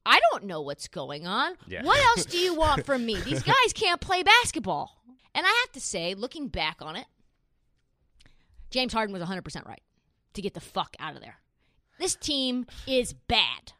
I 0.05 0.20
don't 0.30 0.45
know 0.45 0.61
what's 0.61 0.88
going 0.88 1.26
on. 1.26 1.55
Yeah. 1.66 1.84
What 1.84 1.99
else 2.05 2.26
do 2.26 2.36
you 2.36 2.55
want 2.59 2.84
from 2.84 3.07
me? 3.07 3.18
These 3.18 3.42
guys 3.42 3.72
can't 3.72 4.01
play 4.01 4.22
basketball. 4.22 4.95
And 5.34 5.47
I 5.47 5.62
have 5.64 5.72
to 5.72 5.80
say, 5.80 6.14
looking 6.14 6.49
back 6.49 6.82
on 6.82 6.97
it, 6.97 7.07
James 8.70 8.92
Harden 8.92 9.14
was 9.14 9.22
100% 9.22 9.66
right 9.66 9.80
to 10.35 10.43
get 10.43 10.55
the 10.55 10.61
fuck 10.61 10.97
out 10.99 11.14
of 11.16 11.20
there. 11.22 11.39
This 11.99 12.14
team 12.14 12.66
is 12.87 13.12
bad. 13.12 13.72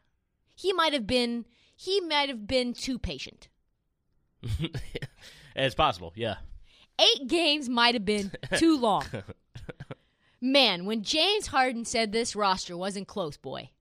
He 0.55 0.73
might 0.73 0.93
have 0.93 1.07
been 1.07 1.45
he 1.75 1.99
might 2.01 2.29
have 2.29 2.47
been 2.47 2.73
too 2.73 2.97
patient. 2.97 3.49
it's 5.55 5.75
possible, 5.75 6.13
yeah. 6.15 6.35
Eight 6.99 7.27
games 7.27 7.67
might 7.67 7.93
have 7.93 8.05
been 8.05 8.31
too 8.57 8.77
long. 8.77 9.03
Man, 10.41 10.85
when 10.85 11.01
James 11.03 11.47
Harden 11.47 11.83
said 11.83 12.11
this 12.11 12.35
roster 12.35 12.77
wasn't 12.77 13.07
close, 13.07 13.35
boy, 13.35 13.71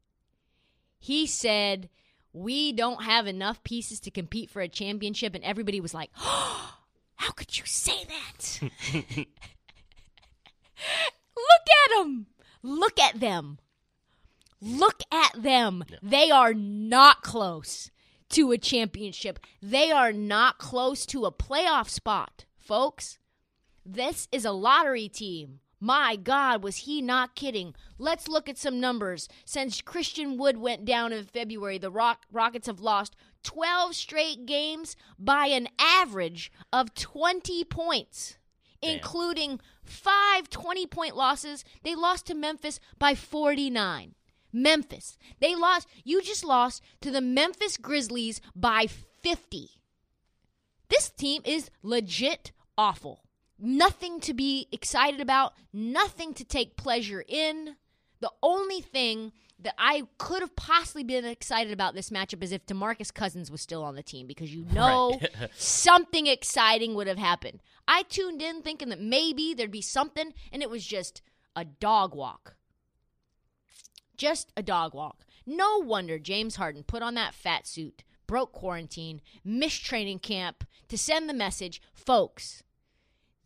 he 0.99 1.27
said, 1.27 1.91
We 2.33 2.73
don't 2.73 3.05
have 3.05 3.27
enough 3.27 3.63
pieces 3.63 4.01
to 4.01 4.11
compete 4.11 4.51
for 4.51 4.61
a 4.61 4.69
championship. 4.69 5.35
And 5.35 5.45
everybody 5.45 5.81
was 5.81 5.95
like, 5.95 6.11
oh, 6.19 6.79
How 7.17 7.31
could 7.33 7.57
you 7.57 7.65
say 7.67 8.05
that? 8.05 8.61
Look 8.95 9.27
at 11.37 11.91
them. 11.97 12.27
Look 12.65 12.99
at 12.99 13.21
them. 13.21 13.59
Look 14.59 15.03
at 15.13 15.43
them. 15.43 15.85
They 16.03 16.31
are 16.31 16.55
not 16.55 17.23
close 17.23 17.91
to 18.31 18.53
a 18.53 18.59
championship. 18.59 19.39
They 19.61 19.93
are 19.93 20.15
not 20.15 20.57
close 20.57 21.05
to 21.07 21.27
a 21.27 21.31
playoff 21.31 21.91
spot, 21.91 22.47
folks. 22.59 23.19
This 23.85 24.29
is 24.33 24.47
a 24.47 24.51
lottery 24.51 25.11
team. 25.11 25.61
My 25.79 26.17
God, 26.17 26.63
was 26.63 26.79
he 26.79 27.03
not 27.03 27.35
kidding? 27.35 27.75
Let's 27.99 28.29
look 28.29 28.49
at 28.49 28.57
some 28.57 28.81
numbers. 28.81 29.29
Since 29.45 29.83
Christian 29.83 30.39
Wood 30.39 30.57
went 30.57 30.87
down 30.87 31.13
in 31.13 31.27
February, 31.27 31.77
the 31.77 31.91
Rock- 31.91 32.25
Rockets 32.33 32.67
have 32.67 32.81
lost 32.81 33.15
12 33.43 33.95
straight 33.95 34.47
games 34.47 34.97
by 35.19 35.49
an 35.49 35.69
average 35.79 36.51
of 36.73 36.95
20 36.95 37.63
points, 37.65 38.39
Including 38.93 39.61
five 39.83 40.51
20 40.51 40.87
point 40.87 41.17
losses. 41.17 41.65
They 41.83 41.95
lost 41.95 42.27
to 42.27 42.35
Memphis 42.35 42.81
by 42.99 43.15
49. 43.15 44.15
Memphis. 44.53 45.19
They 45.41 45.55
lost, 45.55 45.89
you 46.05 46.23
just 46.23 46.45
lost 46.45 46.83
to 47.01 47.11
the 47.11 47.21
Memphis 47.21 47.77
Grizzlies 47.77 48.41
by 48.55 48.87
50. 48.87 49.71
This 50.89 51.11
team 51.11 51.43
is 51.45 51.71
legit 51.83 52.53
awful. 52.79 53.25
Nothing 53.59 54.21
to 54.21 54.35
be 54.35 54.69
excited 54.71 55.21
about, 55.21 55.55
nothing 55.73 56.35
to 56.35 56.45
take 56.45 56.77
pleasure 56.77 57.25
in. 57.27 57.77
The 58.21 58.31
only 58.43 58.81
thing 58.81 59.33
that 59.61 59.75
I 59.79 60.03
could 60.19 60.41
have 60.41 60.57
possibly 60.57 61.05
been 61.05 61.25
excited 61.25 61.73
about 61.73 61.95
this 61.95 62.11
matchup 62.11 62.43
is 62.43 62.53
if 62.53 62.67
DeMarcus 62.67 63.15
Cousins 63.15 63.51
was 63.51 63.61
still 63.63 63.83
on 63.85 63.95
the 63.95 64.03
team 64.03 64.27
because 64.27 64.53
you 64.55 64.65
know 64.73 65.19
Right. 65.21 65.51
something 65.55 66.27
exciting 66.27 66.95
would 66.95 67.07
have 67.07 67.19
happened. 67.19 67.61
I 67.87 68.03
tuned 68.03 68.43
in 68.43 68.63
thinking 68.63 68.89
that 68.89 69.01
maybe 69.01 69.55
there'd 69.55 69.71
be 69.71 69.81
something, 69.81 70.33
and 70.53 70.63
it 70.63 70.71
was 70.71 70.85
just 70.85 71.23
a 71.55 71.65
dog 71.65 72.15
walk. 72.15 72.57
Just 74.17 74.53
a 74.57 74.63
dog 74.63 74.95
walk. 74.95 75.25
No 75.47 75.79
wonder 75.79 76.19
James 76.19 76.57
Harden 76.57 76.83
put 76.83 77.03
on 77.03 77.15
that 77.15 77.35
fat 77.35 77.67
suit, 77.67 78.03
broke 78.27 78.53
quarantine, 78.53 79.21
missed 79.45 79.85
training 79.85 80.19
camp 80.21 80.65
to 80.89 80.97
send 80.99 81.29
the 81.29 81.35
message 81.35 81.81
folks, 81.93 82.63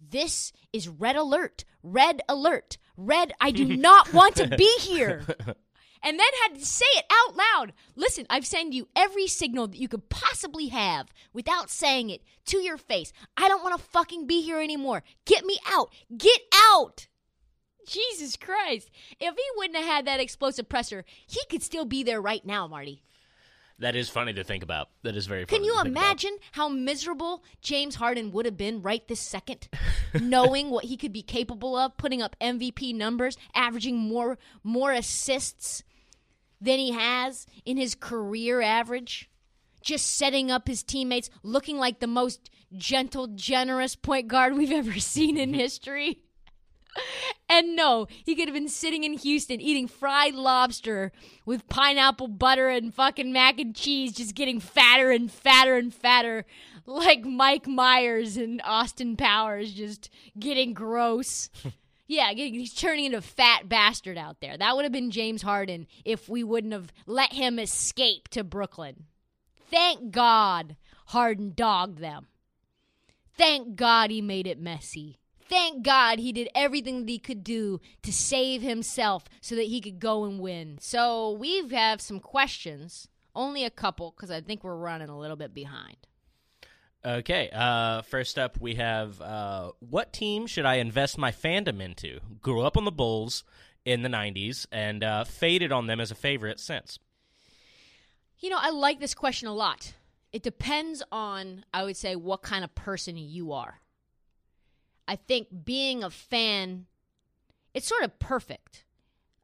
this 0.01 0.53
is 0.73 0.89
red 0.89 1.17
alert, 1.17 1.65
red 1.83 2.23
alert, 2.29 2.79
red. 2.97 3.33
I 3.41 3.51
do 3.51 3.65
not 3.77 4.13
want 4.13 4.37
to 4.37 4.49
be 4.57 4.73
here. 4.81 5.25
And 6.03 6.19
then 6.19 6.27
had 6.45 6.59
to 6.59 6.65
say 6.65 6.87
it 6.97 7.05
out 7.11 7.37
loud. 7.37 7.73
Listen, 7.97 8.27
I've 8.31 8.47
sent 8.47 8.73
you 8.73 8.89
every 8.95 9.27
signal 9.27 9.69
that 9.69 9.79
you 9.79 9.89
could 9.89 10.09
possibly 10.09 10.69
have 10.69 11.09
without 11.33 11.71
saying 11.71 12.11
it 12.11 12.23
to 12.47 12.59
your 12.59 12.77
face. 12.77 13.13
I 13.37 13.49
don't 13.49 13.63
want 13.63 13.79
to 13.79 13.89
fucking 13.89 14.27
be 14.27 14.43
here 14.43 14.61
anymore. 14.61 15.03
Get 15.25 15.45
me 15.45 15.59
out. 15.67 15.91
Get 16.17 16.41
out. 16.71 17.09
Jesus 17.87 18.37
Christ. 18.37 18.91
If 19.19 19.35
he 19.35 19.43
wouldn't 19.57 19.77
have 19.77 19.87
had 19.87 20.07
that 20.07 20.21
explosive 20.21 20.69
presser, 20.69 21.05
he 21.27 21.41
could 21.51 21.63
still 21.63 21.85
be 21.85 22.03
there 22.03 22.21
right 22.21 22.45
now, 22.45 22.67
Marty. 22.67 23.03
That 23.81 23.95
is 23.95 24.09
funny 24.09 24.33
to 24.33 24.43
think 24.43 24.65
about. 24.65 24.89
That 25.05 25.15
is 25.15 25.27
very 25.27 25.45
funny. 25.45 25.59
Can 25.59 25.65
you 25.65 25.75
think 25.77 25.89
about. 25.89 26.03
imagine 26.03 26.37
how 26.51 26.69
miserable 26.69 27.45
James 27.63 27.95
Harden 27.95 28.33
would 28.33 28.45
have 28.45 28.57
been 28.57 28.83
right 28.83 29.07
this 29.07 29.21
second, 29.21 29.69
knowing 30.21 30.71
what 30.71 30.87
he 30.87 30.97
could 30.97 31.13
be 31.13 31.23
capable 31.23 31.77
of, 31.77 31.97
putting 31.97 32.21
up 32.21 32.35
MVP 32.41 32.93
numbers, 32.95 33.37
averaging 33.55 33.97
more 33.97 34.37
more 34.65 34.93
assists 34.93 35.85
than 36.61 36.79
he 36.79 36.93
has 36.93 37.47
in 37.65 37.77
his 37.77 37.95
career 37.95 38.61
average, 38.61 39.31
just 39.83 40.07
setting 40.17 40.51
up 40.51 40.69
his 40.69 40.83
teammates, 40.83 41.31
looking 41.43 41.79
like 41.79 42.01
the 42.01 42.07
most 42.07 42.51
gentle, 42.77 43.29
generous 43.29 43.97
point 43.97 44.29
guard 44.29 44.55
we've 44.55 44.73
ever 44.73 44.99
seen 44.99 45.37
in 45.37 45.55
history. 45.55 46.21
And 47.51 47.75
no, 47.75 48.07
he 48.27 48.35
could 48.35 48.47
have 48.47 48.55
been 48.55 48.69
sitting 48.69 49.05
in 49.05 49.15
Houston 49.15 49.59
eating 49.59 49.89
fried 49.89 50.35
lobster 50.35 51.13
with 51.47 51.67
pineapple 51.69 52.29
butter 52.29 52.69
and 52.69 52.93
fucking 52.93 53.33
mac 53.33 53.59
and 53.59 53.75
cheese, 53.75 54.13
just 54.13 54.35
getting 54.35 54.61
fatter 54.61 55.11
and 55.11 55.33
fatter 55.33 55.77
and 55.77 55.93
fatter, 55.93 56.45
like 56.85 57.25
Mike 57.25 57.67
Myers 57.67 58.37
and 58.37 58.61
Austin 58.65 59.17
Powers, 59.17 59.73
just 59.73 60.11
getting 60.39 60.75
gross. 60.75 61.49
Yeah, 62.09 62.33
he's 62.33 62.73
turning 62.73 63.05
into 63.05 63.19
a 63.19 63.23
fat 63.23 63.69
bastard 63.69 64.17
out 64.17 64.41
there. 64.41 64.57
That 64.57 64.75
would 64.75 64.87
have 64.87 64.93
been 64.93 65.11
James 65.11 65.43
Harden 65.43 65.87
if 66.07 66.27
we 66.27 66.43
wouldn't 66.43 66.73
have 66.73 66.91
let 67.07 67.35
him 67.35 67.59
escape 67.59 68.29
to 68.29 68.43
Brooklyn. 68.43 69.05
Thank 69.71 70.11
God 70.11 70.77
Harden 71.09 71.53
dogged 71.55 71.99
them. 71.99 72.29
Thank 73.37 73.77
God 73.77 74.11
he 74.11 74.23
made 74.23 74.47
it 74.47 74.59
messy. 74.59 75.21
Thank 75.49 75.85
God 75.85 76.19
he 76.19 76.33
did 76.33 76.49
everything 76.55 77.01
that 77.01 77.11
he 77.11 77.19
could 77.19 77.45
do 77.45 77.79
to 78.03 78.13
save 78.13 78.63
himself 78.63 79.25
so 79.43 79.55
that 79.55 79.67
he 79.67 79.81
could 79.81 80.01
go 80.01 80.25
and 80.25 80.41
win. 80.41 80.79
So 80.81 81.33
we 81.33 81.69
have 81.69 82.01
some 82.01 82.21
questions, 82.21 83.09
only 83.35 83.65
a 83.65 83.71
couple, 83.71 84.15
because 84.17 84.31
I 84.31 84.41
think 84.41 84.65
we're 84.65 84.77
running 84.77 85.09
a 85.11 85.19
little 85.19 85.37
bit 85.37 85.53
behind. 85.55 86.08
Okay. 87.09 87.49
Uh, 87.53 88.03
first 88.03 88.39
up, 88.39 88.61
we 88.61 88.75
have 88.75 89.21
uh, 89.21 89.73
what 89.81 90.13
team 90.13 90.47
should 90.47 90.67
I 90.67 90.75
invest 90.77 91.17
my 91.17 91.31
fandom 91.31 91.81
into? 91.81 92.21
Grew 92.43 92.61
up 92.63 92.77
on 92.77 92.85
the 92.85 92.93
Bulls 92.93 93.45
in 93.85 94.03
the 94.03 94.09
'90s 94.09 94.67
and 94.71 95.03
uh, 95.03 95.25
faded 95.25 95.73
on 95.73 95.87
them 95.87 96.01
as 96.01 96.11
a 96.11 96.15
favorite 96.15 96.61
since. 96.61 96.99
You 98.39 98.51
know, 98.51 98.59
I 98.61 98.71
like 98.71 99.01
this 99.01 99.15
question 99.15 99.49
a 99.49 99.55
lot. 99.55 99.95
It 100.33 100.43
depends 100.43 101.03
on, 101.11 101.65
I 101.73 101.85
would 101.85 101.97
say, 101.97 102.15
what 102.15 102.43
kind 102.43 102.63
of 102.63 102.75
person 102.75 103.17
you 103.17 103.53
are. 103.53 103.81
I 105.09 105.17
think 105.17 105.49
being 105.65 106.05
a 106.05 106.11
fan, 106.11 106.87
it's 107.73 107.89
sort 107.89 108.03
of 108.03 108.19
perfect. 108.19 108.85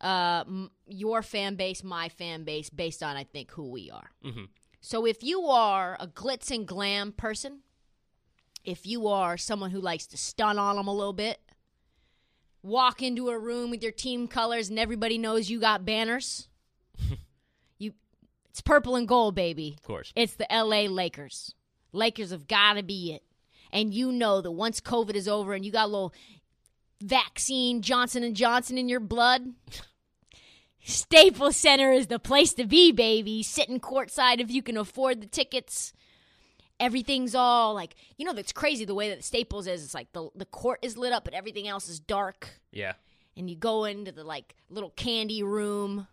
Uh, 0.00 0.44
m- 0.46 0.70
your 0.86 1.22
fan 1.22 1.54
base, 1.54 1.82
my 1.82 2.10
fan 2.10 2.44
base, 2.44 2.68
based 2.68 3.02
on, 3.02 3.16
I 3.16 3.24
think, 3.24 3.50
who 3.52 3.70
we 3.70 3.90
are. 3.90 4.10
Mhm. 4.22 4.48
So 4.86 5.06
if 5.06 5.22
you 5.22 5.46
are 5.46 5.96
a 5.98 6.06
glitz 6.06 6.50
and 6.50 6.68
glam 6.68 7.12
person, 7.12 7.60
if 8.66 8.86
you 8.86 9.08
are 9.08 9.38
someone 9.38 9.70
who 9.70 9.80
likes 9.80 10.06
to 10.08 10.18
stun 10.18 10.58
on 10.58 10.76
them 10.76 10.88
a 10.88 10.92
little 10.92 11.14
bit, 11.14 11.40
walk 12.62 13.00
into 13.00 13.30
a 13.30 13.38
room 13.38 13.70
with 13.70 13.82
your 13.82 13.92
team 13.92 14.28
colors 14.28 14.68
and 14.68 14.78
everybody 14.78 15.16
knows 15.16 15.48
you 15.48 15.58
got 15.58 15.86
banners. 15.86 16.48
you 17.78 17.94
it's 18.50 18.60
purple 18.60 18.94
and 18.94 19.08
gold, 19.08 19.34
baby. 19.34 19.72
Of 19.78 19.82
course. 19.82 20.12
It's 20.14 20.34
the 20.34 20.46
LA 20.50 20.82
Lakers. 20.82 21.54
Lakers 21.92 22.30
have 22.30 22.46
got 22.46 22.74
to 22.74 22.82
be 22.82 23.14
it. 23.14 23.22
And 23.72 23.94
you 23.94 24.12
know 24.12 24.42
that 24.42 24.52
once 24.52 24.82
COVID 24.82 25.14
is 25.14 25.26
over 25.26 25.54
and 25.54 25.64
you 25.64 25.72
got 25.72 25.86
a 25.86 25.92
little 25.92 26.12
vaccine 27.00 27.80
Johnson 27.80 28.22
and 28.22 28.36
Johnson 28.36 28.76
in 28.76 28.90
your 28.90 29.00
blood, 29.00 29.46
Staples 30.84 31.56
Center 31.56 31.92
is 31.92 32.08
the 32.08 32.18
place 32.18 32.52
to 32.54 32.66
be, 32.66 32.92
baby. 32.92 33.42
Sitting 33.42 33.80
courtside 33.80 34.38
if 34.38 34.50
you 34.50 34.62
can 34.62 34.76
afford 34.76 35.20
the 35.22 35.26
tickets. 35.26 35.94
Everything's 36.78 37.34
all 37.34 37.72
like, 37.72 37.94
you 38.18 38.26
know, 38.26 38.34
that's 38.34 38.52
crazy 38.52 38.84
the 38.84 38.94
way 38.94 39.08
that 39.08 39.24
Staples 39.24 39.66
is. 39.66 39.82
It's 39.82 39.94
like 39.94 40.12
the, 40.12 40.28
the 40.34 40.44
court 40.44 40.80
is 40.82 40.98
lit 40.98 41.12
up, 41.12 41.24
but 41.24 41.32
everything 41.32 41.66
else 41.66 41.88
is 41.88 42.00
dark. 42.00 42.60
Yeah. 42.70 42.92
And 43.36 43.48
you 43.48 43.56
go 43.56 43.84
into 43.84 44.12
the 44.12 44.24
like 44.24 44.54
little 44.68 44.90
candy 44.90 45.42
room, 45.42 46.06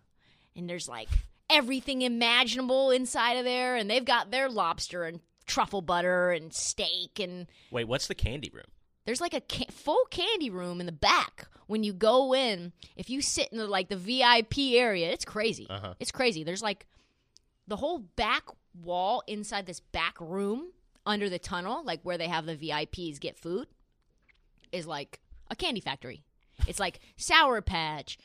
and 0.55 0.69
there's 0.69 0.87
like 0.87 1.09
everything 1.49 2.01
imaginable 2.01 2.91
inside 2.91 3.33
of 3.33 3.43
there. 3.43 3.75
And 3.75 3.89
they've 3.89 4.05
got 4.05 4.31
their 4.31 4.49
lobster 4.49 5.03
and 5.03 5.19
truffle 5.45 5.81
butter 5.81 6.31
and 6.31 6.53
steak. 6.53 7.19
And 7.19 7.47
Wait, 7.71 7.87
what's 7.87 8.07
the 8.07 8.15
candy 8.15 8.49
room? 8.53 8.63
There's 9.05 9.21
like 9.21 9.33
a 9.33 9.41
full 9.71 10.05
candy 10.09 10.49
room 10.49 10.79
in 10.79 10.85
the 10.85 10.91
back 10.91 11.47
when 11.67 11.83
you 11.83 11.93
go 11.93 12.33
in. 12.35 12.73
If 12.95 13.09
you 13.09 13.21
sit 13.21 13.49
in 13.51 13.57
the 13.57 13.67
like 13.67 13.89
the 13.89 13.97
VIP 13.97 14.73
area, 14.73 15.09
it's 15.11 15.25
crazy. 15.25 15.67
Uh-huh. 15.69 15.93
It's 15.99 16.11
crazy. 16.11 16.43
There's 16.43 16.61
like 16.61 16.85
the 17.67 17.77
whole 17.77 17.99
back 17.99 18.43
wall 18.73 19.23
inside 19.27 19.65
this 19.65 19.79
back 19.79 20.15
room 20.19 20.71
under 21.05 21.29
the 21.29 21.39
tunnel, 21.39 21.83
like 21.83 22.01
where 22.03 22.17
they 22.17 22.27
have 22.27 22.45
the 22.45 22.55
VIPs 22.55 23.19
get 23.19 23.37
food, 23.37 23.67
is 24.71 24.85
like 24.85 25.19
a 25.49 25.55
candy 25.55 25.81
factory. 25.81 26.23
It's 26.67 26.79
like 26.79 26.99
Sour 27.17 27.61
Patch, 27.61 28.17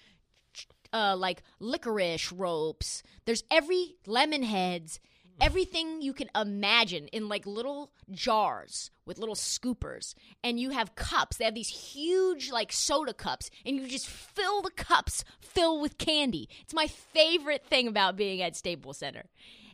uh, 0.92 1.16
like 1.16 1.42
licorice 1.58 2.32
ropes. 2.32 3.02
There's 3.24 3.44
every 3.50 3.96
lemon 4.06 4.42
heads, 4.42 5.00
everything 5.40 6.02
you 6.02 6.12
can 6.12 6.28
imagine 6.34 7.08
in 7.08 7.28
like 7.28 7.46
little 7.46 7.90
jars 8.10 8.90
with 9.04 9.18
little 9.18 9.34
scoopers. 9.34 10.14
And 10.42 10.58
you 10.58 10.70
have 10.70 10.94
cups. 10.94 11.36
They 11.36 11.44
have 11.44 11.54
these 11.54 11.68
huge 11.68 12.50
like 12.50 12.72
soda 12.72 13.12
cups, 13.12 13.50
and 13.64 13.76
you 13.76 13.88
just 13.88 14.08
fill 14.08 14.62
the 14.62 14.70
cups 14.70 15.24
fill 15.40 15.80
with 15.80 15.98
candy. 15.98 16.48
It's 16.62 16.74
my 16.74 16.86
favorite 16.86 17.64
thing 17.64 17.88
about 17.88 18.16
being 18.16 18.42
at 18.42 18.56
Staples 18.56 18.98
Center. 18.98 19.24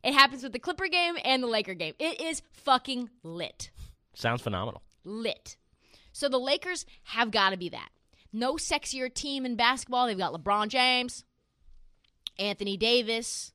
It 0.04 0.14
happens 0.14 0.42
with 0.42 0.52
the 0.52 0.58
Clipper 0.58 0.88
game 0.88 1.16
and 1.24 1.42
the 1.42 1.46
Laker 1.46 1.74
game. 1.74 1.94
It 1.98 2.20
is 2.20 2.42
fucking 2.52 3.10
lit 3.22 3.70
Sounds 4.14 4.42
phenomenal. 4.42 4.82
lit. 5.04 5.56
So 6.12 6.28
the 6.28 6.38
Lakers 6.38 6.84
have 7.04 7.30
got 7.30 7.50
to 7.50 7.56
be 7.56 7.68
that. 7.70 7.88
No 8.32 8.54
sexier 8.54 9.12
team 9.12 9.46
in 9.46 9.56
basketball. 9.56 10.06
They've 10.06 10.18
got 10.18 10.32
LeBron 10.32 10.68
James, 10.68 11.24
Anthony 12.38 12.76
Davis. 12.76 13.52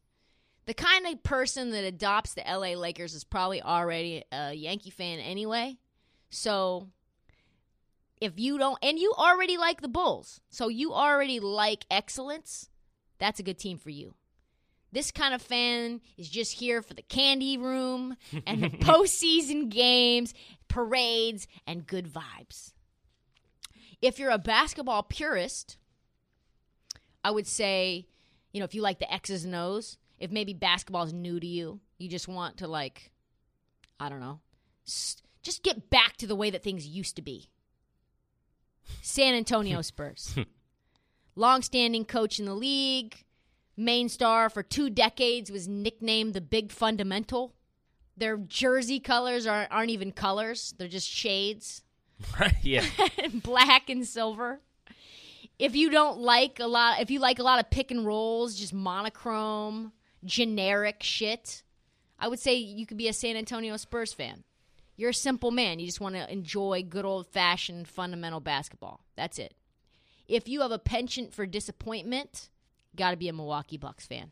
The 0.67 0.73
kind 0.73 1.07
of 1.07 1.23
person 1.23 1.71
that 1.71 1.85
adopts 1.85 2.33
the 2.33 2.43
LA 2.45 2.77
Lakers 2.77 3.13
is 3.13 3.23
probably 3.23 3.61
already 3.61 4.25
a 4.33 4.53
Yankee 4.53 4.89
fan 4.89 5.19
anyway. 5.19 5.77
So 6.29 6.89
if 8.19 8.33
you 8.37 8.57
don't, 8.57 8.77
and 8.81 8.99
you 8.99 9.13
already 9.17 9.57
like 9.57 9.79
the 9.79 9.87
Bulls, 9.87 10.41
so 10.49 10.67
you 10.67 10.91
already 10.91 11.39
like 11.39 11.85
excellence, 11.89 12.69
that's 13.17 13.39
a 13.39 13.43
good 13.43 13.57
team 13.57 13.77
for 13.77 13.91
you. 13.91 14.15
This 14.91 15.09
kind 15.09 15.33
of 15.33 15.41
fan 15.41 16.01
is 16.17 16.29
just 16.29 16.51
here 16.51 16.81
for 16.81 16.93
the 16.93 17.01
candy 17.01 17.57
room 17.57 18.17
and 18.45 18.61
the 18.61 18.69
postseason 18.69 19.69
games, 19.69 20.33
parades, 20.67 21.47
and 21.65 21.87
good 21.87 22.11
vibes. 22.11 22.73
If 24.01 24.19
you're 24.19 24.31
a 24.31 24.37
basketball 24.37 25.03
purist, 25.03 25.77
I 27.23 27.31
would 27.31 27.47
say, 27.47 28.05
you 28.51 28.59
know, 28.59 28.65
if 28.65 28.75
you 28.75 28.81
like 28.81 28.99
the 28.99 29.11
X's 29.11 29.45
and 29.45 29.55
O's, 29.55 29.97
if 30.19 30.31
maybe 30.31 30.53
basketball 30.53 31.03
is 31.03 31.13
new 31.13 31.39
to 31.39 31.47
you, 31.47 31.79
you 31.97 32.09
just 32.09 32.27
want 32.27 32.57
to, 32.57 32.67
like, 32.67 33.11
I 33.99 34.09
don't 34.09 34.19
know, 34.19 34.39
just 34.85 35.63
get 35.63 35.89
back 35.89 36.17
to 36.17 36.27
the 36.27 36.35
way 36.35 36.49
that 36.49 36.63
things 36.63 36.87
used 36.87 37.15
to 37.15 37.21
be. 37.21 37.49
San 39.01 39.33
Antonio 39.33 39.81
Spurs. 39.81 40.35
Longstanding 41.35 42.05
coach 42.05 42.39
in 42.39 42.45
the 42.45 42.53
league, 42.55 43.23
main 43.75 44.09
star 44.09 44.49
for 44.49 44.63
two 44.63 44.89
decades, 44.89 45.51
was 45.51 45.67
nicknamed 45.67 46.33
the 46.33 46.41
Big 46.41 46.71
Fundamental. 46.71 47.53
Their 48.15 48.37
jersey 48.37 48.99
colors 48.99 49.45
aren't, 49.45 49.71
aren't 49.71 49.91
even 49.91 50.11
colors, 50.11 50.73
they're 50.77 50.87
just 50.87 51.07
shades 51.07 51.83
Right? 52.39 52.55
Yeah. 52.61 52.85
black 53.43 53.89
and 53.89 54.05
silver. 54.05 54.61
If 55.59 55.75
you 55.75 55.89
don't 55.89 56.19
like 56.19 56.59
a 56.59 56.67
lot, 56.67 57.01
if 57.01 57.09
you 57.09 57.19
like 57.19 57.39
a 57.39 57.43
lot 57.43 57.59
of 57.59 57.69
pick 57.69 57.89
and 57.89 58.05
rolls, 58.05 58.55
just 58.55 58.73
monochrome, 58.73 59.91
generic 60.23 61.03
shit, 61.03 61.63
I 62.19 62.27
would 62.27 62.39
say 62.39 62.55
you 62.55 62.85
could 62.85 62.97
be 62.97 63.07
a 63.07 63.13
San 63.13 63.35
Antonio 63.35 63.77
Spurs 63.77 64.13
fan. 64.13 64.43
You're 64.95 65.11
a 65.11 65.13
simple 65.13 65.51
man. 65.51 65.79
You 65.79 65.85
just 65.85 66.01
want 66.01 66.15
to 66.15 66.31
enjoy 66.31 66.83
good 66.87 67.05
old 67.05 67.27
fashioned 67.27 67.87
fundamental 67.87 68.39
basketball. 68.39 69.01
That's 69.15 69.37
it. 69.37 69.53
If 70.27 70.47
you 70.47 70.61
have 70.61 70.71
a 70.71 70.79
penchant 70.79 71.33
for 71.33 71.45
disappointment, 71.45 72.49
got 72.95 73.11
to 73.11 73.17
be 73.17 73.29
a 73.29 73.33
Milwaukee 73.33 73.77
Bucks 73.77 74.05
fan. 74.05 74.31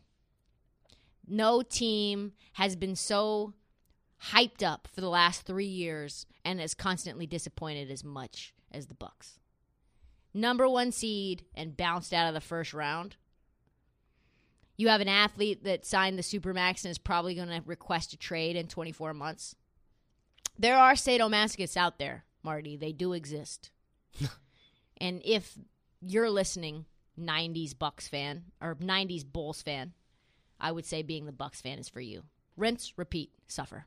No 1.28 1.62
team 1.62 2.34
has 2.54 2.76
been 2.76 2.96
so 2.96 3.54
hyped 4.32 4.64
up 4.64 4.88
for 4.94 5.02
the 5.02 5.10
last 5.10 5.44
three 5.44 5.66
years 5.66 6.26
and 6.44 6.60
has 6.60 6.74
constantly 6.74 7.28
disappointed 7.28 7.92
as 7.92 8.04
much 8.04 8.54
as 8.72 8.88
the 8.88 8.94
Bucks. 8.96 9.40
Number 10.34 10.68
one 10.68 10.92
seed 10.92 11.44
and 11.56 11.78
bounced 11.78 12.14
out 12.14 12.28
of 12.28 12.34
the 12.34 12.42
first 12.42 12.74
round. 12.74 13.16
You 14.78 14.90
have 14.90 15.02
an 15.02 15.08
athlete 15.08 15.64
that 15.64 15.86
signed 15.86 16.18
the 16.18 16.24
supermax 16.24 16.84
and 16.84 16.92
is 16.92 16.98
probably 16.98 17.36
going 17.36 17.48
to 17.48 17.62
request 17.66 18.14
a 18.14 18.18
trade 18.18 18.56
in 18.56 18.68
24 18.68 19.14
months. 19.14 19.56
There 20.58 20.78
are 20.78 20.94
sadomasochists 20.94 21.78
out 21.78 21.98
there, 21.98 22.26
Marty. 22.44 22.76
They 22.76 22.92
do 22.92 23.14
exist. 23.14 23.72
and 24.98 25.22
if 25.24 25.58
you're 26.02 26.30
listening, 26.30 26.86
90s 27.20 27.78
Bucks 27.78 28.08
fan 28.08 28.44
or 28.62 28.76
90s 28.76 29.26
Bulls 29.26 29.62
fan, 29.62 29.94
I 30.60 30.72
would 30.72 30.86
say 30.86 31.02
being 31.02 31.26
the 31.26 31.32
Bucks 31.32 31.62
fan 31.62 31.80
is 31.80 31.90
for 31.90 32.02
you. 32.02 32.24
Rinse, 32.58 32.94
repeat, 32.98 33.32
suffer. 33.48 33.86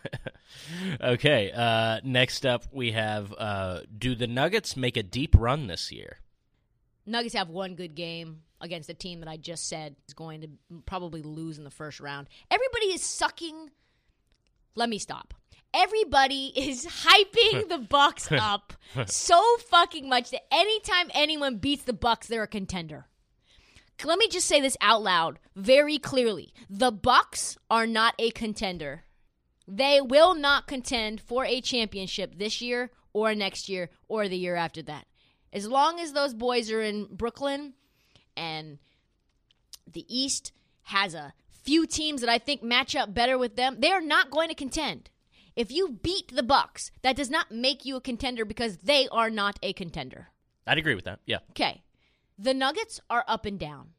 okay. 1.00 1.52
Uh, 1.52 2.00
next 2.04 2.44
up, 2.46 2.64
we 2.72 2.92
have 2.92 3.32
uh, 3.36 3.80
Do 3.96 4.14
the 4.14 4.26
Nuggets 4.26 4.76
make 4.76 4.96
a 4.96 5.02
deep 5.02 5.34
run 5.36 5.66
this 5.66 5.92
year? 5.92 6.18
Nuggets 7.06 7.34
have 7.34 7.48
one 7.48 7.74
good 7.74 7.94
game 7.94 8.42
against 8.62 8.88
a 8.88 8.94
team 8.94 9.20
that 9.20 9.28
I 9.28 9.36
just 9.36 9.68
said 9.68 9.96
is 10.08 10.14
going 10.14 10.40
to 10.42 10.48
probably 10.86 11.22
lose 11.22 11.58
in 11.58 11.64
the 11.64 11.70
first 11.70 12.00
round. 12.00 12.28
Everybody 12.50 12.86
is 12.86 13.02
sucking. 13.02 13.70
Let 14.74 14.88
me 14.88 14.98
stop. 14.98 15.34
Everybody 15.74 16.52
is 16.56 16.86
hyping 16.86 17.68
the 17.68 17.78
Bucks 17.78 18.28
up 18.32 18.72
so 19.06 19.42
fucking 19.68 20.08
much 20.08 20.30
that 20.30 20.52
anytime 20.52 21.10
anyone 21.12 21.56
beats 21.56 21.84
the 21.84 21.92
Bucks, 21.92 22.28
they're 22.28 22.44
a 22.44 22.48
contender. 22.48 23.06
Let 24.04 24.18
me 24.18 24.26
just 24.28 24.48
say 24.48 24.60
this 24.60 24.76
out 24.80 25.02
loud 25.02 25.38
very 25.54 25.98
clearly. 25.98 26.52
The 26.68 26.90
Bucks 26.90 27.56
are 27.70 27.86
not 27.86 28.14
a 28.18 28.30
contender. 28.30 29.04
They 29.68 30.00
will 30.00 30.34
not 30.34 30.66
contend 30.66 31.20
for 31.20 31.44
a 31.44 31.60
championship 31.60 32.36
this 32.36 32.60
year 32.60 32.90
or 33.12 33.34
next 33.34 33.68
year 33.68 33.90
or 34.08 34.28
the 34.28 34.36
year 34.36 34.56
after 34.56 34.82
that. 34.82 35.06
As 35.52 35.68
long 35.68 36.00
as 36.00 36.12
those 36.12 36.34
boys 36.34 36.70
are 36.70 36.80
in 36.80 37.06
Brooklyn 37.10 37.74
and 38.36 38.78
the 39.90 40.06
East 40.08 40.52
has 40.84 41.14
a 41.14 41.32
few 41.50 41.86
teams 41.86 42.20
that 42.20 42.30
I 42.30 42.38
think 42.38 42.62
match 42.62 42.96
up 42.96 43.14
better 43.14 43.38
with 43.38 43.56
them, 43.56 43.76
they 43.78 43.92
are 43.92 44.00
not 44.00 44.30
going 44.30 44.48
to 44.48 44.54
contend. 44.54 45.10
If 45.54 45.70
you 45.70 45.98
beat 46.02 46.34
the 46.34 46.42
Bucks, 46.42 46.90
that 47.02 47.16
does 47.16 47.30
not 47.30 47.52
make 47.52 47.84
you 47.84 47.96
a 47.96 48.00
contender 48.00 48.44
because 48.44 48.78
they 48.78 49.06
are 49.08 49.30
not 49.30 49.58
a 49.62 49.72
contender. 49.72 50.28
I'd 50.66 50.78
agree 50.78 50.94
with 50.94 51.04
that. 51.04 51.20
Yeah. 51.26 51.38
Okay. 51.50 51.82
The 52.38 52.54
Nuggets 52.54 53.00
are 53.10 53.24
up 53.28 53.44
and 53.44 53.58
down. 53.58 53.90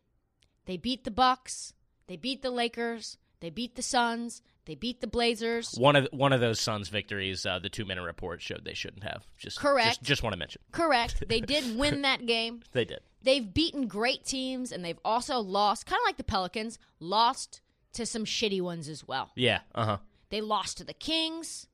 They 0.65 0.77
beat 0.77 1.03
the 1.03 1.11
Bucks, 1.11 1.73
they 2.07 2.15
beat 2.15 2.41
the 2.41 2.51
Lakers, 2.51 3.17
they 3.41 3.49
beat 3.49 3.75
the 3.75 3.81
Suns, 3.81 4.41
they 4.65 4.75
beat 4.75 5.01
the 5.01 5.07
Blazers. 5.07 5.75
One 5.75 5.95
of 5.95 6.07
one 6.11 6.31
of 6.33 6.39
those 6.39 6.59
Suns 6.59 6.89
victories, 6.89 7.45
uh, 7.45 7.59
the 7.59 7.69
two 7.69 7.85
minute 7.85 8.03
report 8.03 8.41
showed 8.41 8.63
they 8.63 8.73
shouldn't 8.73 9.03
have. 9.03 9.23
Just 9.37 9.59
Correct. 9.59 9.87
Just, 9.87 10.03
just 10.03 10.23
want 10.23 10.33
to 10.33 10.39
mention 10.39 10.61
Correct. 10.71 11.23
They 11.27 11.39
did 11.41 11.77
win 11.77 12.03
that 12.03 12.25
game. 12.25 12.61
they 12.71 12.85
did. 12.85 13.01
They've 13.21 13.53
beaten 13.53 13.87
great 13.87 14.25
teams 14.25 14.71
and 14.71 14.83
they've 14.83 14.99
also 15.03 15.39
lost, 15.39 15.85
kind 15.85 15.99
of 15.99 16.05
like 16.05 16.17
the 16.17 16.23
Pelicans, 16.23 16.77
lost 16.99 17.61
to 17.93 18.05
some 18.05 18.25
shitty 18.25 18.61
ones 18.61 18.89
as 18.89 19.07
well. 19.07 19.31
Yeah. 19.35 19.59
Uh 19.73 19.85
huh. 19.85 19.97
They 20.29 20.41
lost 20.41 20.77
to 20.77 20.83
the 20.83 20.93
Kings. 20.93 21.67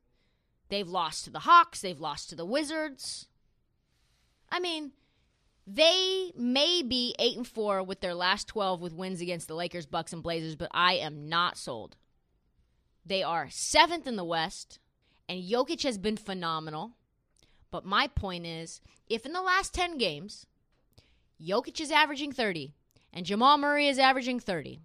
They've 0.69 0.87
lost 0.87 1.25
to 1.25 1.31
the 1.31 1.39
Hawks. 1.39 1.81
They've 1.81 1.99
lost 1.99 2.29
to 2.29 2.35
the 2.35 2.45
Wizards. 2.45 3.27
I 4.51 4.59
mean, 4.59 4.91
they 5.65 6.31
may 6.35 6.81
be 6.81 7.15
8 7.19 7.37
and 7.37 7.47
4 7.47 7.83
with 7.83 8.01
their 8.01 8.15
last 8.15 8.47
12 8.47 8.81
with 8.81 8.93
wins 8.93 9.21
against 9.21 9.47
the 9.47 9.55
Lakers, 9.55 9.85
Bucks 9.85 10.13
and 10.13 10.23
Blazers, 10.23 10.55
but 10.55 10.69
I 10.73 10.95
am 10.95 11.29
not 11.29 11.57
sold. 11.57 11.95
They 13.09 13.23
are 13.23 13.47
7th 13.47 14.05
in 14.05 14.17
the 14.17 14.23
West 14.23 14.77
and 15.27 15.43
Jokic 15.43 15.81
has 15.81 15.97
been 15.97 16.15
phenomenal. 16.15 16.91
But 17.71 17.83
my 17.83 18.05
point 18.05 18.45
is 18.45 18.81
if 19.07 19.25
in 19.25 19.33
the 19.33 19.41
last 19.41 19.73
10 19.73 19.97
games, 19.97 20.45
Jokic 21.41 21.81
is 21.81 21.91
averaging 21.91 22.31
30 22.31 22.75
and 23.11 23.25
Jamal 23.25 23.57
Murray 23.57 23.87
is 23.87 23.97
averaging 23.97 24.39
30, 24.39 24.81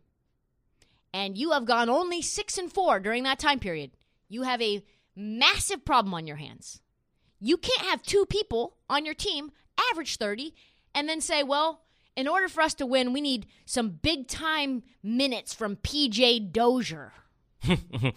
and 1.12 1.36
you 1.36 1.50
have 1.52 1.66
gone 1.66 1.90
only 1.90 2.22
6 2.22 2.56
and 2.56 2.72
4 2.72 2.98
during 3.00 3.24
that 3.24 3.38
time 3.38 3.58
period, 3.58 3.90
you 4.30 4.42
have 4.42 4.62
a 4.62 4.82
massive 5.14 5.84
problem 5.84 6.14
on 6.14 6.26
your 6.26 6.36
hands. 6.36 6.80
You 7.38 7.58
can't 7.58 7.86
have 7.88 8.02
two 8.02 8.24
people 8.24 8.78
on 8.88 9.04
your 9.04 9.12
team 9.12 9.52
average 9.92 10.16
30 10.16 10.54
and 10.94 11.06
then 11.06 11.20
say, 11.20 11.42
well, 11.42 11.82
in 12.16 12.26
order 12.26 12.48
for 12.48 12.62
us 12.62 12.72
to 12.74 12.86
win, 12.86 13.12
we 13.12 13.20
need 13.20 13.46
some 13.66 13.90
big 13.90 14.28
time 14.28 14.82
minutes 15.02 15.52
from 15.52 15.76
PJ 15.76 16.50
Dozier. 16.52 17.12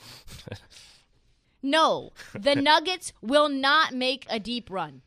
no, 1.63 2.11
the 2.33 2.55
Nuggets 2.55 3.13
will 3.21 3.49
not 3.49 3.93
make 3.93 4.25
a 4.29 4.39
deep 4.39 4.69
run. 4.69 5.01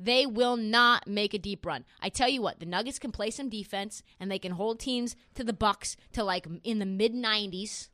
They 0.00 0.26
will 0.26 0.56
not 0.56 1.08
make 1.08 1.34
a 1.34 1.38
deep 1.38 1.66
run. 1.66 1.84
I 2.00 2.08
tell 2.08 2.28
you 2.28 2.40
what, 2.40 2.60
the 2.60 2.66
Nuggets 2.66 3.00
can 3.00 3.10
play 3.10 3.30
some 3.30 3.48
defense 3.48 4.02
and 4.20 4.30
they 4.30 4.38
can 4.38 4.52
hold 4.52 4.78
teams 4.78 5.16
to 5.34 5.42
the 5.42 5.52
Bucks 5.52 5.96
to 6.12 6.22
like 6.22 6.46
in 6.62 6.78
the 6.78 6.86
mid 6.86 7.12
90s 7.12 7.88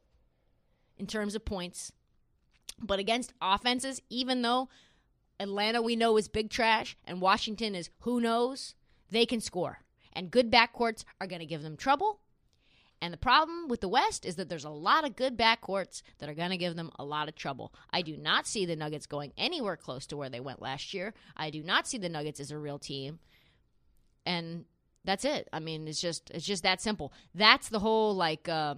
in 0.99 1.07
terms 1.07 1.35
of 1.35 1.45
points. 1.45 1.93
But 2.78 2.99
against 2.99 3.32
offenses, 3.41 4.03
even 4.11 4.43
though 4.43 4.68
Atlanta 5.41 5.80
we 5.80 5.97
know 5.97 6.16
is 6.16 6.28
big 6.28 6.51
trash 6.51 6.97
and 7.05 7.20
Washington 7.20 7.74
is 7.74 7.91
who 8.01 8.20
knows, 8.20 8.74
they 9.11 9.24
can 9.24 9.41
score. 9.41 9.78
And 10.12 10.30
good 10.30 10.51
backcourts 10.51 11.05
are 11.20 11.26
going 11.26 11.41
to 11.41 11.47
give 11.47 11.62
them 11.62 11.76
trouble. 11.76 12.20
And 13.05 13.12
the 13.12 13.18
problem 13.18 13.68
with 13.68 13.82
the 13.82 13.88
West 13.88 14.24
is 14.24 14.36
that 14.36 14.48
there's 14.48 14.64
a 14.64 14.70
lot 14.70 15.05
of 15.05 15.14
good 15.14 15.36
backcourts 15.36 16.00
that 16.20 16.30
are 16.30 16.34
going 16.34 16.52
to 16.52 16.57
give 16.57 16.74
them 16.74 16.90
a 16.98 17.05
lot 17.05 17.28
of 17.28 17.34
trouble. 17.34 17.74
I 17.92 18.00
do 18.00 18.16
not 18.16 18.46
see 18.46 18.64
the 18.64 18.76
Nuggets 18.76 19.05
going 19.05 19.34
anywhere 19.36 19.76
close 19.76 20.07
to 20.07 20.16
where 20.16 20.30
they 20.30 20.40
went 20.40 20.62
last 20.62 20.94
year. 20.94 21.12
I 21.36 21.50
do 21.50 21.62
not 21.62 21.86
see 21.86 21.98
the 21.98 22.09
Nuggets 22.09 22.40
as 22.40 22.50
a 22.50 22.57
real 22.57 22.78
team. 22.78 23.18
And 24.24 24.64
that's 25.05 25.26
it. 25.26 25.50
I 25.52 25.61
mean, 25.61 25.86
it's 25.86 26.00
just 26.00 26.30
it's 26.30 26.46
just 26.46 26.62
that 26.62 26.80
simple. 26.80 27.12
That's 27.34 27.68
the 27.68 27.78
whole 27.78 28.14
like 28.14 28.48
uh, 28.48 28.76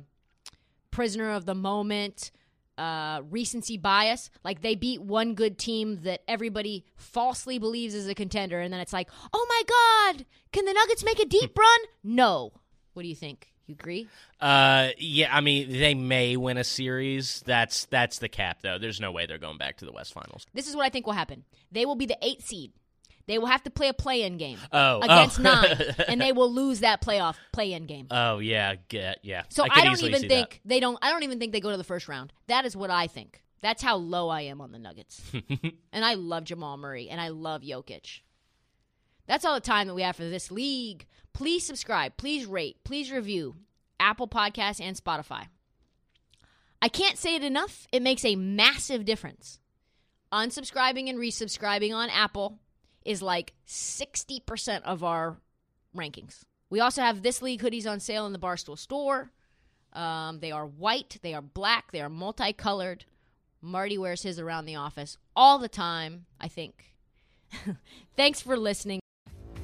prisoner 0.91 1.31
of 1.31 1.47
the 1.47 1.55
moment 1.55 2.33
uh, 2.79 3.23
recency 3.31 3.77
bias. 3.77 4.31
Like 4.43 4.61
they 4.61 4.75
beat 4.75 5.01
one 5.01 5.35
good 5.35 5.57
team 5.57 6.01
that 6.03 6.23
everybody 6.27 6.85
falsely 6.97 7.61
believes 7.61 7.95
is 7.95 8.09
a 8.09 8.15
contender, 8.15 8.59
and 8.59 8.73
then 8.73 8.81
it's 8.81 8.93
like, 8.93 9.09
oh 9.33 9.47
my 9.49 10.15
God, 10.17 10.27
can 10.51 10.65
the 10.65 10.73
Nuggets 10.73 11.05
make 11.05 11.21
a 11.21 11.27
deep 11.27 11.57
run? 11.57 11.81
No. 12.03 12.55
What 12.95 13.05
do 13.05 13.09
you 13.09 13.15
think? 13.15 13.53
You 13.67 13.75
agree? 13.75 14.09
Uh, 14.41 14.89
yeah. 14.99 15.35
I 15.35 15.41
mean, 15.41 15.71
they 15.71 15.95
may 15.95 16.37
win 16.37 16.57
a 16.57 16.65
series. 16.65 17.43
That's 17.47 17.87
that's 17.87 18.19
the 18.19 18.29
cap, 18.29 18.59
though. 18.63 18.79
There's 18.79 19.01
no 19.01 19.11
way 19.13 19.27
they're 19.27 19.39
going 19.39 19.59
back 19.59 19.79
to 19.79 19.85
the 19.85 19.93
West 19.93 20.13
Finals. 20.13 20.47
This 20.55 20.69
is 20.69 20.77
what 20.77 20.87
I 20.87 20.89
think 20.89 21.07
will 21.07 21.15
happen. 21.15 21.45
They 21.73 21.85
will 21.85 21.97
be 21.97 22.07
the 22.07 22.19
eight 22.23 22.43
seed. 22.43 22.73
They 23.27 23.39
will 23.39 23.49
have 23.49 23.65
to 23.65 23.71
play 23.71 23.89
a 23.89 23.93
play-in 23.93 24.37
game 24.37 24.59
oh, 24.73 25.01
against 25.01 25.41
oh. 25.41 25.43
nine, 25.43 25.95
and 26.07 26.21
they 26.21 26.31
will 26.31 26.53
lose 26.53 26.81
that 26.81 27.03
playoff 27.03 27.35
play-in 27.53 27.87
game. 27.87 28.07
Oh 28.11 28.39
yeah, 28.39 28.77
get 28.89 29.19
yeah. 29.23 29.43
So 29.49 29.65
I, 29.65 29.81
I, 29.81 29.85
don't 29.85 30.01
even 30.05 30.29
think 30.29 30.51
that. 30.51 30.59
they 30.65 30.79
don't. 30.79 30.97
I 31.03 31.11
don't 31.11 31.25
even 31.25 31.41
think 31.41 31.53
they 31.53 31.61
go 31.61 31.73
to 31.73 31.77
the 31.77 31.85
first 31.85 32.07
round. 32.07 32.33
That 32.47 32.67
is 32.67 32.77
what 32.77 32.91
I 32.91 33.09
think. 33.09 33.43
That's 33.63 33.83
how 33.83 33.97
low 33.97 34.29
I 34.29 34.43
am 34.43 34.61
on 34.61 34.71
the 34.71 34.79
Nuggets. 34.79 35.21
and 35.93 36.05
I 36.05 36.15
love 36.15 36.45
Jamal 36.45 36.77
Murray 36.77 37.09
and 37.09 37.21
I 37.21 37.29
love 37.29 37.63
Jokic. 37.63 38.21
That's 39.27 39.45
all 39.45 39.55
the 39.55 39.61
time 39.61 39.87
that 39.89 39.95
we 39.95 40.03
have 40.03 40.17
for 40.17 40.29
this 40.29 40.51
league. 40.51 41.07
Please 41.33 41.67
subscribe. 41.67 42.17
Please 42.17 42.47
rate. 42.47 42.79
Please 42.85 43.11
review 43.11 43.57
Apple 43.99 44.29
Podcasts 44.29 44.81
and 44.81 44.97
Spotify. 44.97 45.47
I 46.81 46.89
can't 46.89 47.19
say 47.19 47.35
it 47.35 47.45
enough. 47.45 47.87
It 47.93 48.03
makes 48.03 48.25
a 48.25 48.37
massive 48.37 49.05
difference. 49.05 49.59
Unsubscribing 50.33 51.09
and 51.09 51.19
resubscribing 51.19 51.95
on 51.95 52.11
Apple 52.11 52.59
is 53.05 53.23
like 53.23 53.55
60% 53.67 54.83
of 54.83 55.03
our 55.03 55.39
rankings. 55.97 56.43
We 56.69 56.81
also 56.81 57.03
have 57.03 57.23
this 57.23 57.43
league 57.43 57.63
hoodies 57.63 57.89
on 57.89 58.01
sale 58.01 58.27
in 58.27 58.33
the 58.33 58.39
Barstool 58.39 58.79
store. 58.79 59.31
Um, 59.93 60.41
they 60.41 60.53
are 60.53 60.67
white, 60.67 61.19
they 61.23 61.33
are 61.33 61.43
black, 61.43 61.93
they 61.93 62.03
are 62.03 62.09
multicolored. 62.09 63.05
Marty 63.63 63.97
wears 63.97 64.23
his 64.23 64.39
around 64.39 64.67
the 64.67 64.77
office 64.77 65.17
all 65.35 65.59
the 65.59 65.69
time, 65.69 66.27
I 66.41 66.49
think. 66.49 66.93
Thanks 68.17 68.41
for 68.41 68.57
listening. 68.57 69.01